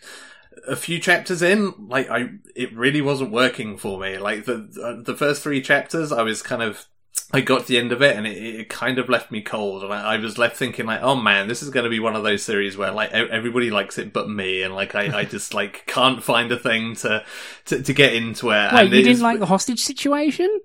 a 0.67 0.75
few 0.75 0.99
chapters 0.99 1.41
in, 1.41 1.73
like 1.87 2.09
I, 2.09 2.29
it 2.55 2.75
really 2.75 3.01
wasn't 3.01 3.31
working 3.31 3.77
for 3.77 3.99
me. 3.99 4.17
Like 4.17 4.45
the 4.45 5.01
the 5.05 5.15
first 5.15 5.41
three 5.41 5.61
chapters, 5.61 6.11
I 6.11 6.21
was 6.21 6.41
kind 6.41 6.61
of 6.61 6.85
I 7.31 7.41
got 7.41 7.61
to 7.61 7.67
the 7.67 7.79
end 7.79 7.91
of 7.91 8.01
it 8.01 8.15
and 8.15 8.27
it, 8.27 8.37
it 8.37 8.69
kind 8.69 8.99
of 8.99 9.09
left 9.09 9.31
me 9.31 9.41
cold, 9.41 9.83
and 9.83 9.91
I, 9.91 10.13
I, 10.13 10.17
was 10.17 10.37
left 10.37 10.55
thinking 10.55 10.85
like, 10.85 11.01
oh 11.01 11.15
man, 11.15 11.47
this 11.47 11.63
is 11.63 11.71
going 11.71 11.83
to 11.83 11.89
be 11.89 11.99
one 11.99 12.15
of 12.15 12.23
those 12.23 12.43
series 12.43 12.77
where 12.77 12.91
like 12.91 13.11
everybody 13.11 13.71
likes 13.71 13.97
it 13.97 14.13
but 14.13 14.29
me, 14.29 14.61
and 14.61 14.73
like 14.75 14.93
I, 14.93 15.19
I 15.19 15.23
just 15.35 15.53
like 15.53 15.85
can't 15.87 16.23
find 16.23 16.51
a 16.51 16.59
thing 16.59 16.95
to 16.97 17.23
to, 17.65 17.81
to 17.81 17.93
get 17.93 18.13
into 18.13 18.51
it. 18.51 18.71
Wait, 18.71 18.85
and 18.85 18.93
you 18.93 19.03
didn't 19.03 19.21
like 19.21 19.39
the 19.39 19.47
hostage 19.47 19.79
situation? 19.79 20.61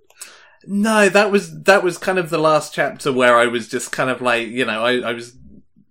No, 0.67 1.09
that 1.09 1.31
was 1.31 1.63
that 1.63 1.83
was 1.83 1.97
kind 1.97 2.19
of 2.19 2.31
the 2.31 2.39
last 2.39 2.75
chapter 2.75 3.13
where 3.13 3.37
I 3.37 3.47
was 3.47 3.69
just 3.69 3.91
kind 3.93 4.11
of 4.11 4.21
like, 4.21 4.49
you 4.49 4.67
know, 4.67 4.85
I, 4.85 5.01
I 5.01 5.13
was 5.15 5.37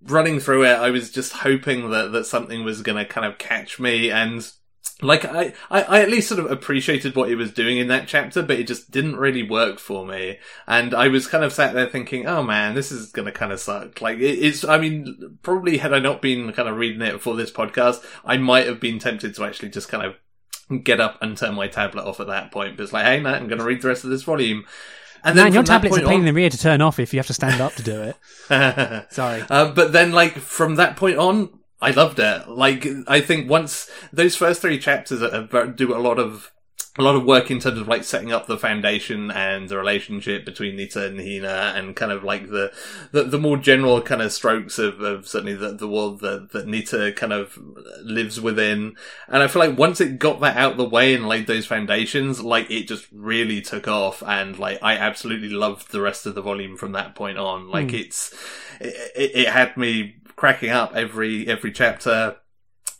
running 0.04 0.38
through 0.38 0.64
it. 0.64 0.74
I 0.74 0.90
was 0.90 1.10
just 1.10 1.32
hoping 1.32 1.90
that 1.90 2.12
that 2.12 2.26
something 2.26 2.64
was 2.64 2.82
going 2.82 2.98
to 2.98 3.04
kind 3.04 3.26
of 3.26 3.38
catch 3.38 3.80
me 3.80 4.10
and 4.10 4.48
like 5.00 5.24
I, 5.24 5.52
I, 5.70 5.82
I 5.82 6.00
at 6.00 6.10
least 6.10 6.28
sort 6.28 6.40
of 6.40 6.50
appreciated 6.50 7.14
what 7.14 7.28
he 7.28 7.34
was 7.34 7.52
doing 7.52 7.78
in 7.78 7.88
that 7.88 8.08
chapter, 8.08 8.42
but 8.42 8.58
it 8.58 8.66
just 8.66 8.90
didn't 8.90 9.16
really 9.16 9.48
work 9.48 9.78
for 9.78 10.04
me. 10.04 10.38
And 10.66 10.94
I 10.94 11.08
was 11.08 11.26
kind 11.26 11.44
of 11.44 11.52
sat 11.52 11.74
there 11.74 11.88
thinking, 11.88 12.26
oh 12.26 12.42
man, 12.42 12.74
this 12.74 12.90
is 12.90 13.12
gonna 13.12 13.32
kind 13.32 13.52
of 13.52 13.60
suck. 13.60 14.00
Like 14.00 14.18
it, 14.18 14.38
it's, 14.38 14.64
I 14.64 14.78
mean, 14.78 15.38
probably 15.42 15.78
had 15.78 15.92
I 15.92 15.98
not 15.98 16.20
been 16.22 16.52
kind 16.52 16.68
of 16.68 16.76
reading 16.76 17.02
it 17.02 17.20
for 17.20 17.36
this 17.36 17.50
podcast, 17.50 18.04
I 18.24 18.36
might 18.38 18.66
have 18.66 18.80
been 18.80 18.98
tempted 18.98 19.34
to 19.34 19.44
actually 19.44 19.70
just 19.70 19.88
kind 19.88 20.04
of 20.04 20.16
get 20.82 21.00
up 21.00 21.18
and 21.22 21.36
turn 21.36 21.54
my 21.54 21.68
tablet 21.68 22.04
off 22.04 22.20
at 22.20 22.26
that 22.26 22.50
point. 22.50 22.76
But 22.76 22.84
it's 22.84 22.92
like, 22.92 23.04
hey, 23.04 23.20
Matt, 23.20 23.40
I'm 23.40 23.48
going 23.48 23.58
to 23.58 23.64
read 23.64 23.82
the 23.82 23.88
rest 23.88 24.04
of 24.04 24.10
this 24.10 24.22
volume. 24.22 24.64
And 25.24 25.36
Man, 25.36 25.52
your 25.52 25.64
tablet's 25.64 25.96
a 25.96 26.00
pain 26.00 26.08
on... 26.08 26.20
in 26.20 26.24
the 26.26 26.32
rear 26.32 26.50
to 26.50 26.58
turn 26.58 26.80
off 26.80 26.98
if 26.98 27.12
you 27.12 27.18
have 27.18 27.26
to 27.26 27.34
stand 27.34 27.60
up 27.60 27.74
to 27.74 27.82
do 27.82 28.02
it. 28.02 29.06
Sorry. 29.12 29.42
Uh, 29.50 29.72
but 29.72 29.92
then, 29.92 30.12
like, 30.12 30.34
from 30.34 30.76
that 30.76 30.96
point 30.96 31.18
on, 31.18 31.57
I 31.80 31.92
loved 31.92 32.18
it. 32.18 32.48
Like, 32.48 32.86
I 33.06 33.20
think 33.20 33.48
once 33.48 33.90
those 34.12 34.36
first 34.36 34.60
three 34.60 34.78
chapters 34.78 35.20
do 35.76 35.96
a 35.96 35.98
lot 35.98 36.18
of 36.18 36.52
a 36.98 37.02
lot 37.02 37.14
of 37.14 37.24
work 37.24 37.48
in 37.48 37.60
terms 37.60 37.78
of 37.78 37.86
like 37.86 38.02
setting 38.02 38.32
up 38.32 38.48
the 38.48 38.58
foundation 38.58 39.30
and 39.30 39.68
the 39.68 39.78
relationship 39.78 40.44
between 40.44 40.76
Nitta 40.76 41.06
and 41.06 41.20
Hina 41.20 41.72
and 41.76 41.94
kind 41.94 42.10
of 42.10 42.24
like 42.24 42.48
the 42.48 42.72
the, 43.12 43.22
the 43.22 43.38
more 43.38 43.56
general 43.56 44.02
kind 44.02 44.20
of 44.20 44.32
strokes 44.32 44.80
of, 44.80 45.00
of 45.00 45.28
certainly 45.28 45.54
the, 45.54 45.74
the 45.74 45.86
world 45.86 46.20
that, 46.20 46.50
that 46.50 46.66
Nitta 46.66 47.14
kind 47.14 47.32
of 47.32 47.56
lives 48.02 48.40
within. 48.40 48.96
And 49.28 49.42
I 49.44 49.46
feel 49.46 49.60
like 49.60 49.78
once 49.78 50.00
it 50.00 50.18
got 50.18 50.40
that 50.40 50.56
out 50.56 50.76
the 50.76 50.88
way 50.88 51.14
and 51.14 51.28
laid 51.28 51.46
those 51.46 51.66
foundations, 51.66 52.42
like 52.42 52.68
it 52.68 52.88
just 52.88 53.06
really 53.12 53.62
took 53.62 53.86
off 53.86 54.20
and 54.24 54.58
like 54.58 54.80
I 54.82 54.96
absolutely 54.96 55.50
loved 55.50 55.92
the 55.92 56.00
rest 56.00 56.26
of 56.26 56.34
the 56.34 56.42
volume 56.42 56.76
from 56.76 56.92
that 56.92 57.14
point 57.14 57.38
on. 57.38 57.70
Like 57.70 57.88
mm. 57.88 58.00
it's, 58.00 58.34
it, 58.80 59.30
it 59.34 59.48
had 59.48 59.76
me 59.76 60.16
cracking 60.38 60.70
up 60.70 60.94
every 60.94 61.46
every 61.48 61.72
chapter 61.72 62.36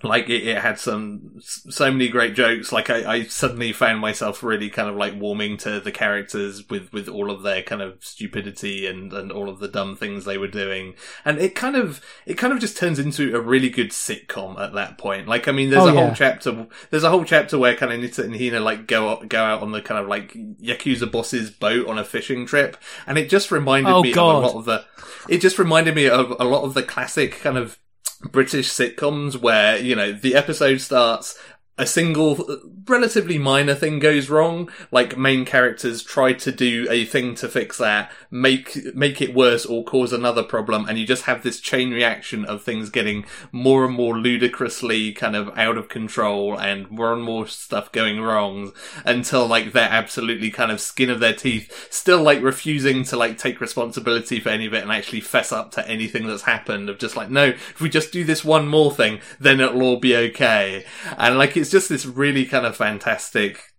like 0.03 0.29
it, 0.29 0.47
it, 0.47 0.59
had 0.59 0.79
some 0.79 1.41
so 1.41 1.91
many 1.91 2.09
great 2.09 2.35
jokes 2.35 2.71
like 2.71 2.89
I, 2.89 3.15
I, 3.15 3.23
suddenly 3.25 3.73
found 3.73 3.99
myself 3.99 4.45
really 4.45 4.71
kind 4.71 4.89
of 4.89 4.95
like 4.95 5.21
warming 5.21 5.57
to 5.59 5.81
the 5.81 5.91
characters 5.91 6.69
with 6.69 6.93
with 6.93 7.09
all 7.09 7.31
of 7.31 7.43
their 7.43 7.63
kind 7.63 7.83
of 7.83 8.05
stupidity 8.05 8.87
and 8.87 9.13
and 9.13 9.33
all 9.33 9.49
of 9.49 9.59
the 9.59 9.67
dumb 9.67 9.97
things 9.97 10.25
they 10.25 10.39
were 10.39 10.47
doing 10.47 10.95
and 11.25 11.39
it 11.39 11.57
kind 11.57 11.75
of 11.75 12.01
it 12.27 12.35
kind 12.35 12.53
of 12.53 12.61
just 12.61 12.77
turns 12.77 13.01
into 13.01 13.35
a 13.35 13.41
really 13.41 13.71
good 13.71 13.91
sitcom 13.91 14.59
at 14.61 14.73
that 14.73 14.99
point 14.99 15.27
like 15.27 15.49
i 15.49 15.53
mean 15.53 15.71
there's 15.71 15.83
oh, 15.83 15.89
a 15.89 15.95
yeah. 15.95 16.07
whole 16.07 16.15
chapter 16.15 16.67
there's 16.91 17.05
a 17.05 17.11
whole 17.11 17.25
chapter 17.25 17.59
where 17.59 17.75
kind 17.75 17.93
of 17.93 17.99
Nitta 17.99 18.25
and 18.25 18.37
Hina 18.37 18.61
like 18.61 18.87
go 18.87 19.09
out, 19.09 19.29
go 19.29 19.43
out 19.43 19.63
on 19.63 19.73
the 19.73 19.83
kind 19.83 20.01
of 20.01 20.07
like 20.07 20.33
yakuza 20.33 21.11
boss's 21.11 21.51
boat 21.51 21.89
on 21.89 21.99
a 21.99 22.05
fishing 22.05 22.47
trip 22.47 22.77
and 23.07 23.19
it 23.19 23.29
just 23.29 23.51
reminded 23.51 23.91
oh, 23.91 24.03
me 24.03 24.13
God. 24.13 24.37
of 24.37 24.45
a 24.45 24.47
lot 24.47 24.57
of 24.59 24.65
the 24.65 24.85
it 25.29 25.41
just 25.41 25.59
reminded 25.59 25.97
me 25.97 26.09
of 26.09 26.31
a 26.39 26.45
lot 26.45 26.63
of 26.63 26.75
the 26.75 26.85
classic 26.85 27.41
kind 27.41 27.59
of 27.59 27.79
British 28.23 28.69
sitcoms 28.69 29.41
where, 29.41 29.79
you 29.79 29.95
know, 29.95 30.13
the 30.13 30.35
episode 30.35 30.81
starts 30.81 31.39
a 31.79 31.87
single 31.87 32.61
relatively 32.87 33.39
minor 33.39 33.75
thing 33.75 33.99
goes 33.99 34.29
wrong 34.29 34.71
like 34.91 35.17
main 35.17 35.45
characters 35.45 36.03
try 36.03 36.33
to 36.33 36.51
do 36.51 36.87
a 36.91 37.05
thing 37.05 37.35
to 37.35 37.49
fix 37.49 37.79
that 37.79 38.11
make 38.31 38.95
make 38.95 39.21
it 39.21 39.35
worse 39.35 39.65
or 39.65 39.85
cause 39.85 40.13
another 40.13 40.43
problem 40.43 40.87
and 40.89 40.99
you 40.99 41.07
just 41.07 41.25
have 41.25 41.43
this 41.43 41.61
chain 41.61 41.91
reaction 41.91 42.45
of 42.45 42.63
things 42.63 42.91
getting 42.91 43.25
more 43.53 43.85
and 43.85 43.95
more 43.95 44.17
ludicrously 44.19 45.13
kind 45.13 45.37
of 45.37 45.57
out 45.59 45.77
of 45.77 45.89
control 45.89 46.59
and 46.59 46.91
more 46.91 47.13
and 47.13 47.23
more 47.23 47.47
stuff 47.47 47.93
going 47.93 48.21
wrong 48.21 48.73
until 49.05 49.47
like 49.47 49.73
they're 49.73 49.89
absolutely 49.89 50.51
kind 50.51 50.73
of 50.73 50.81
skin 50.81 51.11
of 51.11 51.21
their 51.21 51.35
teeth 51.35 51.93
still 51.93 52.23
like 52.23 52.43
refusing 52.43 53.05
to 53.05 53.17
like 53.17 53.39
take 53.39 53.61
responsibility 53.61 54.41
for 54.41 54.49
any 54.49 54.67
of 54.67 54.75
it 54.75 54.83
and 54.83 54.93
actually 54.93 55.21
fess 55.21 55.53
up 55.53 55.71
to 55.71 55.87
anything 55.89 56.27
that's 56.27 56.43
happened 56.43 56.89
of 56.89 56.99
just 56.99 57.17
like 57.17 57.31
no 57.31 57.45
if 57.45 57.81
we 57.81 57.89
just 57.89 58.13
do 58.13 58.25
this 58.25 58.45
one 58.45 58.67
more 58.67 58.93
thing 58.93 59.21
then 59.39 59.61
it'll 59.61 59.83
all 59.83 59.99
be 59.99 60.17
okay. 60.17 60.85
And 61.17 61.39
like 61.39 61.57
it's 61.57 61.68
it's 61.69 61.73
just 61.73 61.91
this 61.91 62.07
really 62.07 62.47
kind 62.47 62.65
of 62.65 62.75
fantastic 62.75 63.75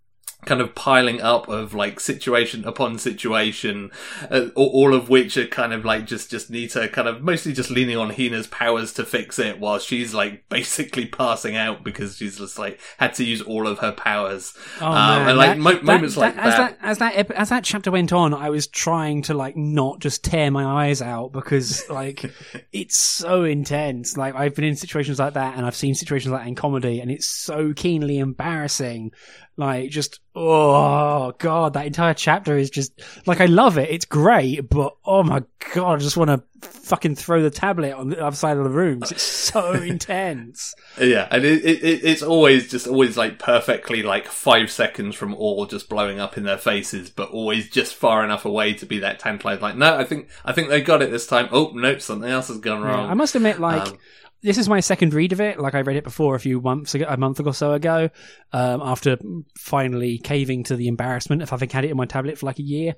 kind 0.46 0.62
of 0.62 0.74
piling 0.74 1.22
up 1.22 1.50
of 1.50 1.74
like 1.74 2.00
situation 2.00 2.64
upon 2.66 2.98
situation, 2.98 3.92
uh, 4.32 4.48
all 4.56 4.94
of 4.94 5.10
which 5.10 5.36
are 5.36 5.46
kind 5.46 5.74
of 5.74 5.84
like 5.84 6.06
just 6.06 6.32
just 6.32 6.52
Nitta 6.52 6.92
kind 6.92 7.08
of 7.08 7.22
mostly 7.22 7.52
just 7.52 7.70
leaning 7.70 7.98
on 7.98 8.10
Hina's 8.10 8.48
powers 8.48 8.94
to 8.94 9.06
fix 9.06 9.38
it, 9.38 9.60
while 9.60 9.80
she's 9.80 10.14
like 10.14 10.44
basically 10.50 11.06
passing 11.06 11.56
out 11.56 11.84
because 11.84 12.16
she's 12.16 12.38
just 12.38 12.58
like 12.58 12.80
had 12.98 13.14
to 13.16 13.24
use 13.24 13.42
all 13.42 13.68
of 13.68 13.80
her 13.80 13.92
powers. 13.92 14.54
Oh 14.80 14.88
um, 14.88 15.28
and 15.28 15.38
like 15.38 15.50
that, 15.50 15.58
mo- 15.60 15.82
moments 15.82 16.16
that, 16.16 16.22
like 16.22 16.36
that, 16.36 16.46
as 16.46 16.58
that. 16.58 16.78
As 16.82 16.98
that 17.00 17.32
as 17.32 17.50
that 17.50 17.64
chapter 17.64 17.92
went 17.92 18.14
on, 18.14 18.34
I 18.34 18.50
was 18.50 18.68
trying 18.68 19.24
to 19.24 19.34
like 19.34 19.58
not 19.58 20.00
just 20.00 20.24
tear 20.24 20.52
my 20.52 20.88
eyes 20.88 21.02
out 21.02 21.34
because 21.34 21.88
like 21.90 22.32
it's 22.72 22.98
so 22.98 23.44
intense. 23.44 24.16
Like 24.16 24.36
I've 24.36 24.56
been 24.56 24.66
in 24.66 24.78
situations 24.78 25.20
like 25.20 25.34
that, 25.34 25.58
and 25.58 25.66
I've 25.66 25.76
seen 25.76 25.96
situations 25.96 26.32
like 26.32 26.44
that 26.44 26.48
in 26.48 26.56
comedy, 26.56 27.02
and 27.02 27.12
it's 27.12 27.28
so 27.28 27.74
keenly 27.74 28.20
embarrassing 28.20 29.12
like 29.60 29.90
just 29.90 30.22
oh 30.34 31.34
god, 31.38 31.74
that 31.74 31.86
entire 31.86 32.14
chapter 32.14 32.58
is 32.58 32.70
just 32.70 32.94
like 33.26 33.42
I 33.42 33.46
love 33.46 33.78
it. 33.78 33.90
It's 33.90 34.06
great, 34.06 34.70
but 34.70 34.96
oh 35.04 35.22
my 35.22 35.44
god, 35.76 35.96
I 35.96 35.98
just 35.98 36.16
want 36.16 36.30
to 36.30 36.42
fucking 36.66 37.16
throw 37.16 37.42
the 37.42 37.50
tablet 37.50 37.92
on 37.92 38.08
the 38.08 38.26
other 38.26 38.36
side 38.38 38.56
of 38.56 38.64
the 38.64 38.70
room. 38.70 39.04
It's 39.04 39.22
so 39.22 39.74
intense. 39.82 40.74
Yeah, 40.98 41.28
and 41.30 41.44
it, 41.44 41.66
it, 41.66 42.06
it's 42.06 42.24
always 42.24 42.72
just 42.72 42.88
always 42.88 43.18
like 43.18 43.38
perfectly 43.38 44.02
like 44.02 44.28
five 44.28 44.72
seconds 44.72 45.18
from 45.18 45.36
all 45.36 45.66
just 45.66 45.90
blowing 45.90 46.22
up 46.22 46.38
in 46.38 46.46
their 46.46 46.58
faces, 46.58 47.10
but 47.10 47.32
always 47.32 47.70
just 47.70 47.94
far 47.94 48.24
enough 48.24 48.46
away 48.46 48.76
to 48.76 48.86
be 48.86 49.00
that 49.00 49.20
tantalized. 49.20 49.62
Like, 49.62 49.76
no, 49.76 49.98
I 49.98 50.06
think 50.06 50.30
I 50.46 50.54
think 50.54 50.70
they 50.70 50.82
got 50.82 51.02
it 51.02 51.12
this 51.12 51.28
time. 51.28 51.50
Oh 51.52 51.72
no, 51.76 51.98
something 51.98 52.30
else 52.30 52.48
has 52.48 52.60
gone 52.60 52.82
wrong. 52.82 53.06
Yeah, 53.06 53.12
I 53.12 53.14
must 53.14 53.36
admit, 53.36 53.60
like. 53.60 53.90
Um, 53.90 53.98
this 54.42 54.58
is 54.58 54.70
my 54.70 54.80
second 54.80 55.14
read 55.14 55.34
of 55.34 55.42
it. 55.42 55.60
Like 55.60 55.76
I 55.76 55.82
read 55.82 55.98
it 55.98 56.04
before 56.04 56.36
a 56.36 56.40
few 56.40 56.62
months 56.62 56.96
ago, 56.96 57.06
a 57.08 57.18
month 57.18 57.40
or 57.46 57.54
so 57.54 57.74
ago, 57.74 58.10
um, 58.54 58.82
after 58.84 59.18
finally 59.58 60.18
caving 60.18 60.64
to 60.66 60.76
the 60.76 60.88
embarrassment 60.88 61.42
of 61.42 61.50
having 61.50 61.70
had 61.70 61.86
it 61.86 61.92
in 61.92 61.98
my 61.98 62.06
tablet 62.06 62.38
for 62.38 62.46
like 62.46 62.60
a 62.60 62.64
year. 62.64 62.96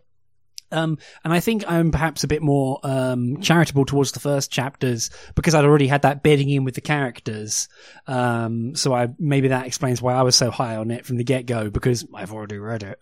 Um, 0.72 1.00
and 1.24 1.34
I 1.34 1.42
think 1.42 1.70
I'm 1.70 1.92
perhaps 1.92 2.24
a 2.24 2.28
bit 2.28 2.42
more 2.42 2.80
um, 2.84 3.42
charitable 3.42 3.86
towards 3.86 4.14
the 4.14 4.22
first 4.22 4.52
chapters 4.52 5.10
because 5.36 5.54
I'd 5.54 5.66
already 5.66 5.88
had 5.88 6.04
that 6.04 6.24
bedding 6.24 6.50
in 6.50 6.64
with 6.64 6.76
the 6.76 6.82
characters. 6.82 7.68
Um, 8.08 8.76
so 8.76 8.94
I 8.94 9.10
maybe 9.20 9.50
that 9.50 9.68
explains 9.68 10.02
why 10.02 10.14
I 10.14 10.22
was 10.22 10.36
so 10.36 10.50
high 10.50 10.78
on 10.78 10.92
it 10.92 11.06
from 11.06 11.18
the 11.18 11.26
get 11.26 11.46
go 11.46 11.70
because 11.70 12.06
I've 12.16 12.32
already 12.32 12.58
read 12.58 12.84
it. 12.84 13.00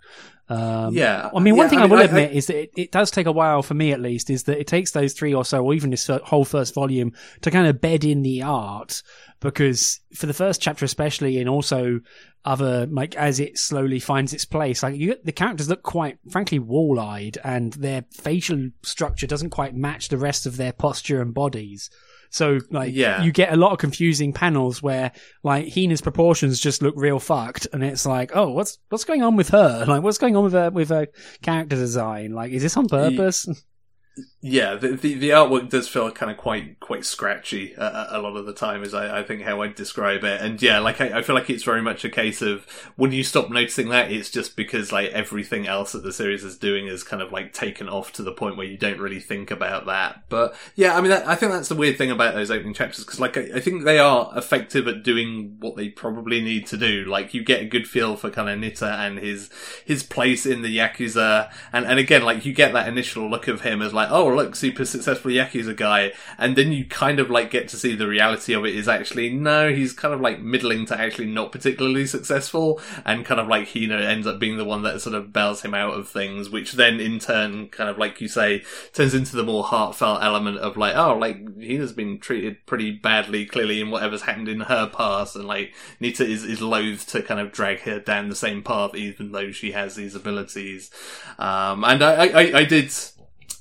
Um, 0.49 0.95
yeah. 0.95 1.29
I 1.33 1.39
mean, 1.39 1.55
one 1.55 1.65
yeah, 1.65 1.69
thing 1.69 1.79
I, 1.79 1.83
I 1.83 1.85
will 1.85 1.99
I, 1.99 2.03
admit 2.03 2.31
I, 2.31 2.33
is 2.33 2.47
that 2.47 2.59
it, 2.59 2.71
it, 2.75 2.91
does 2.91 3.11
take 3.11 3.27
a 3.27 3.31
while 3.31 3.61
for 3.61 3.75
me, 3.75 3.91
at 3.91 4.01
least, 4.01 4.31
is 4.31 4.43
that 4.43 4.59
it 4.59 4.65
takes 4.65 4.91
those 4.91 5.13
three 5.13 5.33
or 5.33 5.45
so, 5.45 5.63
or 5.63 5.73
even 5.75 5.91
this 5.91 6.07
whole 6.07 6.45
first 6.45 6.73
volume, 6.73 7.13
to 7.41 7.51
kind 7.51 7.67
of 7.67 7.79
bed 7.79 8.03
in 8.03 8.23
the 8.23 8.41
art. 8.41 9.03
Because 9.41 10.01
for 10.13 10.25
the 10.25 10.33
first 10.33 10.59
chapter, 10.59 10.83
especially, 10.83 11.37
and 11.37 11.47
also 11.47 12.01
other 12.45 12.85
like 12.87 13.15
as 13.15 13.39
it 13.39 13.57
slowly 13.57 13.99
finds 13.99 14.33
its 14.33 14.45
place, 14.45 14.81
like 14.81 14.95
you, 14.95 15.15
the 15.23 15.31
characters 15.31 15.69
look 15.69 15.83
quite, 15.83 16.17
frankly, 16.29 16.57
wall-eyed, 16.57 17.37
and 17.43 17.73
their 17.73 18.05
facial 18.11 18.69
structure 18.81 19.27
doesn't 19.27 19.51
quite 19.51 19.75
match 19.75 20.09
the 20.09 20.17
rest 20.17 20.45
of 20.45 20.57
their 20.57 20.73
posture 20.73 21.21
and 21.21 21.33
bodies. 21.33 21.89
So 22.29 22.59
like 22.69 22.93
yeah. 22.93 23.23
you 23.23 23.31
get 23.31 23.51
a 23.51 23.57
lot 23.57 23.71
of 23.71 23.79
confusing 23.79 24.33
panels 24.33 24.83
where 24.83 25.11
like 25.43 25.65
Hina's 25.65 26.01
proportions 26.01 26.59
just 26.59 26.81
look 26.81 26.93
real 26.97 27.19
fucked 27.19 27.67
and 27.73 27.83
it's 27.83 28.05
like, 28.05 28.31
oh, 28.35 28.49
what's 28.49 28.77
what's 28.89 29.03
going 29.03 29.23
on 29.23 29.35
with 29.35 29.49
her? 29.49 29.85
Like 29.89 30.03
what's 30.03 30.19
going 30.19 30.35
on 30.35 30.43
with 30.43 30.53
her 30.53 30.69
with 30.69 30.89
her 30.89 31.07
character 31.41 31.75
design? 31.75 32.33
Like 32.33 32.51
is 32.51 32.61
this 32.61 32.77
on 32.77 32.87
purpose? 32.87 33.47
yeah, 34.41 34.75
the, 34.75 34.89
the, 34.89 35.15
the 35.15 35.29
artwork 35.31 35.69
does 35.69 35.89
feel 35.89 36.09
kind 36.11 36.31
of 36.31 36.37
quite 36.37 36.79
quite 36.79 37.03
scratchy 37.03 37.75
uh, 37.75 38.17
a 38.17 38.21
lot 38.21 38.37
of 38.37 38.45
the 38.45 38.53
time, 38.53 38.83
is 38.83 38.93
I, 38.93 39.19
I 39.19 39.23
think 39.23 39.41
how 39.41 39.61
I'd 39.61 39.75
describe 39.75 40.23
it. 40.23 40.39
And 40.39 40.61
yeah, 40.61 40.79
like 40.79 41.01
I, 41.01 41.19
I, 41.19 41.21
feel 41.23 41.35
like 41.35 41.49
it's 41.49 41.63
very 41.63 41.81
much 41.81 42.05
a 42.05 42.09
case 42.09 42.41
of 42.41 42.63
when 42.95 43.11
you 43.11 43.21
stop 43.21 43.49
noticing 43.49 43.89
that, 43.89 44.11
it's 44.11 44.29
just 44.29 44.55
because 44.55 44.93
like 44.93 45.09
everything 45.09 45.67
else 45.67 45.91
that 45.91 46.03
the 46.03 46.13
series 46.13 46.45
is 46.45 46.57
doing 46.57 46.87
is 46.87 47.03
kind 47.03 47.21
of 47.21 47.33
like 47.33 47.51
taken 47.51 47.89
off 47.89 48.13
to 48.13 48.23
the 48.23 48.31
point 48.31 48.55
where 48.55 48.65
you 48.65 48.77
don't 48.77 48.99
really 49.01 49.19
think 49.19 49.51
about 49.51 49.87
that. 49.87 50.23
But 50.29 50.55
yeah, 50.73 50.97
I 50.97 51.01
mean, 51.01 51.09
that, 51.09 51.27
I 51.27 51.35
think 51.35 51.51
that's 51.51 51.67
the 51.67 51.75
weird 51.75 51.97
thing 51.97 52.09
about 52.09 52.33
those 52.33 52.49
opening 52.49 52.73
chapters 52.73 53.03
because 53.03 53.19
like 53.19 53.35
I, 53.35 53.49
I, 53.55 53.59
think 53.59 53.83
they 53.83 53.99
are 53.99 54.31
effective 54.37 54.87
at 54.87 55.03
doing 55.03 55.57
what 55.59 55.75
they 55.75 55.89
probably 55.89 56.41
need 56.41 56.65
to 56.67 56.77
do. 56.77 57.03
Like 57.03 57.33
you 57.33 57.43
get 57.43 57.61
a 57.61 57.65
good 57.65 57.89
feel 57.89 58.15
for 58.15 58.29
kind 58.29 58.47
of 58.47 58.57
Nitta 58.57 58.89
and 58.89 59.19
his 59.19 59.49
his 59.83 60.01
place 60.01 60.45
in 60.45 60.61
the 60.61 60.77
yakuza, 60.77 61.51
and 61.73 61.85
and 61.85 61.99
again, 61.99 62.23
like 62.23 62.45
you 62.45 62.53
get 62.53 62.71
that 62.71 62.87
initial 62.87 63.29
look 63.29 63.49
of 63.49 63.61
him 63.61 63.81
as 63.81 63.93
like 63.93 64.09
oh 64.09 64.28
look, 64.35 64.55
super 64.55 64.85
successful 64.85 65.31
Yakuza 65.31 65.75
guy, 65.75 66.13
and 66.37 66.55
then 66.55 66.71
you 66.71 66.85
kind 66.85 67.19
of 67.19 67.29
like 67.29 67.51
get 67.51 67.67
to 67.69 67.77
see 67.77 67.95
the 67.95 68.07
reality 68.07 68.53
of 68.53 68.65
it 68.65 68.75
is 68.75 68.87
actually 68.87 69.29
no, 69.29 69.71
he's 69.71 69.93
kind 69.93 70.13
of 70.13 70.21
like 70.21 70.41
middling 70.41 70.85
to 70.87 70.99
actually 70.99 71.27
not 71.27 71.51
particularly 71.51 72.05
successful, 72.05 72.79
and 73.05 73.25
kind 73.25 73.39
of 73.39 73.47
like 73.47 73.73
you 73.75 73.89
ends 73.93 74.27
up 74.27 74.39
being 74.39 74.57
the 74.57 74.65
one 74.65 74.83
that 74.83 75.01
sort 75.01 75.15
of 75.15 75.33
bails 75.33 75.61
him 75.61 75.73
out 75.73 75.93
of 75.93 76.07
things, 76.07 76.49
which 76.49 76.73
then 76.73 76.99
in 76.99 77.19
turn 77.19 77.67
kind 77.69 77.89
of 77.89 77.97
like 77.97 78.21
you 78.21 78.27
say 78.27 78.63
turns 78.93 79.13
into 79.13 79.35
the 79.35 79.43
more 79.43 79.63
heartfelt 79.63 80.21
element 80.21 80.57
of 80.57 80.77
like 80.77 80.95
oh 80.95 81.17
like 81.17 81.37
Hina's 81.57 81.93
been 81.93 82.19
treated 82.19 82.65
pretty 82.65 82.91
badly 82.91 83.45
clearly 83.45 83.81
in 83.81 83.89
whatever's 83.89 84.23
happened 84.23 84.47
in 84.47 84.61
her 84.61 84.87
past, 84.87 85.35
and 85.35 85.45
like 85.45 85.73
Nitta 86.01 86.25
is 86.25 86.43
is 86.43 86.61
loath 86.61 87.07
to 87.07 87.21
kind 87.21 87.39
of 87.39 87.51
drag 87.51 87.79
her 87.81 87.99
down 87.99 88.29
the 88.29 88.35
same 88.35 88.63
path 88.63 88.95
even 88.95 89.31
though 89.31 89.51
she 89.51 89.71
has 89.71 89.95
these 89.95 90.15
abilities, 90.15 90.91
um, 91.37 91.83
and 91.83 92.03
I 92.03 92.27
I, 92.27 92.57
I 92.59 92.63
did 92.65 92.91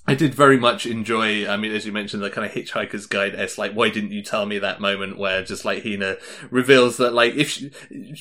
I 0.08 0.14
did 0.14 0.34
very 0.34 0.56
much 0.56 0.86
enjoy. 0.86 1.46
I 1.46 1.58
mean, 1.58 1.70
as 1.70 1.84
you 1.84 1.92
mentioned, 1.92 2.22
the 2.22 2.30
kind 2.30 2.46
of 2.46 2.52
Hitchhiker's 2.52 3.04
Guide. 3.04 3.34
s 3.34 3.58
like, 3.58 3.74
why 3.74 3.90
didn't 3.90 4.12
you 4.12 4.22
tell 4.22 4.46
me 4.46 4.58
that 4.58 4.80
moment 4.80 5.18
where 5.18 5.44
just 5.44 5.66
like 5.66 5.82
Hina 5.82 6.16
reveals 6.50 6.96
that 6.96 7.12
like 7.12 7.34
if 7.34 7.50
she, 7.50 7.70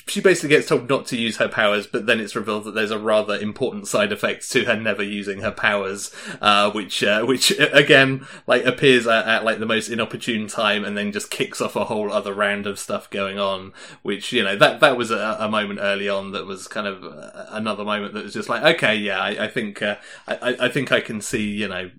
she 0.05 0.19
basically 0.19 0.49
gets 0.49 0.67
told 0.67 0.89
not 0.89 1.05
to 1.07 1.17
use 1.17 1.37
her 1.37 1.47
powers, 1.47 1.87
but 1.87 2.05
then 2.05 2.19
it's 2.19 2.35
revealed 2.35 2.65
that 2.65 2.75
there's 2.75 2.91
a 2.91 2.99
rather 2.99 3.37
important 3.37 3.87
side 3.87 4.11
effect 4.11 4.51
to 4.51 4.65
her 4.65 4.75
never 4.75 5.01
using 5.01 5.39
her 5.39 5.51
powers, 5.51 6.13
uh, 6.41 6.69
which 6.71 7.05
uh, 7.05 7.23
which 7.23 7.51
again 7.57 8.27
like 8.47 8.65
appears 8.65 9.07
at, 9.07 9.25
at, 9.25 9.45
like 9.45 9.59
the 9.59 9.65
most 9.65 9.87
inopportune 9.87 10.47
time, 10.47 10.83
and 10.83 10.97
then 10.97 11.13
just 11.13 11.31
kicks 11.31 11.61
off 11.61 11.77
a 11.77 11.85
whole 11.85 12.11
other 12.11 12.33
round 12.33 12.67
of 12.67 12.79
stuff 12.79 13.09
going 13.09 13.39
on. 13.39 13.71
Which 14.01 14.33
you 14.33 14.43
know 14.43 14.57
that 14.57 14.81
that 14.81 14.97
was 14.97 15.09
a, 15.09 15.37
a 15.39 15.47
moment 15.47 15.79
early 15.81 16.09
on 16.09 16.33
that 16.33 16.45
was 16.45 16.67
kind 16.67 16.85
of 16.85 17.05
uh, 17.05 17.45
another 17.51 17.85
moment 17.85 18.13
that 18.13 18.25
was 18.25 18.33
just 18.33 18.49
like, 18.49 18.75
okay, 18.75 18.97
yeah, 18.97 19.21
I, 19.21 19.45
I 19.45 19.47
think 19.47 19.81
uh, 19.81 19.95
I, 20.27 20.57
I 20.59 20.67
think 20.67 20.91
I 20.91 20.99
can 20.99 21.21
see 21.21 21.49
you 21.49 21.69
know 21.69 21.76
know 21.83 21.91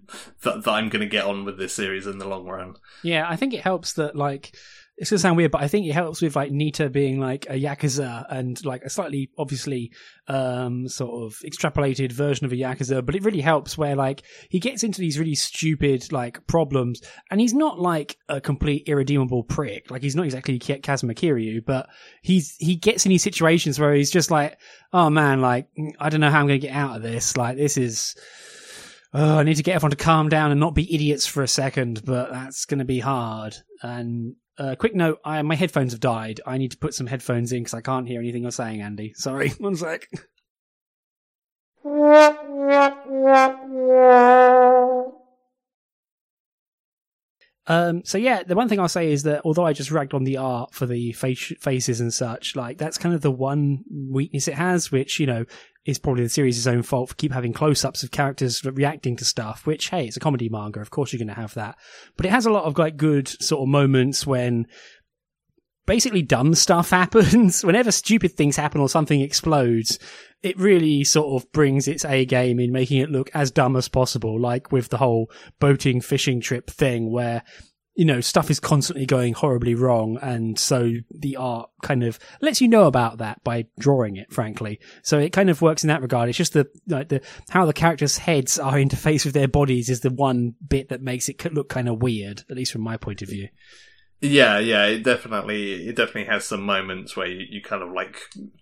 that, 0.43 0.65
that 0.65 0.71
I'm 0.71 0.89
going 0.89 1.01
to 1.01 1.09
get 1.09 1.25
on 1.25 1.45
with 1.45 1.59
this 1.59 1.75
series 1.75 2.07
in 2.07 2.19
the 2.19 2.29
long 2.29 2.47
run. 2.47 2.75
Yeah, 3.03 3.27
I 3.29 3.37
think 3.37 3.55
it 3.55 3.61
helps 3.61 3.95
that 3.95 4.17
like 4.17 4.55
it's 4.99 5.11
gonna 5.11 5.21
sound 5.21 5.37
weird, 5.37 5.53
but 5.53 5.63
I 5.63 5.69
think 5.69 5.87
it 5.87 5.93
helps 5.93 6.21
with 6.21 6.35
like 6.35 6.51
Nitta 6.51 6.91
being 6.91 7.21
like 7.21 7.47
a 7.49 7.53
yakuza 7.53 8.27
and 8.29 8.63
like 8.65 8.83
a 8.83 8.91
slightly 8.91 9.31
obviously 9.39 9.93
um 10.27 10.89
sort 10.89 11.25
of 11.25 11.39
extrapolated 11.47 12.11
version 12.11 12.45
of 12.45 12.53
a 12.53 12.57
yakuza, 12.57 13.07
but 13.07 13.15
it 13.15 13.23
really 13.23 13.41
helps 13.41 13.79
where 13.79 13.95
like 13.95 14.23
he 14.51 14.59
gets 14.59 14.83
into 14.83 15.01
these 15.01 15.19
really 15.19 15.37
stupid 15.37 16.13
like 16.13 16.45
problems, 16.49 17.01
and 17.31 17.41
he's 17.41 17.55
not 17.55 17.79
like 17.79 18.17
a 18.29 18.41
complete 18.41 18.89
irredeemable 18.89 19.45
prick. 19.45 19.89
Like 19.89 20.03
he's 20.03 20.17
not 20.17 20.25
exactly 20.25 20.59
Kazuma 20.59 21.15
Kiryu, 21.15 21.65
but 21.65 21.89
he's 22.21 22.57
he 22.59 22.75
gets 22.75 23.07
in 23.07 23.11
these 23.11 23.23
situations 23.23 23.79
where 23.79 23.95
he's 23.95 24.11
just 24.11 24.33
like, 24.33 24.59
oh 24.93 25.11
man, 25.11 25.41
like 25.41 25.69
I 26.01 26.09
don't 26.09 26.21
know 26.21 26.31
how 26.31 26.41
I'm 26.41 26.49
gonna 26.49 26.59
get 26.59 26.75
out 26.75 26.97
of 26.97 27.03
this. 27.03 27.37
Like 27.37 27.57
this 27.57 27.77
is 27.77 28.17
oh, 29.15 29.39
I 29.39 29.43
need 29.43 29.57
to 29.57 29.63
get 29.63 29.75
everyone 29.75 29.93
to 29.93 29.97
calm 29.97 30.29
down 30.29 30.51
and 30.51 30.61
not 30.61 30.75
be 30.75 30.93
idiots 30.95 31.27
for 31.27 31.43
a 31.43 31.49
second, 31.49 32.05
but 32.05 32.31
that's 32.31 32.65
going 32.65 32.79
to 32.79 32.85
be 32.85 33.01
hard. 33.01 33.57
And 33.83 34.37
uh, 34.59 34.75
quick 34.77 34.95
note: 34.95 35.19
I, 35.25 35.41
my 35.43 35.55
headphones 35.55 35.93
have 35.93 36.01
died. 36.01 36.41
I 36.47 36.59
need 36.59 36.73
to 36.73 36.79
put 36.79 36.95
some 36.95 37.07
headphones 37.07 37.53
in 37.53 37.61
because 37.63 37.75
I 37.75 37.81
can't 37.81 38.09
hear 38.09 38.21
anything 38.21 38.43
you're 38.43 38.51
saying, 38.51 38.81
Andy. 38.81 39.13
Sorry, 39.15 39.51
one 39.59 39.77
sec. 39.77 40.09
Um, 47.69 48.03
so 48.05 48.17
yeah, 48.17 48.43
the 48.43 48.57
one 48.57 48.69
thing 48.69 48.81
I'll 48.81 48.89
say 48.89 49.13
is 49.13 49.25
that 49.25 49.43
although 49.45 49.67
I 49.67 49.75
just 49.75 49.91
ragged 49.91 50.15
on 50.15 50.25
the 50.25 50.39
art 50.39 50.75
for 50.75 50.87
the 50.87 51.13
face, 51.13 51.53
faces 51.61 52.01
and 52.01 52.13
such, 52.13 52.57
like 52.57 52.79
that's 52.79 52.97
kind 52.97 53.15
of 53.15 53.21
the 53.21 53.31
one 53.31 53.85
weakness 53.91 54.49
it 54.49 54.55
has, 54.55 54.91
which 54.91 55.21
you 55.21 55.27
know 55.27 55.45
is 55.85 55.99
probably 55.99 56.23
the 56.23 56.31
series' 56.31 56.67
own 56.67 56.83
fault 56.83 57.11
for 57.11 57.15
keep 57.15 57.33
having 57.33 57.53
close-ups 57.53 58.03
of 58.03 58.11
characters 58.11 58.65
reacting 58.65 59.17
to 59.17 59.25
stuff. 59.25 59.67
Which 59.67 59.91
hey, 59.91 60.07
it's 60.07 60.17
a 60.17 60.21
comedy 60.21 60.49
manga, 60.49 60.81
of 60.81 60.91
course 60.91 61.13
you're 61.13 61.19
going 61.19 61.29
to 61.29 61.41
have 61.41 61.55
that, 61.55 61.77
but 62.17 62.25
it 62.25 62.33
has 62.33 62.47
a 62.47 62.51
lot 62.51 62.65
of 62.65 62.79
like 62.79 62.97
good 62.97 63.29
sort 63.29 63.63
of 63.63 63.69
moments 63.69 64.27
when 64.27 64.67
basically 65.89 66.23
dumb 66.23 66.55
stuff 66.55 66.91
happens. 67.03 67.65
Whenever 67.65 67.91
stupid 67.91 68.33
things 68.33 68.57
happen 68.57 68.81
or 68.81 68.89
something 68.89 69.21
explodes, 69.21 69.99
it 70.43 70.57
really 70.57 71.03
sort 71.03 71.43
of 71.43 71.51
brings 71.51 71.89
its 71.89 72.05
A 72.05 72.25
game 72.25 72.61
in 72.61 72.71
making 72.71 73.01
it 73.01 73.11
look 73.11 73.31
as 73.35 73.51
dumb 73.51 73.75
as 73.75 73.89
possible, 73.89 74.41
like 74.41 74.71
with 74.71 74.91
the 74.91 74.99
whole 74.99 75.31
boating 75.59 76.01
fishing 76.01 76.41
trip 76.41 76.71
thing 76.71 77.11
where 77.11 77.43
you 77.99 78.05
know, 78.05 78.21
stuff 78.21 78.49
is 78.49 78.61
constantly 78.61 79.05
going 79.05 79.35
horribly 79.35 79.75
wrong. 79.75 80.19
And 80.23 80.57
so 80.57 80.93
the 81.11 81.35
art 81.35 81.69
kind 81.83 82.05
of 82.05 82.17
lets 82.41 82.61
you 82.61 82.69
know 82.69 82.85
about 82.85 83.19
that 83.19 83.43
by 83.43 83.67
drawing 83.77 84.15
it, 84.15 84.33
frankly. 84.33 84.79
So 85.03 85.19
it 85.19 85.33
kind 85.33 85.51
of 85.51 85.61
works 85.61 85.83
in 85.83 85.89
that 85.89 86.01
regard. 86.01 86.29
It's 86.29 86.39
just 86.39 86.53
the, 86.53 86.69
like 86.87 87.09
the, 87.09 87.23
how 87.49 87.67
the 87.67 87.73
characters' 87.73 88.17
heads 88.17 88.57
are 88.57 88.75
interfaced 88.75 89.25
with 89.25 89.35
their 89.35 89.49
bodies 89.49 89.89
is 89.91 89.99
the 89.99 90.11
one 90.11 90.55
bit 90.65 90.91
that 90.91 91.03
makes 91.03 91.29
it 91.29 91.53
look 91.53 91.69
kind 91.69 91.89
of 91.89 92.01
weird, 92.01 92.45
at 92.49 92.57
least 92.57 92.71
from 92.71 92.83
my 92.83 92.99
point 92.99 93.21
of 93.21 93.31
view. 93.31 93.49
Yeah, 94.21 94.59
yeah, 94.59 94.87
it 94.87 95.05
definitely 95.05 95.87
it 95.87 95.95
definitely 95.95 96.25
has 96.25 96.45
some 96.45 96.63
moments 96.63 97.15
where 97.15 97.29
you, 97.29 97.47
you 97.49 97.63
kind 97.63 97.85
of 97.85 97.93
like 97.93 98.17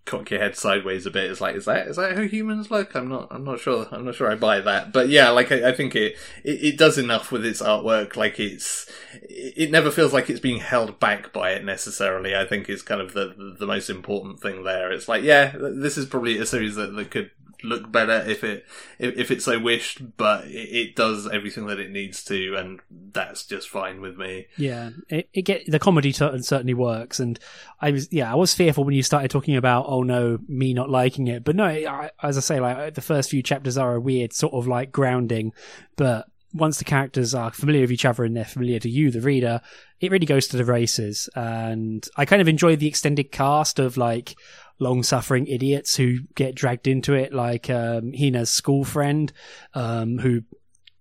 cock 0.04 0.30
your 0.30 0.38
head 0.38 0.54
sideways 0.54 1.06
a 1.06 1.10
bit. 1.10 1.30
It's 1.30 1.40
like, 1.40 1.54
is 1.56 1.64
that 1.64 1.86
is 1.86 1.96
that 1.96 2.14
how 2.14 2.24
humans 2.24 2.70
look? 2.70 2.94
I'm 2.94 3.08
not 3.08 3.28
I'm 3.30 3.42
not 3.42 3.60
sure. 3.60 3.86
I'm 3.90 4.04
not 4.04 4.16
sure 4.16 4.30
I 4.30 4.34
buy 4.34 4.60
that. 4.60 4.92
But 4.92 5.08
yeah, 5.08 5.30
like 5.30 5.50
I, 5.50 5.70
I 5.70 5.72
think 5.72 5.96
it, 5.96 6.14
it, 6.44 6.62
it 6.62 6.76
does 6.78 6.98
enough 6.98 7.32
with 7.32 7.46
its 7.46 7.62
artwork. 7.62 8.16
Like 8.16 8.38
it's 8.38 8.90
it 9.14 9.70
never 9.70 9.90
feels 9.90 10.12
like 10.12 10.28
it's 10.28 10.40
being 10.40 10.60
held 10.60 11.00
back 11.00 11.32
by 11.32 11.52
it 11.52 11.64
necessarily. 11.64 12.36
I 12.36 12.44
think 12.44 12.68
is 12.68 12.82
kind 12.82 13.00
of 13.00 13.14
the 13.14 13.56
the 13.58 13.66
most 13.66 13.88
important 13.88 14.40
thing 14.40 14.62
there. 14.62 14.92
It's 14.92 15.08
like, 15.08 15.22
yeah, 15.22 15.54
this 15.56 15.96
is 15.96 16.04
probably 16.04 16.36
a 16.36 16.44
series 16.44 16.74
that, 16.74 16.94
that 16.96 17.10
could 17.10 17.30
look 17.62 17.90
better 17.90 18.24
if 18.28 18.44
it 18.44 18.66
if, 18.98 19.16
if 19.16 19.30
it 19.30 19.42
so 19.42 19.58
wished, 19.58 20.16
but 20.16 20.46
it, 20.46 20.50
it, 20.50 20.96
does 20.96 21.28
everything 21.28 21.66
that 21.66 21.80
it 21.80 21.90
needs 21.90 22.24
to, 22.24 22.56
and 22.56 22.80
that's 22.90 23.44
just 23.44 23.68
fine 23.68 24.00
with 24.00 24.16
me. 24.16 24.46
Yeah, 24.56 24.90
it, 25.08 25.28
it 25.32 25.42
get 25.42 25.70
the 25.70 25.78
comedy 25.78 26.12
t- 26.12 26.42
certainly 26.42 26.74
works, 26.74 27.20
and 27.20 27.38
I 27.80 27.90
was 27.90 28.12
yeah 28.12 28.30
I 28.30 28.36
was 28.36 28.54
fearful 28.54 28.84
when 28.84 28.94
you 28.94 29.02
started 29.02 29.30
talking 29.30 29.56
about 29.56 29.86
oh 29.88 30.02
no 30.02 30.38
me 30.48 30.74
not 30.74 30.90
liking 30.90 31.26
it, 31.28 31.44
but 31.44 31.56
no, 31.56 31.64
I, 31.64 32.10
as 32.22 32.36
I 32.36 32.40
say 32.40 32.60
like 32.60 32.94
the 32.94 33.00
first 33.00 33.30
few 33.30 33.42
chapters 33.42 33.78
are 33.78 33.94
a 33.94 34.00
weird 34.00 34.32
sort 34.32 34.54
of 34.54 34.66
like 34.66 34.92
grounding, 34.92 35.52
but 35.96 36.26
once 36.56 36.78
the 36.78 36.84
characters 36.84 37.34
are 37.34 37.52
familiar 37.52 37.82
with 37.82 37.92
each 37.92 38.04
other 38.04 38.24
and 38.24 38.36
they're 38.36 38.44
familiar 38.44 38.78
to 38.78 38.88
you, 38.88 39.10
the 39.10 39.20
reader, 39.20 39.60
it 40.00 40.10
really 40.10 40.26
goes 40.26 40.46
to 40.48 40.56
the 40.56 40.64
races. 40.64 41.28
And 41.34 42.06
I 42.16 42.24
kind 42.24 42.40
of 42.40 42.48
enjoy 42.48 42.76
the 42.76 42.88
extended 42.88 43.30
cast 43.30 43.78
of 43.78 43.96
like 43.96 44.34
long 44.78 45.02
suffering 45.02 45.46
idiots 45.46 45.96
who 45.96 46.18
get 46.34 46.54
dragged 46.54 46.86
into 46.86 47.14
it, 47.14 47.32
like 47.32 47.70
um, 47.70 48.12
Hina's 48.12 48.50
school 48.50 48.84
friend, 48.84 49.32
um, 49.74 50.18
who 50.18 50.42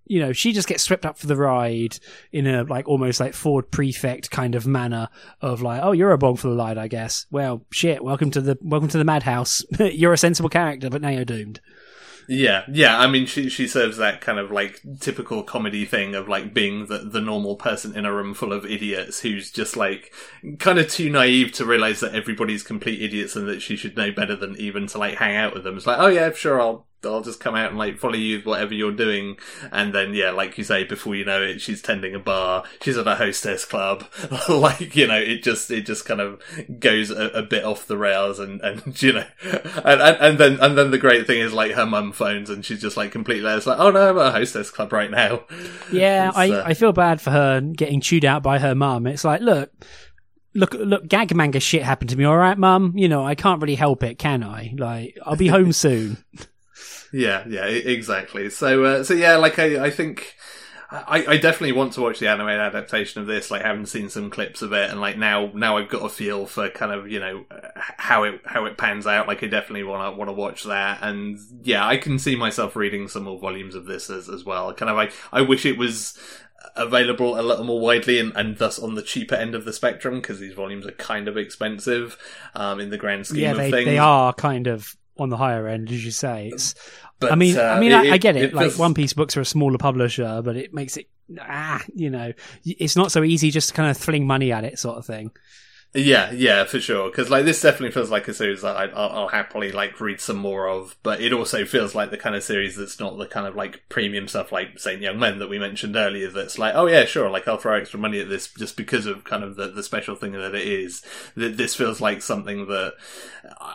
you 0.07 0.19
know, 0.19 0.33
she 0.33 0.53
just 0.53 0.67
gets 0.67 0.83
swept 0.83 1.05
up 1.05 1.17
for 1.17 1.27
the 1.27 1.35
ride 1.35 1.97
in 2.31 2.45
a 2.45 2.63
like 2.63 2.87
almost 2.87 3.19
like 3.19 3.33
Ford 3.33 3.71
prefect 3.71 4.29
kind 4.29 4.55
of 4.55 4.67
manner 4.67 5.09
of 5.41 5.61
like, 5.61 5.81
oh, 5.83 5.93
you're 5.93 6.11
a 6.11 6.17
bong 6.17 6.35
for 6.35 6.47
the 6.47 6.55
ride, 6.55 6.77
I 6.77 6.87
guess. 6.87 7.25
Well, 7.31 7.65
shit, 7.71 8.03
welcome 8.03 8.31
to 8.31 8.41
the 8.41 8.57
welcome 8.61 8.89
to 8.89 8.97
the 8.97 9.03
madhouse. 9.03 9.63
you're 9.79 10.13
a 10.13 10.17
sensible 10.17 10.49
character, 10.49 10.89
but 10.89 11.01
now 11.01 11.09
you're 11.09 11.25
doomed. 11.25 11.59
Yeah, 12.27 12.63
yeah. 12.67 12.99
I 12.99 13.07
mean, 13.07 13.25
she 13.27 13.49
she 13.49 13.67
serves 13.67 13.97
that 13.97 14.21
kind 14.21 14.39
of 14.39 14.51
like 14.51 14.81
typical 14.99 15.43
comedy 15.43 15.85
thing 15.85 16.15
of 16.15 16.27
like 16.27 16.53
being 16.53 16.87
the 16.87 16.99
the 16.99 17.21
normal 17.21 17.55
person 17.55 17.95
in 17.95 18.05
a 18.05 18.11
room 18.13 18.33
full 18.33 18.51
of 18.51 18.65
idiots 18.65 19.19
who's 19.19 19.51
just 19.51 19.77
like 19.77 20.11
kind 20.59 20.79
of 20.79 20.89
too 20.89 21.09
naive 21.09 21.51
to 21.53 21.65
realize 21.65 21.99
that 21.99 22.15
everybody's 22.15 22.63
complete 22.63 23.01
idiots 23.01 23.35
and 23.35 23.47
that 23.47 23.61
she 23.61 23.75
should 23.75 23.95
know 23.95 24.11
better 24.11 24.35
than 24.35 24.55
even 24.57 24.87
to 24.87 24.97
like 24.97 25.15
hang 25.15 25.35
out 25.35 25.53
with 25.53 25.63
them. 25.63 25.77
It's 25.77 25.85
like, 25.85 25.99
oh 25.99 26.07
yeah, 26.07 26.31
sure, 26.31 26.59
I'll 26.59 26.87
I'll 27.03 27.21
just 27.21 27.39
come 27.39 27.55
out 27.55 27.69
and 27.69 27.77
like 27.77 27.97
follow 27.97 28.15
you 28.15 28.39
whatever 28.41 28.73
you're 28.73 28.91
doing, 28.91 29.37
and 29.71 29.93
then 29.93 30.13
yeah, 30.13 30.31
like 30.31 30.57
you 30.57 30.63
say, 30.63 30.83
before 30.83 31.15
you 31.15 31.25
know 31.25 31.41
it, 31.41 31.61
she's 31.61 31.81
tending 31.81 32.15
a 32.15 32.19
bar, 32.19 32.63
she's 32.81 32.97
at 32.97 33.07
a 33.07 33.15
hostess 33.15 33.65
club, 33.65 34.05
like 34.49 34.95
you 34.95 35.07
know, 35.07 35.17
it 35.17 35.43
just 35.43 35.69
it 35.71 35.85
just 35.85 36.05
kind 36.05 36.21
of 36.21 36.41
goes 36.79 37.11
a, 37.11 37.27
a 37.29 37.43
bit 37.43 37.63
off 37.63 37.87
the 37.87 37.97
rails, 37.97 38.39
and 38.39 38.61
and 38.61 39.01
you 39.01 39.13
know, 39.13 39.25
and, 39.43 40.01
and, 40.01 40.17
and 40.17 40.37
then 40.37 40.59
and 40.59 40.77
then 40.77 40.91
the 40.91 40.97
great 40.97 41.27
thing 41.27 41.39
is 41.39 41.53
like 41.53 41.71
her 41.71 41.85
mum 41.85 42.11
phones, 42.11 42.49
and 42.49 42.65
she's 42.65 42.81
just 42.81 42.97
like 42.97 43.11
completely 43.11 43.45
it's 43.51 43.67
like, 43.67 43.79
oh 43.79 43.91
no, 43.91 44.09
I'm 44.09 44.17
at 44.17 44.27
a 44.27 44.31
hostess 44.31 44.71
club 44.71 44.91
right 44.93 45.11
now. 45.11 45.43
Yeah, 45.91 46.31
I 46.33 46.49
uh, 46.49 46.63
I 46.65 46.73
feel 46.73 46.91
bad 46.93 47.21
for 47.21 47.31
her 47.31 47.61
getting 47.61 48.01
chewed 48.01 48.25
out 48.25 48.43
by 48.43 48.59
her 48.59 48.75
mum. 48.75 49.07
It's 49.07 49.23
like, 49.23 49.41
look 49.41 49.71
look, 50.55 50.73
look, 50.73 51.07
gag 51.07 51.35
manga 51.35 51.59
shit 51.59 51.83
happened 51.83 52.09
to 52.09 52.17
me. 52.17 52.25
All 52.25 52.35
right, 52.35 52.57
mum. 52.57 52.93
You 52.95 53.07
know, 53.07 53.23
I 53.23 53.35
can't 53.35 53.61
really 53.61 53.75
help 53.75 54.03
it, 54.03 54.17
can 54.17 54.43
I? 54.43 54.73
Like, 54.75 55.17
I'll 55.23 55.35
be 55.35 55.47
home 55.47 55.71
soon. 55.71 56.17
Yeah, 57.15 57.45
yeah, 57.47 57.65
exactly. 57.65 58.49
So, 58.49 58.83
uh, 58.83 59.03
so 59.05 59.13
yeah, 59.13 59.37
like 59.37 59.57
I, 59.57 59.85
I 59.85 59.89
think. 59.89 60.35
I, 60.91 61.25
I 61.27 61.37
definitely 61.37 61.71
want 61.71 61.93
to 61.93 62.01
watch 62.01 62.19
the 62.19 62.29
anime 62.29 62.47
adaptation 62.47 63.19
of 63.19 63.27
this. 63.27 63.49
Like, 63.49 63.63
I 63.63 63.67
haven't 63.67 63.87
seen 63.87 64.07
some 64.07 64.29
clips 64.29 64.61
of 64.61 64.71
it, 64.71 64.91
and 64.91 65.01
like 65.01 65.17
now, 65.17 65.51
now 65.53 65.77
I've 65.77 65.89
got 65.89 66.05
a 66.05 66.09
feel 66.09 66.45
for 66.45 66.69
kind 66.69 66.91
of 66.91 67.09
you 67.09 67.19
know 67.19 67.43
how 67.97 68.23
it 68.23 68.39
how 68.45 68.65
it 68.65 68.77
pans 68.77 69.07
out. 69.07 69.27
Like, 69.27 69.43
I 69.43 69.47
definitely 69.47 69.83
want 69.83 70.13
to 70.13 70.17
want 70.17 70.29
to 70.29 70.33
watch 70.33 70.63
that, 70.65 70.99
and 71.01 71.39
yeah, 71.63 71.85
I 71.85 71.97
can 71.97 72.19
see 72.19 72.35
myself 72.35 72.75
reading 72.75 73.07
some 73.07 73.23
more 73.23 73.39
volumes 73.39 73.73
of 73.73 73.87
this 73.87 74.11
as 74.11 74.29
as 74.29 74.45
well. 74.45 74.71
Kind 74.73 74.91
of, 74.91 74.97
I 74.97 75.09
I 75.37 75.41
wish 75.41 75.65
it 75.65 75.77
was 75.77 76.17
available 76.75 77.39
a 77.39 77.41
little 77.41 77.65
more 77.65 77.81
widely 77.81 78.19
and, 78.19 78.31
and 78.35 78.57
thus 78.57 78.77
on 78.77 78.93
the 78.93 79.01
cheaper 79.01 79.35
end 79.35 79.55
of 79.55 79.65
the 79.65 79.73
spectrum 79.73 80.15
because 80.15 80.39
these 80.39 80.53
volumes 80.53 80.85
are 80.85 80.91
kind 80.91 81.27
of 81.27 81.35
expensive 81.35 82.17
um, 82.53 82.79
in 82.79 82.89
the 82.89 82.97
grand 82.97 83.25
scheme 83.25 83.41
yeah, 83.41 83.51
of 83.51 83.57
they, 83.57 83.71
things. 83.71 83.85
They 83.85 83.97
are 83.97 84.33
kind 84.33 84.67
of 84.67 84.95
on 85.17 85.29
the 85.29 85.37
higher 85.37 85.67
end, 85.67 85.91
as 85.91 86.03
you 86.03 86.11
say. 86.11 86.49
It's, 86.53 86.75
but, 87.19 87.31
I 87.31 87.35
mean, 87.35 87.57
uh, 87.57 87.61
I 87.61 87.79
mean, 87.79 87.91
it, 87.91 88.11
I, 88.11 88.17
get 88.17 88.35
it. 88.35 88.43
it 88.43 88.53
like 88.53 88.67
feels... 88.67 88.79
One 88.79 88.93
Peace 88.93 89.13
books 89.13 89.37
are 89.37 89.41
a 89.41 89.45
smaller 89.45 89.77
publisher, 89.77 90.41
but 90.43 90.55
it 90.55 90.73
makes 90.73 90.97
it 90.97 91.07
ah, 91.39 91.81
you 91.93 92.09
know, 92.09 92.33
it's 92.63 92.95
not 92.95 93.11
so 93.11 93.23
easy 93.23 93.51
just 93.51 93.69
to 93.69 93.73
kind 93.73 93.89
of 93.89 93.97
fling 93.97 94.27
money 94.27 94.51
at 94.51 94.63
it, 94.63 94.79
sort 94.79 94.97
of 94.97 95.05
thing. 95.05 95.31
Yeah, 95.95 96.31
yeah, 96.31 96.65
for 96.65 96.79
sure. 96.79 97.09
Because 97.09 97.29
like 97.29 97.45
this 97.45 97.61
definitely 97.61 97.91
feels 97.91 98.11
like 98.11 98.27
a 98.27 98.33
series 98.33 98.61
that 98.61 98.75
I, 98.75 98.85
I'll, 98.87 99.09
I'll 99.09 99.27
happily 99.29 99.71
like 99.71 99.99
read 100.01 100.19
some 100.19 100.35
more 100.35 100.67
of. 100.67 100.95
But 101.03 101.21
it 101.21 101.31
also 101.31 101.65
feels 101.65 101.95
like 101.95 102.11
the 102.11 102.17
kind 102.17 102.35
of 102.35 102.43
series 102.43 102.75
that's 102.75 102.99
not 102.99 103.17
the 103.17 103.25
kind 103.25 103.47
of 103.47 103.55
like 103.55 103.83
premium 103.87 104.27
stuff 104.27 104.51
like 104.51 104.77
Saint 104.77 105.01
Young 105.01 105.19
Men 105.19 105.39
that 105.39 105.49
we 105.49 105.57
mentioned 105.57 105.95
earlier. 105.95 106.29
That's 106.29 106.59
like, 106.59 106.75
oh 106.75 106.87
yeah, 106.87 107.05
sure, 107.05 107.29
like 107.29 107.47
I'll 107.47 107.57
throw 107.57 107.77
extra 107.77 107.99
money 107.99 108.19
at 108.19 108.29
this 108.29 108.47
just 108.47 108.75
because 108.75 109.05
of 109.05 109.23
kind 109.23 109.43
of 109.43 109.55
the, 109.55 109.69
the 109.69 109.83
special 109.83 110.15
thing 110.15 110.33
that 110.33 110.53
it 110.53 110.67
is. 110.67 111.01
That 111.35 111.55
this 111.57 111.75
feels 111.75 112.01
like 112.01 112.21
something 112.21 112.67
that 112.67 112.95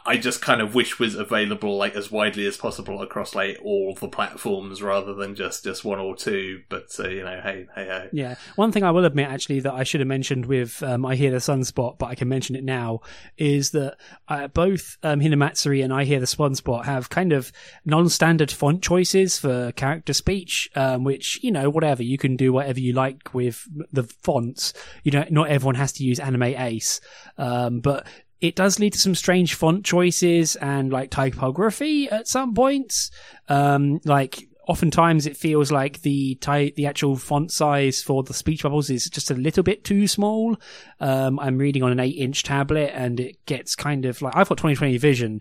I 0.04 0.16
just 0.16 0.42
kind 0.42 0.60
of 0.60 0.74
wish 0.74 0.98
was 0.98 1.14
available 1.14 1.76
like 1.76 1.94
as 1.94 2.10
widely 2.10 2.46
as 2.46 2.56
possible 2.56 3.00
across 3.02 3.34
like 3.34 3.58
all 3.62 3.94
the 3.94 4.08
platforms 4.08 4.82
rather 4.82 5.14
than 5.14 5.34
just 5.34 5.64
just 5.64 5.84
one 5.84 5.98
or 5.98 6.16
two. 6.16 6.62
But 6.68 6.88
uh, 6.98 7.08
you 7.08 7.22
know, 7.22 7.40
hey, 7.42 7.66
hey, 7.74 7.84
hey. 7.86 8.08
Yeah, 8.12 8.34
one 8.56 8.72
thing 8.72 8.82
I 8.82 8.90
will 8.90 9.04
admit 9.04 9.28
actually 9.28 9.60
that 9.60 9.72
I 9.72 9.84
should 9.84 10.00
have 10.00 10.08
mentioned 10.08 10.46
with 10.46 10.82
um, 10.82 11.06
I 11.06 11.14
hear 11.14 11.30
the 11.30 11.38
sunspot, 11.38 11.98
but 11.98 12.09
I 12.10 12.14
can 12.16 12.28
mention 12.28 12.56
it 12.56 12.64
now 12.64 13.00
is 13.38 13.70
that 13.70 13.96
uh, 14.28 14.48
both 14.48 14.98
um, 15.02 15.20
Hinamatsuri 15.20 15.82
and 15.84 15.92
I 15.92 16.04
hear 16.04 16.18
the 16.18 16.26
Sunspot 16.26 16.84
have 16.84 17.08
kind 17.08 17.32
of 17.32 17.52
non-standard 17.84 18.50
font 18.50 18.82
choices 18.82 19.38
for 19.38 19.70
character 19.72 20.12
speech, 20.12 20.68
um, 20.74 21.04
which 21.04 21.38
you 21.42 21.52
know 21.52 21.70
whatever 21.70 22.02
you 22.02 22.18
can 22.18 22.36
do 22.36 22.52
whatever 22.52 22.80
you 22.80 22.92
like 22.92 23.32
with 23.32 23.66
the 23.92 24.02
fonts. 24.02 24.72
You 25.04 25.12
know, 25.12 25.24
not 25.30 25.48
everyone 25.48 25.76
has 25.76 25.92
to 25.94 26.04
use 26.04 26.18
Anime 26.18 26.42
Ace, 26.42 27.00
um, 27.38 27.80
but 27.80 28.06
it 28.40 28.56
does 28.56 28.80
lead 28.80 28.94
to 28.94 28.98
some 28.98 29.14
strange 29.14 29.54
font 29.54 29.84
choices 29.84 30.56
and 30.56 30.90
like 30.90 31.10
typography 31.10 32.08
at 32.10 32.26
some 32.26 32.54
points. 32.54 33.10
Um, 33.48 34.00
like 34.04 34.48
oftentimes 34.70 35.26
it 35.26 35.36
feels 35.36 35.72
like 35.72 36.00
the 36.02 36.36
ty- 36.36 36.72
the 36.76 36.86
actual 36.86 37.16
font 37.16 37.50
size 37.50 38.00
for 38.00 38.22
the 38.22 38.32
speech 38.32 38.62
bubbles 38.62 38.88
is 38.88 39.10
just 39.10 39.28
a 39.28 39.34
little 39.34 39.64
bit 39.64 39.82
too 39.82 40.06
small. 40.06 40.56
Um, 41.00 41.40
I'm 41.40 41.58
reading 41.58 41.82
on 41.82 41.90
an 41.90 41.98
eight 41.98 42.16
inch 42.16 42.44
tablet 42.44 42.92
and 42.94 43.18
it 43.18 43.44
gets 43.46 43.74
kind 43.74 44.04
of 44.04 44.22
like 44.22 44.36
I've 44.36 44.48
got 44.48 44.58
2020 44.58 44.96
vision. 44.98 45.40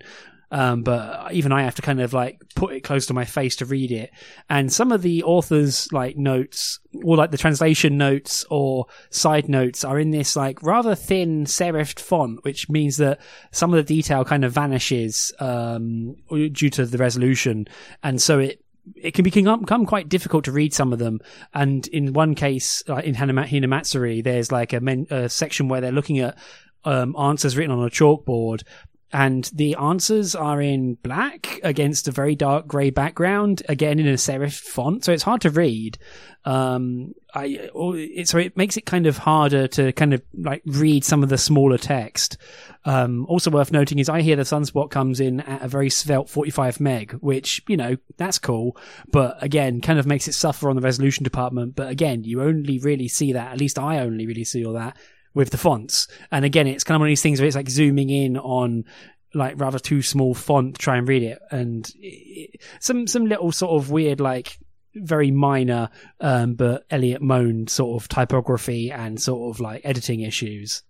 Um, 0.51 0.81
but 0.81 1.31
even 1.31 1.51
I 1.51 1.61
have 1.61 1.75
to 1.75 1.83
kind 1.83 2.01
of 2.01 2.11
like 2.11 2.41
put 2.55 2.73
it 2.73 2.81
close 2.81 3.05
to 3.05 3.13
my 3.13 3.23
face 3.23 3.57
to 3.57 3.65
read 3.65 3.91
it. 3.91 4.09
And 4.49 4.73
some 4.73 4.91
of 4.91 5.03
the 5.03 5.21
author's 5.21 5.93
like 5.93 6.17
notes 6.17 6.79
or 7.03 7.15
like 7.15 7.29
the 7.29 7.37
translation 7.37 7.99
notes 7.99 8.43
or 8.49 8.87
side 9.11 9.47
notes 9.47 9.83
are 9.83 9.99
in 9.99 10.09
this 10.09 10.35
like 10.35 10.63
rather 10.63 10.95
thin 10.95 11.45
serifed 11.45 11.99
font, 11.99 12.43
which 12.43 12.67
means 12.67 12.97
that 12.97 13.21
some 13.51 13.71
of 13.71 13.77
the 13.77 13.95
detail 13.95 14.25
kind 14.25 14.43
of 14.43 14.51
vanishes, 14.51 15.31
um, 15.37 16.15
due 16.29 16.71
to 16.71 16.83
the 16.87 16.97
resolution. 16.97 17.67
And 18.01 18.19
so 18.19 18.39
it, 18.39 18.63
it 18.95 19.13
can 19.13 19.23
become, 19.23 19.65
quite 19.85 20.09
difficult 20.09 20.45
to 20.45 20.51
read 20.51 20.73
some 20.73 20.93
of 20.93 20.99
them. 20.99 21.19
And 21.53 21.87
in 21.87 22.13
one 22.13 22.35
case, 22.35 22.81
in 22.87 23.15
Hinamatsuri, 23.15 24.23
there's 24.23 24.51
like 24.51 24.73
a, 24.73 24.79
men- 24.79 25.07
a 25.09 25.29
section 25.29 25.67
where 25.67 25.81
they're 25.81 25.91
looking 25.91 26.19
at 26.19 26.37
um, 26.85 27.15
answers 27.17 27.57
written 27.57 27.71
on 27.71 27.85
a 27.85 27.89
chalkboard, 27.89 28.63
and 29.11 29.45
the 29.53 29.75
answers 29.75 30.35
are 30.35 30.61
in 30.61 30.95
black 30.95 31.59
against 31.63 32.07
a 32.07 32.11
very 32.11 32.35
dark 32.35 32.67
grey 32.67 32.91
background, 32.91 33.63
again 33.67 33.99
in 33.99 34.07
a 34.07 34.13
serif 34.13 34.59
font, 34.59 35.03
so 35.03 35.11
it's 35.11 35.23
hard 35.23 35.41
to 35.41 35.49
read. 35.49 35.97
Um, 36.45 37.13
I 37.33 37.69
it, 37.73 38.27
so 38.27 38.37
it 38.37 38.55
makes 38.55 38.77
it 38.77 38.85
kind 38.85 39.07
of 39.07 39.17
harder 39.17 39.67
to 39.69 39.91
kind 39.93 40.13
of 40.13 40.21
like 40.33 40.61
read 40.65 41.03
some 41.03 41.23
of 41.23 41.29
the 41.29 41.37
smaller 41.37 41.77
text. 41.77 42.37
Um, 42.85 43.25
also 43.27 43.51
worth 43.51 43.71
noting 43.71 43.99
is 43.99 44.09
I 44.09 44.21
hear 44.21 44.35
the 44.35 44.43
sunspot 44.43 44.89
comes 44.89 45.19
in 45.19 45.41
at 45.41 45.63
a 45.63 45.67
very 45.67 45.89
svelte 45.89 46.29
45 46.29 46.79
meg, 46.79 47.13
which 47.13 47.61
you 47.67 47.77
know 47.77 47.97
that's 48.17 48.39
cool, 48.39 48.77
but 49.11 49.41
again 49.41 49.81
kind 49.81 49.99
of 49.99 50.05
makes 50.05 50.27
it 50.27 50.33
suffer 50.33 50.69
on 50.69 50.75
the 50.75 50.81
resolution 50.81 51.23
department. 51.23 51.75
But 51.75 51.89
again, 51.89 52.23
you 52.23 52.41
only 52.41 52.79
really 52.79 53.07
see 53.07 53.33
that. 53.33 53.51
At 53.51 53.59
least 53.59 53.79
I 53.79 53.99
only 53.99 54.25
really 54.27 54.43
see 54.43 54.65
all 54.65 54.73
that 54.73 54.95
with 55.33 55.51
the 55.51 55.57
fonts. 55.57 56.07
And 56.31 56.45
again, 56.45 56.67
it's 56.67 56.83
kind 56.83 56.95
of 56.95 56.99
one 56.99 57.07
of 57.07 57.11
these 57.11 57.21
things 57.21 57.39
where 57.39 57.47
it's 57.47 57.55
like 57.55 57.69
zooming 57.69 58.09
in 58.09 58.37
on 58.37 58.85
like 59.33 59.59
rather 59.59 59.79
too 59.79 60.01
small 60.01 60.33
font 60.33 60.75
to 60.75 60.81
try 60.81 60.97
and 60.97 61.07
read 61.07 61.23
it, 61.23 61.39
and 61.51 61.89
it, 61.99 62.61
some 62.79 63.05
some 63.07 63.25
little 63.25 63.51
sort 63.51 63.79
of 63.81 63.91
weird 63.91 64.19
like 64.19 64.57
very 64.95 65.29
minor 65.29 65.89
um, 66.19 66.55
but 66.55 66.83
Elliot 66.89 67.21
Moan 67.21 67.67
sort 67.67 68.01
of 68.01 68.09
typography 68.09 68.91
and 68.91 69.21
sort 69.21 69.55
of 69.55 69.59
like 69.59 69.81
editing 69.83 70.21
issues. 70.21 70.83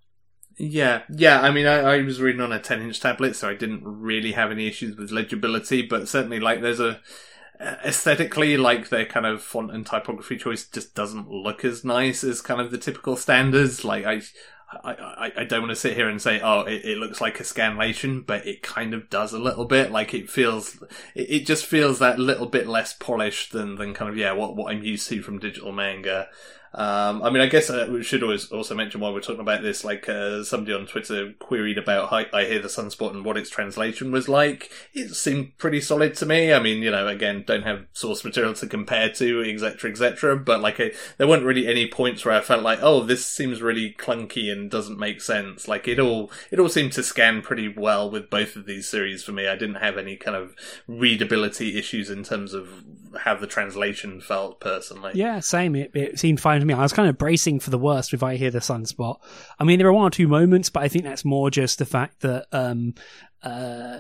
Yeah, 0.58 1.04
yeah. 1.10 1.42
I 1.42 1.52
mean, 1.52 1.66
I, 1.66 1.80
I 1.80 2.02
was 2.02 2.20
reading 2.22 2.42
on 2.42 2.52
a 2.52 2.60
10 2.60 2.82
inch 2.82 3.00
tablet, 3.00 3.36
so 3.36 3.50
I 3.50 3.56
didn't 3.56 3.82
really 3.84 4.34
have 4.34 4.52
any 4.52 4.68
issues 4.68 4.98
with 4.98 5.10
legibility, 5.10 5.82
but 5.82 6.10
certainly, 6.10 6.42
like, 6.42 6.62
there's 6.62 6.82
a 6.82 7.00
aesthetically, 7.60 8.58
like, 8.58 8.90
their 8.90 9.06
kind 9.06 9.26
of 9.26 9.42
font 9.42 9.72
and 9.72 9.86
typography 9.86 10.38
choice 10.38 10.68
just 10.68 10.96
doesn't 10.96 11.30
look 11.30 11.66
as 11.66 11.84
nice 11.84 12.24
as 12.24 12.42
kind 12.42 12.62
of 12.62 12.72
the 12.72 12.78
typical 12.78 13.16
standards. 13.16 13.84
Like, 13.84 14.06
I, 14.06 14.22
I, 14.72 14.92
I, 14.94 15.32
I 15.38 15.44
don't 15.46 15.62
want 15.62 15.72
to 15.72 15.76
sit 15.76 15.96
here 15.96 16.10
and 16.10 16.22
say, 16.22 16.40
oh, 16.42 16.62
it, 16.62 16.86
it, 16.86 16.98
looks 16.98 17.20
like 17.20 17.40
a 17.40 17.44
scanlation, 17.44 18.26
but 18.26 18.46
it 18.46 18.62
kind 18.62 18.94
of 18.94 19.10
does 19.10 19.34
a 19.34 19.40
little 19.40 19.66
bit. 19.66 19.92
Like 19.92 20.14
it 20.14 20.30
feels, 20.30 20.82
it, 21.16 21.30
it, 21.30 21.46
just 21.46 21.66
feels 21.66 22.00
that 22.00 22.20
little 22.20 22.46
bit 22.46 22.68
less 22.68 22.94
polished 22.94 23.52
than, 23.52 23.76
than 23.76 23.94
kind 23.94 24.10
of, 24.10 24.18
yeah, 24.18 24.32
what, 24.34 24.56
what 24.56 24.72
I'm 24.72 24.84
used 24.84 25.10
to 25.10 25.22
from 25.22 25.40
digital 25.40 25.72
manga. 25.72 26.28
Um, 26.74 27.24
I 27.24 27.30
mean, 27.30 27.42
I 27.42 27.48
guess 27.48 27.70
uh, 27.70 27.88
we 27.90 28.04
should 28.04 28.22
always 28.22 28.52
also 28.52 28.76
mention 28.76 29.02
while 29.02 29.14
we're 29.14 29.22
talking 29.22 29.42
about 29.42 29.64
this, 29.64 29.84
like 29.84 30.08
uh, 30.08 30.44
somebody 30.44 30.74
on 30.74 30.86
Twitter 30.86 31.34
queried 31.40 31.78
about 31.78 32.14
I, 32.14 32.28
I 32.32 32.46
Hear 32.46 32.60
the 32.60 32.68
Sunspot 32.68 33.12
and 33.12 33.26
what 33.26 33.38
its 33.38 33.50
translation 33.50 34.12
was 34.12 34.30
like. 34.30 34.72
It 34.94 35.16
seemed 35.16 35.58
pretty 35.58 35.82
solid 35.82 36.14
to 36.16 36.26
me. 36.26 36.54
I 36.54 36.60
mean, 36.60 36.84
you 36.84 36.92
know, 36.92 37.08
again, 37.08 37.44
don't 37.46 37.64
have 37.64 37.86
source 37.94 38.24
material 38.24 38.54
to 38.56 38.68
compare 38.68 39.10
to, 39.14 39.44
etc., 39.44 39.92
etc. 39.92 40.38
But 40.38 40.62
like, 40.62 40.80
a, 40.80 40.92
there 41.18 41.28
weren't 41.28 41.46
really 41.46 41.68
any 41.68 41.88
points 41.88 42.24
where 42.24 42.36
I 42.36 42.42
felt 42.42 42.64
like, 42.64 42.80
oh, 42.82 43.04
this 43.04 43.26
seems 43.26 43.62
really 43.62 43.96
clunky 43.98 44.52
and 44.52 44.70
doesn't 44.70 45.00
make 45.00 45.22
sense. 45.22 45.68
Like 45.68 45.88
it 45.88 46.00
all, 46.00 46.32
it 46.52 46.60
all 46.60 46.70
seemed 46.70 46.94
to 46.94 47.04
scan 47.04 47.42
pretty 47.42 47.68
well 47.68 48.10
with 48.12 48.30
both 48.30 48.56
of 48.56 48.66
these 48.66 48.88
series 48.88 49.24
for 49.24 49.32
me. 49.32 49.48
I 49.48 49.56
didn't 49.56 49.76
have 49.76 49.98
any 49.98 50.18
kind 50.18 50.38
of 50.38 50.56
readability 50.88 51.78
issues 51.78 52.10
in 52.10 52.24
terms 52.24 52.54
of 52.54 52.84
how 53.18 53.36
the 53.36 53.48
translation 53.48 54.22
felt 54.22 54.60
personally. 54.60 55.12
Yeah, 55.16 55.40
same. 55.40 55.76
It, 55.76 55.92
it 55.94 56.20
seemed 56.20 56.40
fine 56.40 56.60
to 56.60 56.66
me. 56.66 56.74
I 56.74 56.82
was 56.82 56.94
kind 56.94 57.10
of 57.10 57.18
bracing 57.18 57.60
for 57.60 57.70
the 57.70 57.78
worst 57.78 58.14
if 58.14 58.24
I 58.24 58.36
hear 58.36 58.52
the 58.52 58.60
sunspot. 58.60 59.20
I 59.60 59.64
mean, 59.64 59.80
there 59.80 59.88
are 59.88 59.94
one 59.94 60.06
or 60.06 60.12
two 60.12 60.28
moments, 60.28 60.70
but 60.70 60.84
I 60.84 60.88
think 60.88 61.06
that's 61.06 61.26
more 61.26 61.50
just 61.50 61.80
the 61.80 61.86
fact 61.86 62.22
that, 62.22 62.48
um, 62.52 62.96
uh, 63.44 64.00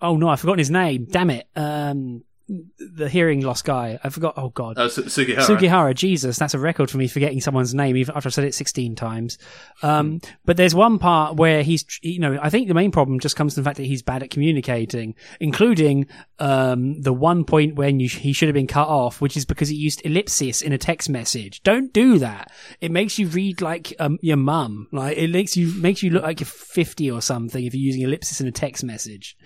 oh 0.00 0.16
no, 0.16 0.28
I've 0.28 0.40
forgotten 0.40 0.58
his 0.58 0.70
name. 0.70 1.06
Damn 1.10 1.30
it. 1.30 1.48
Um, 1.56 2.24
the 2.46 3.08
hearing 3.08 3.40
loss 3.40 3.62
guy. 3.62 3.98
I 4.04 4.10
forgot. 4.10 4.34
Oh 4.36 4.50
God. 4.50 4.76
Oh, 4.78 4.88
Sugihara. 4.88 5.44
Sugihara. 5.44 5.94
Jesus, 5.94 6.36
that's 6.36 6.54
a 6.54 6.58
record 6.58 6.90
for 6.90 6.98
me 6.98 7.08
forgetting 7.08 7.40
someone's 7.40 7.74
name 7.74 7.96
even 7.96 8.14
after 8.14 8.28
I've 8.28 8.34
said 8.34 8.44
it 8.44 8.54
sixteen 8.54 8.94
times. 8.94 9.38
Um, 9.82 10.20
but 10.44 10.56
there's 10.56 10.74
one 10.74 10.98
part 10.98 11.36
where 11.36 11.62
he's, 11.62 11.84
you 12.02 12.18
know, 12.18 12.38
I 12.40 12.50
think 12.50 12.68
the 12.68 12.74
main 12.74 12.90
problem 12.90 13.20
just 13.20 13.36
comes 13.36 13.54
from 13.54 13.62
the 13.62 13.68
fact 13.68 13.78
that 13.78 13.86
he's 13.86 14.02
bad 14.02 14.22
at 14.22 14.30
communicating, 14.30 15.14
including 15.40 16.06
um, 16.38 17.00
the 17.00 17.12
one 17.12 17.44
point 17.44 17.76
when 17.76 17.98
you, 18.00 18.08
he 18.08 18.32
should 18.32 18.48
have 18.48 18.54
been 18.54 18.66
cut 18.66 18.88
off, 18.88 19.20
which 19.20 19.36
is 19.36 19.44
because 19.44 19.68
he 19.68 19.76
used 19.76 20.04
ellipsis 20.04 20.60
in 20.60 20.72
a 20.72 20.78
text 20.78 21.08
message. 21.08 21.62
Don't 21.62 21.92
do 21.92 22.18
that. 22.18 22.52
It 22.80 22.90
makes 22.90 23.18
you 23.18 23.28
read 23.28 23.62
like 23.62 23.94
um, 23.98 24.18
your 24.20 24.36
mum. 24.36 24.88
Like 24.92 25.16
it 25.16 25.30
makes 25.30 25.56
you 25.56 25.72
makes 25.80 26.02
you 26.02 26.10
look 26.10 26.24
like 26.24 26.40
you're 26.40 26.46
fifty 26.46 27.10
or 27.10 27.22
something 27.22 27.64
if 27.64 27.74
you're 27.74 27.80
using 27.80 28.02
ellipsis 28.02 28.40
in 28.40 28.46
a 28.46 28.52
text 28.52 28.84
message. 28.84 29.36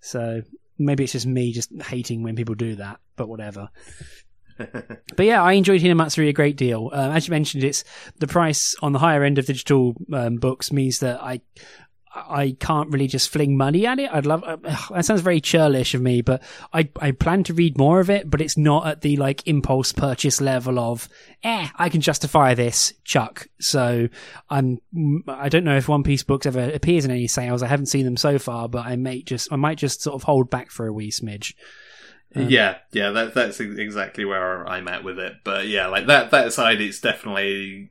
So 0.00 0.42
maybe 0.78 1.04
it's 1.04 1.12
just 1.12 1.26
me 1.26 1.52
just 1.52 1.70
hating 1.82 2.22
when 2.22 2.36
people 2.36 2.54
do 2.54 2.76
that, 2.76 3.00
but 3.16 3.28
whatever. 3.28 3.68
but 4.56 5.26
yeah, 5.26 5.42
I 5.42 5.52
enjoyed 5.52 5.80
Hinamatsuri 5.80 6.28
a 6.28 6.32
great 6.32 6.56
deal. 6.56 6.90
Uh, 6.92 7.10
as 7.10 7.26
you 7.26 7.32
mentioned, 7.32 7.64
it's 7.64 7.84
the 8.18 8.26
price 8.26 8.74
on 8.82 8.92
the 8.92 8.98
higher 8.98 9.24
end 9.24 9.38
of 9.38 9.46
digital 9.46 9.94
um, 10.12 10.36
books 10.36 10.72
means 10.72 11.00
that 11.00 11.22
I 11.22 11.40
I 12.14 12.56
can't 12.60 12.90
really 12.90 13.06
just 13.06 13.30
fling 13.30 13.56
money 13.56 13.86
at 13.86 13.98
it. 13.98 14.10
I'd 14.12 14.26
love 14.26 14.44
uh, 14.44 14.56
that 14.90 15.04
sounds 15.04 15.22
very 15.22 15.40
churlish 15.40 15.94
of 15.94 16.02
me, 16.02 16.20
but 16.20 16.42
I 16.72 16.88
I 17.00 17.12
plan 17.12 17.44
to 17.44 17.54
read 17.54 17.78
more 17.78 18.00
of 18.00 18.10
it, 18.10 18.30
but 18.30 18.40
it's 18.40 18.58
not 18.58 18.86
at 18.86 19.00
the 19.00 19.16
like 19.16 19.46
impulse 19.46 19.92
purchase 19.92 20.40
level 20.40 20.78
of 20.78 21.08
eh, 21.42 21.68
I 21.76 21.88
can 21.88 22.00
justify 22.00 22.54
this, 22.54 22.92
Chuck. 23.04 23.48
So 23.60 24.08
I'm 24.50 24.80
I 25.26 25.48
don't 25.48 25.64
know 25.64 25.76
if 25.76 25.88
One 25.88 26.02
Peace 26.02 26.22
books 26.22 26.46
ever 26.46 26.70
appears 26.70 27.04
in 27.04 27.10
any 27.10 27.28
sales. 27.28 27.62
I 27.62 27.68
haven't 27.68 27.86
seen 27.86 28.04
them 28.04 28.16
so 28.16 28.38
far, 28.38 28.68
but 28.68 28.86
I 28.86 28.96
may 28.96 29.22
just 29.22 29.52
I 29.52 29.56
might 29.56 29.78
just 29.78 30.02
sort 30.02 30.14
of 30.14 30.22
hold 30.22 30.50
back 30.50 30.70
for 30.70 30.86
a 30.86 30.92
wee 30.92 31.10
smidge. 31.10 31.54
Um, 32.34 32.48
yeah, 32.48 32.78
yeah, 32.92 33.10
that, 33.10 33.34
that's 33.34 33.60
exactly 33.60 34.24
where 34.24 34.66
I'm 34.66 34.88
at 34.88 35.04
with 35.04 35.18
it. 35.18 35.34
But 35.44 35.68
yeah, 35.68 35.88
like 35.88 36.06
that 36.06 36.30
that 36.30 36.46
aside, 36.46 36.80
it's 36.80 37.00
definitely. 37.00 37.90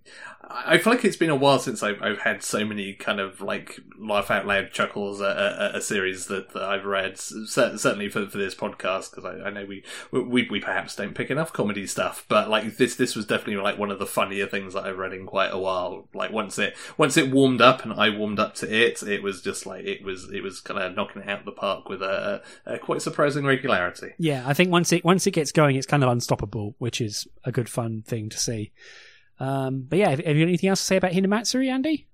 I 0.49 0.77
feel 0.79 0.93
like 0.93 1.05
it's 1.05 1.17
been 1.17 1.29
a 1.29 1.35
while 1.35 1.59
since 1.59 1.83
I've, 1.83 2.01
I've 2.01 2.19
had 2.19 2.43
so 2.43 2.65
many 2.65 2.93
kind 2.93 3.19
of 3.19 3.41
like 3.41 3.79
laugh 3.97 4.31
out 4.31 4.47
loud 4.47 4.71
chuckles 4.71 5.21
at, 5.21 5.37
at 5.37 5.75
a 5.75 5.81
series 5.81 6.25
that, 6.27 6.53
that 6.53 6.63
I've 6.63 6.85
read. 6.85 7.17
certainly 7.17 8.09
for, 8.09 8.27
for 8.27 8.37
this 8.37 8.55
podcast, 8.55 9.11
because 9.11 9.25
I, 9.25 9.47
I, 9.47 9.49
know 9.51 9.65
we, 9.65 9.83
we 10.11 10.47
we 10.49 10.59
perhaps 10.59 10.95
don't 10.95 11.13
pick 11.13 11.29
enough 11.29 11.53
comedy 11.53 11.85
stuff, 11.85 12.25
but 12.27 12.49
like 12.49 12.77
this 12.77 12.95
this 12.95 13.15
was 13.15 13.25
definitely 13.25 13.61
like 13.61 13.77
one 13.77 13.91
of 13.91 13.99
the 13.99 14.05
funnier 14.05 14.47
things 14.47 14.73
that 14.73 14.85
I've 14.85 14.97
read 14.97 15.13
in 15.13 15.25
quite 15.25 15.53
a 15.53 15.59
while. 15.59 16.07
Like 16.13 16.31
once 16.31 16.57
it 16.57 16.75
once 16.97 17.17
it 17.17 17.31
warmed 17.31 17.61
up 17.61 17.83
and 17.83 17.93
I 17.93 18.09
warmed 18.09 18.39
up 18.39 18.55
to 18.55 18.73
it, 18.73 19.03
it 19.03 19.21
was 19.21 19.41
just 19.41 19.65
like 19.65 19.85
it 19.85 20.03
was 20.03 20.29
it 20.31 20.41
was 20.41 20.59
kind 20.59 20.79
of 20.79 20.95
knocking 20.95 21.21
it 21.21 21.29
out 21.29 21.39
of 21.39 21.45
the 21.45 21.51
park 21.51 21.87
with 21.87 22.01
a, 22.01 22.41
a 22.65 22.79
quite 22.79 23.01
surprising 23.01 23.45
regularity. 23.45 24.13
Yeah, 24.17 24.43
I 24.45 24.53
think 24.53 24.71
once 24.71 24.91
it 24.91 25.05
once 25.05 25.27
it 25.27 25.31
gets 25.31 25.51
going, 25.51 25.75
it's 25.75 25.87
kind 25.87 26.03
of 26.03 26.09
unstoppable, 26.09 26.75
which 26.79 26.99
is 26.99 27.27
a 27.43 27.51
good 27.51 27.69
fun 27.69 28.01
thing 28.01 28.29
to 28.29 28.39
see. 28.39 28.71
Um, 29.41 29.87
but 29.89 29.97
yeah, 29.97 30.09
have, 30.11 30.19
have, 30.19 30.35
you 30.35 30.45
got 30.45 30.49
anything 30.49 30.69
else 30.69 30.81
to 30.81 30.85
say 30.85 30.97
about 30.97 31.13
Hinamatsuri, 31.13 31.67
Andy? 31.67 32.07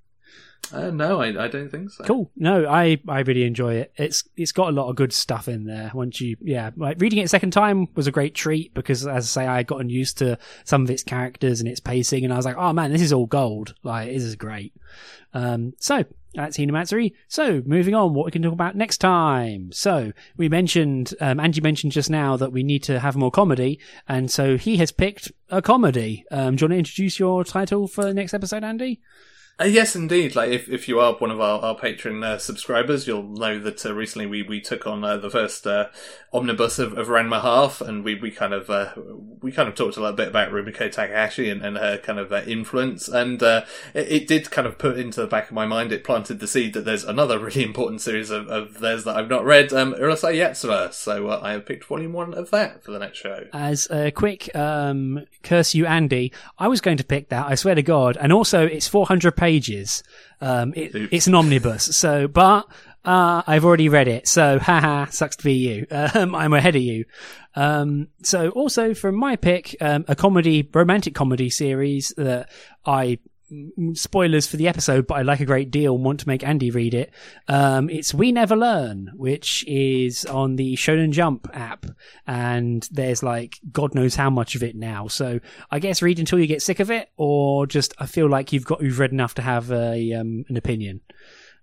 Uh, 0.72 0.92
no, 0.92 1.22
I, 1.22 1.44
I 1.44 1.48
don't 1.50 1.70
think 1.70 1.92
so. 1.92 2.06
Cool. 2.06 2.32
No, 2.38 2.66
I, 2.66 3.00
I 3.06 3.20
really 3.20 3.44
enjoy 3.44 3.76
it. 3.76 3.92
It's 3.98 4.24
it's 4.38 4.54
got 4.54 4.70
a 4.70 4.72
lot 4.72 4.90
of 4.90 4.96
good 4.96 5.12
stuff 5.12 5.50
in 5.50 5.66
there. 5.66 5.92
Once 5.94 6.22
you 6.22 6.38
yeah, 6.42 6.72
like 6.78 7.02
reading 7.02 7.20
it 7.20 7.24
a 7.24 7.28
second 7.28 7.52
time 7.52 7.90
was 7.96 8.08
a 8.08 8.12
great 8.12 8.34
treat 8.34 8.74
because 8.74 9.06
as 9.06 9.26
I 9.26 9.42
say, 9.42 9.48
I 9.48 9.58
had 9.58 9.68
gotten 9.68 9.90
used 9.90 10.18
to 10.20 10.38
some 10.64 10.84
of 10.84 10.90
its 10.90 11.04
characters 11.04 11.60
and 11.60 11.70
its 11.70 11.82
pacing, 11.82 12.24
and 12.24 12.34
I 12.34 12.38
was 12.38 12.46
like, 12.46 12.58
oh 12.58 12.72
man, 12.72 12.92
this 12.92 13.02
is 13.02 13.12
all 13.12 13.28
gold. 13.28 13.76
Like 13.84 14.10
this 14.10 14.24
is 14.24 14.36
great. 14.36 14.74
Um, 15.34 15.74
so 15.80 16.06
that's 16.34 16.58
Hinamatsuri. 16.58 17.14
So 17.28 17.62
moving 17.66 17.96
on, 17.96 18.14
what 18.14 18.26
we 18.26 18.32
can 18.32 18.42
talk 18.42 18.54
about 18.54 18.76
next 18.76 19.00
time. 19.00 19.72
So 19.72 20.12
we 20.36 20.50
mentioned, 20.50 21.14
um, 21.20 21.40
Andy 21.40 21.62
mentioned 21.62 21.94
just 21.94 22.10
now 22.10 22.38
that 22.38 22.52
we 22.52 22.64
need 22.64 22.84
to 22.84 23.00
have 23.00 23.16
more 23.16 23.32
comedy, 23.32 23.80
and 24.08 24.30
so 24.30 24.58
he 24.58 24.78
has 24.78 24.92
picked 24.92 25.32
a 25.50 25.62
comedy. 25.62 26.26
Um, 26.32 26.56
do 26.56 26.64
you 26.64 26.66
want 26.66 26.74
to 26.74 26.80
introduce 26.80 27.20
your 27.20 27.44
title 27.44 27.88
for 27.88 28.04
the 28.04 28.14
next 28.14 28.34
episode, 28.34 28.64
Andy? 28.64 29.00
Uh, 29.60 29.66
yes, 29.66 29.96
indeed. 29.96 30.36
Like 30.36 30.52
if, 30.52 30.70
if 30.70 30.88
you 30.88 31.00
are 31.00 31.14
one 31.14 31.32
of 31.32 31.42
our, 31.42 31.60
our 31.60 31.76
Patreon 31.76 32.24
uh, 32.24 32.38
subscribers, 32.38 33.08
you'll 33.08 33.24
know 33.24 33.58
that 33.58 33.84
uh, 33.84 33.94
recently 33.94 34.28
we, 34.28 34.44
we 34.44 34.62
took 34.62 34.86
on 34.86 35.04
uh, 35.04 35.18
the 35.18 35.32
first 35.32 35.66
uh, 35.66 35.88
omnibus 36.32 36.78
of, 36.78 36.96
of 36.96 37.08
Half, 37.08 37.82
and 37.82 38.04
we, 38.04 38.14
we 38.14 38.30
kind 38.30 38.54
of 38.54 38.70
uh, 38.70 38.94
we 39.42 39.52
kind 39.52 39.68
of 39.68 39.74
talked 39.74 39.98
a 39.98 40.00
little 40.00 40.16
bit 40.16 40.28
about 40.28 40.52
Rumiko 40.52 40.92
Takahashi 40.92 41.50
and, 41.50 41.64
and 41.66 41.76
her 41.76 41.98
kind 41.98 42.20
of 42.20 42.32
influence, 42.48 43.08
and 43.08 43.42
it, 43.42 43.66
it, 43.96 44.28
did 44.28 44.52
kind 44.52 44.68
of 44.68 44.78
put 44.78 45.00
into 45.00 45.22
the 45.22 45.28
back 45.28 45.48
of 45.48 45.54
my 45.54 45.66
mind. 45.66 45.92
It 45.92 46.04
planted 46.04 46.40
the 46.40 46.48
seed 46.48 46.74
that 46.74 46.86
there's 46.86 47.04
another 47.04 47.40
really 47.40 47.64
important 47.64 48.02
series 48.02 48.30
of, 48.30 48.48
of 48.50 48.80
theirs 48.80 49.06
that 49.06 49.16
I've 49.16 49.30
not 49.30 49.44
read, 49.44 49.74
um, 49.74 49.94
Urusei 49.94 50.36
Yatsura. 50.36 50.94
So 50.94 51.32
I 51.32 51.54
have 51.54 51.66
picked 51.66 51.86
volume 51.86 52.14
one 52.14 52.36
of 52.36 52.52
that 52.52 52.84
for 52.84 52.92
the 52.92 53.00
next 53.00 53.18
show. 53.18 53.48
As 53.54 53.88
a 53.90 54.12
quick 54.12 54.56
um, 54.56 55.26
curse 55.42 55.74
you, 55.74 55.88
Andy, 55.88 56.32
I 56.60 56.68
was 56.68 56.82
going 56.82 56.98
to 56.98 57.04
pick 57.04 57.30
that. 57.30 57.48
I 57.48 57.56
swear 57.56 57.74
to 57.74 57.84
God, 57.84 58.18
and 58.18 58.32
also 58.32 58.66
it's 58.66 58.88
400 58.88 59.36
pages 59.36 59.47
pages. 59.48 60.04
Um, 60.42 60.74
it, 60.76 60.92
it's 61.12 61.28
an 61.28 61.36
omnibus. 61.36 61.96
So, 61.96 62.28
but 62.28 62.68
uh, 63.06 63.42
I've 63.48 63.64
already 63.64 63.88
read 63.88 64.10
it. 64.10 64.28
So, 64.28 64.60
haha, 64.68 65.06
sucks 65.06 65.38
to 65.38 65.44
be 65.46 65.54
you. 65.54 65.88
Um, 65.90 66.36
I'm 66.36 66.54
ahead 66.54 66.76
of 66.76 66.82
you. 66.82 67.06
Um, 67.56 68.10
so, 68.24 68.50
also 68.50 68.94
from 68.94 69.16
my 69.16 69.38
pick, 69.38 69.76
um, 69.80 70.04
a 70.10 70.16
comedy, 70.16 70.70
romantic 70.74 71.16
comedy 71.16 71.50
series 71.50 72.14
that 72.18 72.50
I 72.86 73.20
spoilers 73.94 74.48
for 74.48 74.58
the 74.58 74.68
episode, 74.68 75.08
but 75.08 75.16
I 75.16 75.22
like 75.22 75.40
a 75.40 75.46
great 75.46 75.72
deal 75.72 75.96
and 75.96 76.04
want 76.04 76.20
to 76.22 76.28
make 76.28 76.44
Andy 76.44 76.72
read 76.72 76.94
it. 76.94 77.12
Um, 77.48 77.90
it's 77.90 78.14
We 78.14 78.32
Never 78.32 78.56
Learn, 78.56 79.12
which 79.16 79.64
is 79.68 80.26
on 80.26 80.56
the 80.56 80.76
Shonen 80.76 81.12
Jump 81.12 81.50
app, 81.54 81.86
and 82.26 82.88
there's 82.92 83.24
like 83.24 83.60
God 83.72 83.96
knows 83.96 84.16
how 84.16 84.30
much 84.30 84.56
of 84.56 84.64
it 84.64 84.76
now. 84.76 85.08
So 85.08 85.40
I 85.72 85.80
guess 85.80 86.02
read 86.02 86.20
until 86.20 86.40
you 86.40 86.48
get 86.48 86.62
sick 86.62 86.80
of 86.80 86.92
it, 86.92 87.10
or 87.18 87.66
just 87.66 87.94
I 88.00 88.06
feel 88.06 88.30
like 88.30 88.52
you've 88.52 88.66
got 88.66 88.82
you've 88.82 89.00
read 89.00 89.12
enough 89.12 89.36
to 89.36 89.42
have 89.42 89.72
a 89.72 90.14
um, 90.14 90.46
an 90.50 90.58
opinion. 90.58 91.02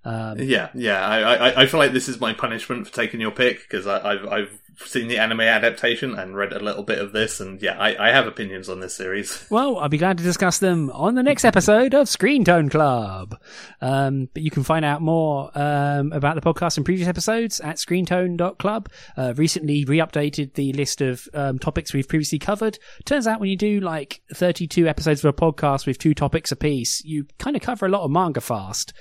Um, 0.05 0.39
yeah, 0.39 0.68
yeah. 0.74 1.07
I, 1.07 1.35
I, 1.35 1.62
I 1.62 1.66
feel 1.66 1.80
like 1.80 1.93
this 1.93 2.09
is 2.09 2.20
my 2.20 2.35
punishment 2.35 2.87
for 2.87 2.93
taking 2.93 3.20
your 3.20 3.30
pick 3.30 3.62
because 3.62 3.87
I've 3.87 4.26
I've 4.26 4.61
seen 4.77 5.09
the 5.09 5.18
anime 5.18 5.41
adaptation 5.41 6.14
and 6.18 6.37
read 6.37 6.53
a 6.53 6.59
little 6.59 6.83
bit 6.83 6.99
of 6.99 7.12
this, 7.12 7.41
and 7.41 7.61
yeah, 7.62 7.79
I, 7.79 8.09
I 8.09 8.12
have 8.12 8.27
opinions 8.27 8.68
on 8.68 8.81
this 8.81 8.95
series. 8.95 9.45
Well, 9.55 9.79
I'll 9.79 9.89
be 9.89 9.99
glad 9.99 10.18
to 10.18 10.25
discuss 10.25 10.59
them 10.59 10.91
on 10.91 11.14
the 11.14 11.22
next 11.22 11.45
episode 11.45 11.95
of 11.95 12.09
Screen 12.09 12.45
Tone 12.45 12.68
Club. 12.68 13.39
Um, 13.81 14.29
but 14.35 14.43
you 14.43 14.51
can 14.51 14.64
find 14.64 14.85
out 14.85 15.01
more 15.01 15.51
um, 15.57 16.12
about 16.12 16.35
the 16.35 16.41
podcast 16.41 16.77
and 16.77 16.85
previous 16.85 17.07
episodes 17.07 17.61
at 17.61 17.77
screentone.club. 17.77 18.89
Uh, 19.16 19.35
recently 19.37 19.85
re-updated 19.85 20.55
the 20.55 20.72
list 20.72 21.01
of 21.01 21.29
um, 21.35 21.59
topics 21.61 21.93
we've 21.93 22.09
previously 22.09 22.41
covered. 22.41 22.79
Turns 23.05 23.29
out 23.29 23.39
when 23.39 23.49
you 23.49 23.57
do 23.57 23.79
like 23.79 24.22
32 24.35 24.89
episodes 24.89 25.25
of 25.25 25.29
a 25.29 25.33
podcast 25.33 25.87
with 25.87 25.99
two 25.99 26.14
topics 26.14 26.51
apiece, 26.51 27.05
you 27.05 27.27
kind 27.39 27.55
of 27.55 27.62
cover 27.62 27.87
a 27.87 27.91
lot 27.91 28.03
of 28.03 28.11
manga 28.11 28.41
fast. 28.41 28.93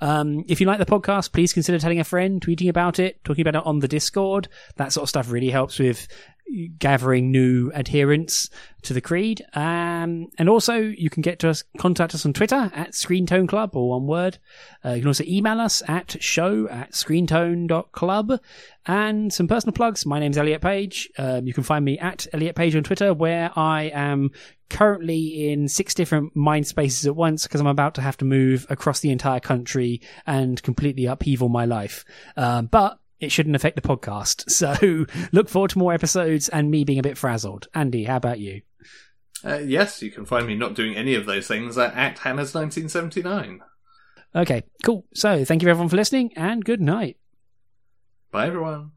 Um, 0.00 0.44
if 0.48 0.60
you 0.60 0.66
like 0.66 0.78
the 0.78 0.86
podcast, 0.86 1.32
please 1.32 1.52
consider 1.52 1.78
telling 1.78 2.00
a 2.00 2.04
friend, 2.04 2.40
tweeting 2.40 2.68
about 2.68 2.98
it, 2.98 3.22
talking 3.22 3.42
about 3.46 3.60
it 3.60 3.66
on 3.66 3.78
the 3.78 3.88
Discord, 3.88 4.48
that 4.76 4.92
sort 4.92 5.04
of 5.04 5.08
stuff 5.08 5.19
stuff 5.20 5.32
really 5.32 5.50
helps 5.50 5.78
with 5.78 6.08
gathering 6.78 7.30
new 7.30 7.70
adherents 7.72 8.50
to 8.82 8.92
the 8.92 9.00
creed. 9.00 9.44
Um, 9.54 10.28
and 10.38 10.48
also, 10.48 10.74
you 10.74 11.08
can 11.10 11.22
get 11.22 11.38
to 11.40 11.50
us, 11.50 11.62
contact 11.78 12.14
us 12.14 12.26
on 12.26 12.32
Twitter 12.32 12.70
at 12.74 12.94
Screen 12.94 13.26
Tone 13.26 13.46
Club, 13.46 13.76
or 13.76 13.90
one 13.90 14.06
word. 14.06 14.38
Uh, 14.84 14.90
you 14.90 15.00
can 15.00 15.08
also 15.08 15.24
email 15.26 15.60
us 15.60 15.82
at 15.86 16.20
show 16.20 16.68
at 16.68 16.92
screentone.club. 16.92 18.40
And 18.86 19.32
some 19.32 19.46
personal 19.46 19.74
plugs. 19.74 20.06
My 20.06 20.18
name's 20.18 20.38
Elliot 20.38 20.62
Page. 20.62 21.08
Um, 21.18 21.46
you 21.46 21.52
can 21.52 21.62
find 21.62 21.84
me 21.84 21.98
at 21.98 22.26
Elliot 22.32 22.56
Page 22.56 22.74
on 22.74 22.82
Twitter, 22.82 23.14
where 23.14 23.50
I 23.56 23.84
am 23.94 24.30
currently 24.70 25.50
in 25.50 25.68
six 25.68 25.94
different 25.94 26.34
mind 26.34 26.66
spaces 26.66 27.06
at 27.06 27.14
once 27.14 27.42
because 27.42 27.60
I'm 27.60 27.66
about 27.66 27.96
to 27.96 28.00
have 28.00 28.16
to 28.18 28.24
move 28.24 28.66
across 28.70 29.00
the 29.00 29.10
entire 29.10 29.40
country 29.40 30.00
and 30.26 30.60
completely 30.62 31.06
upheaval 31.06 31.48
my 31.48 31.66
life. 31.66 32.04
Um, 32.36 32.66
but 32.66 32.99
it 33.20 33.30
shouldn't 33.30 33.56
affect 33.56 33.76
the 33.76 33.82
podcast. 33.82 34.44
So 34.60 35.06
look 35.32 35.48
forward 35.48 35.70
to 35.70 35.78
more 35.78 35.94
episodes 35.94 36.48
and 36.48 36.70
me 36.70 36.84
being 36.84 36.98
a 36.98 37.02
bit 37.02 37.16
frazzled. 37.16 37.68
Andy, 37.74 38.04
how 38.04 38.16
about 38.16 38.38
you? 38.38 38.62
Uh, 39.44 39.58
yes, 39.58 40.02
you 40.02 40.10
can 40.10 40.26
find 40.26 40.46
me 40.46 40.54
not 40.54 40.74
doing 40.74 40.96
any 40.96 41.14
of 41.14 41.24
those 41.24 41.46
things 41.46 41.78
at, 41.78 41.94
at 41.94 42.18
Hannah's 42.18 42.54
1979. 42.54 43.62
Okay, 44.34 44.64
cool. 44.84 45.06
So 45.14 45.44
thank 45.44 45.62
you 45.62 45.68
everyone 45.68 45.88
for 45.88 45.96
listening 45.96 46.32
and 46.36 46.64
good 46.64 46.80
night. 46.80 47.16
Bye 48.30 48.48
everyone. 48.48 48.92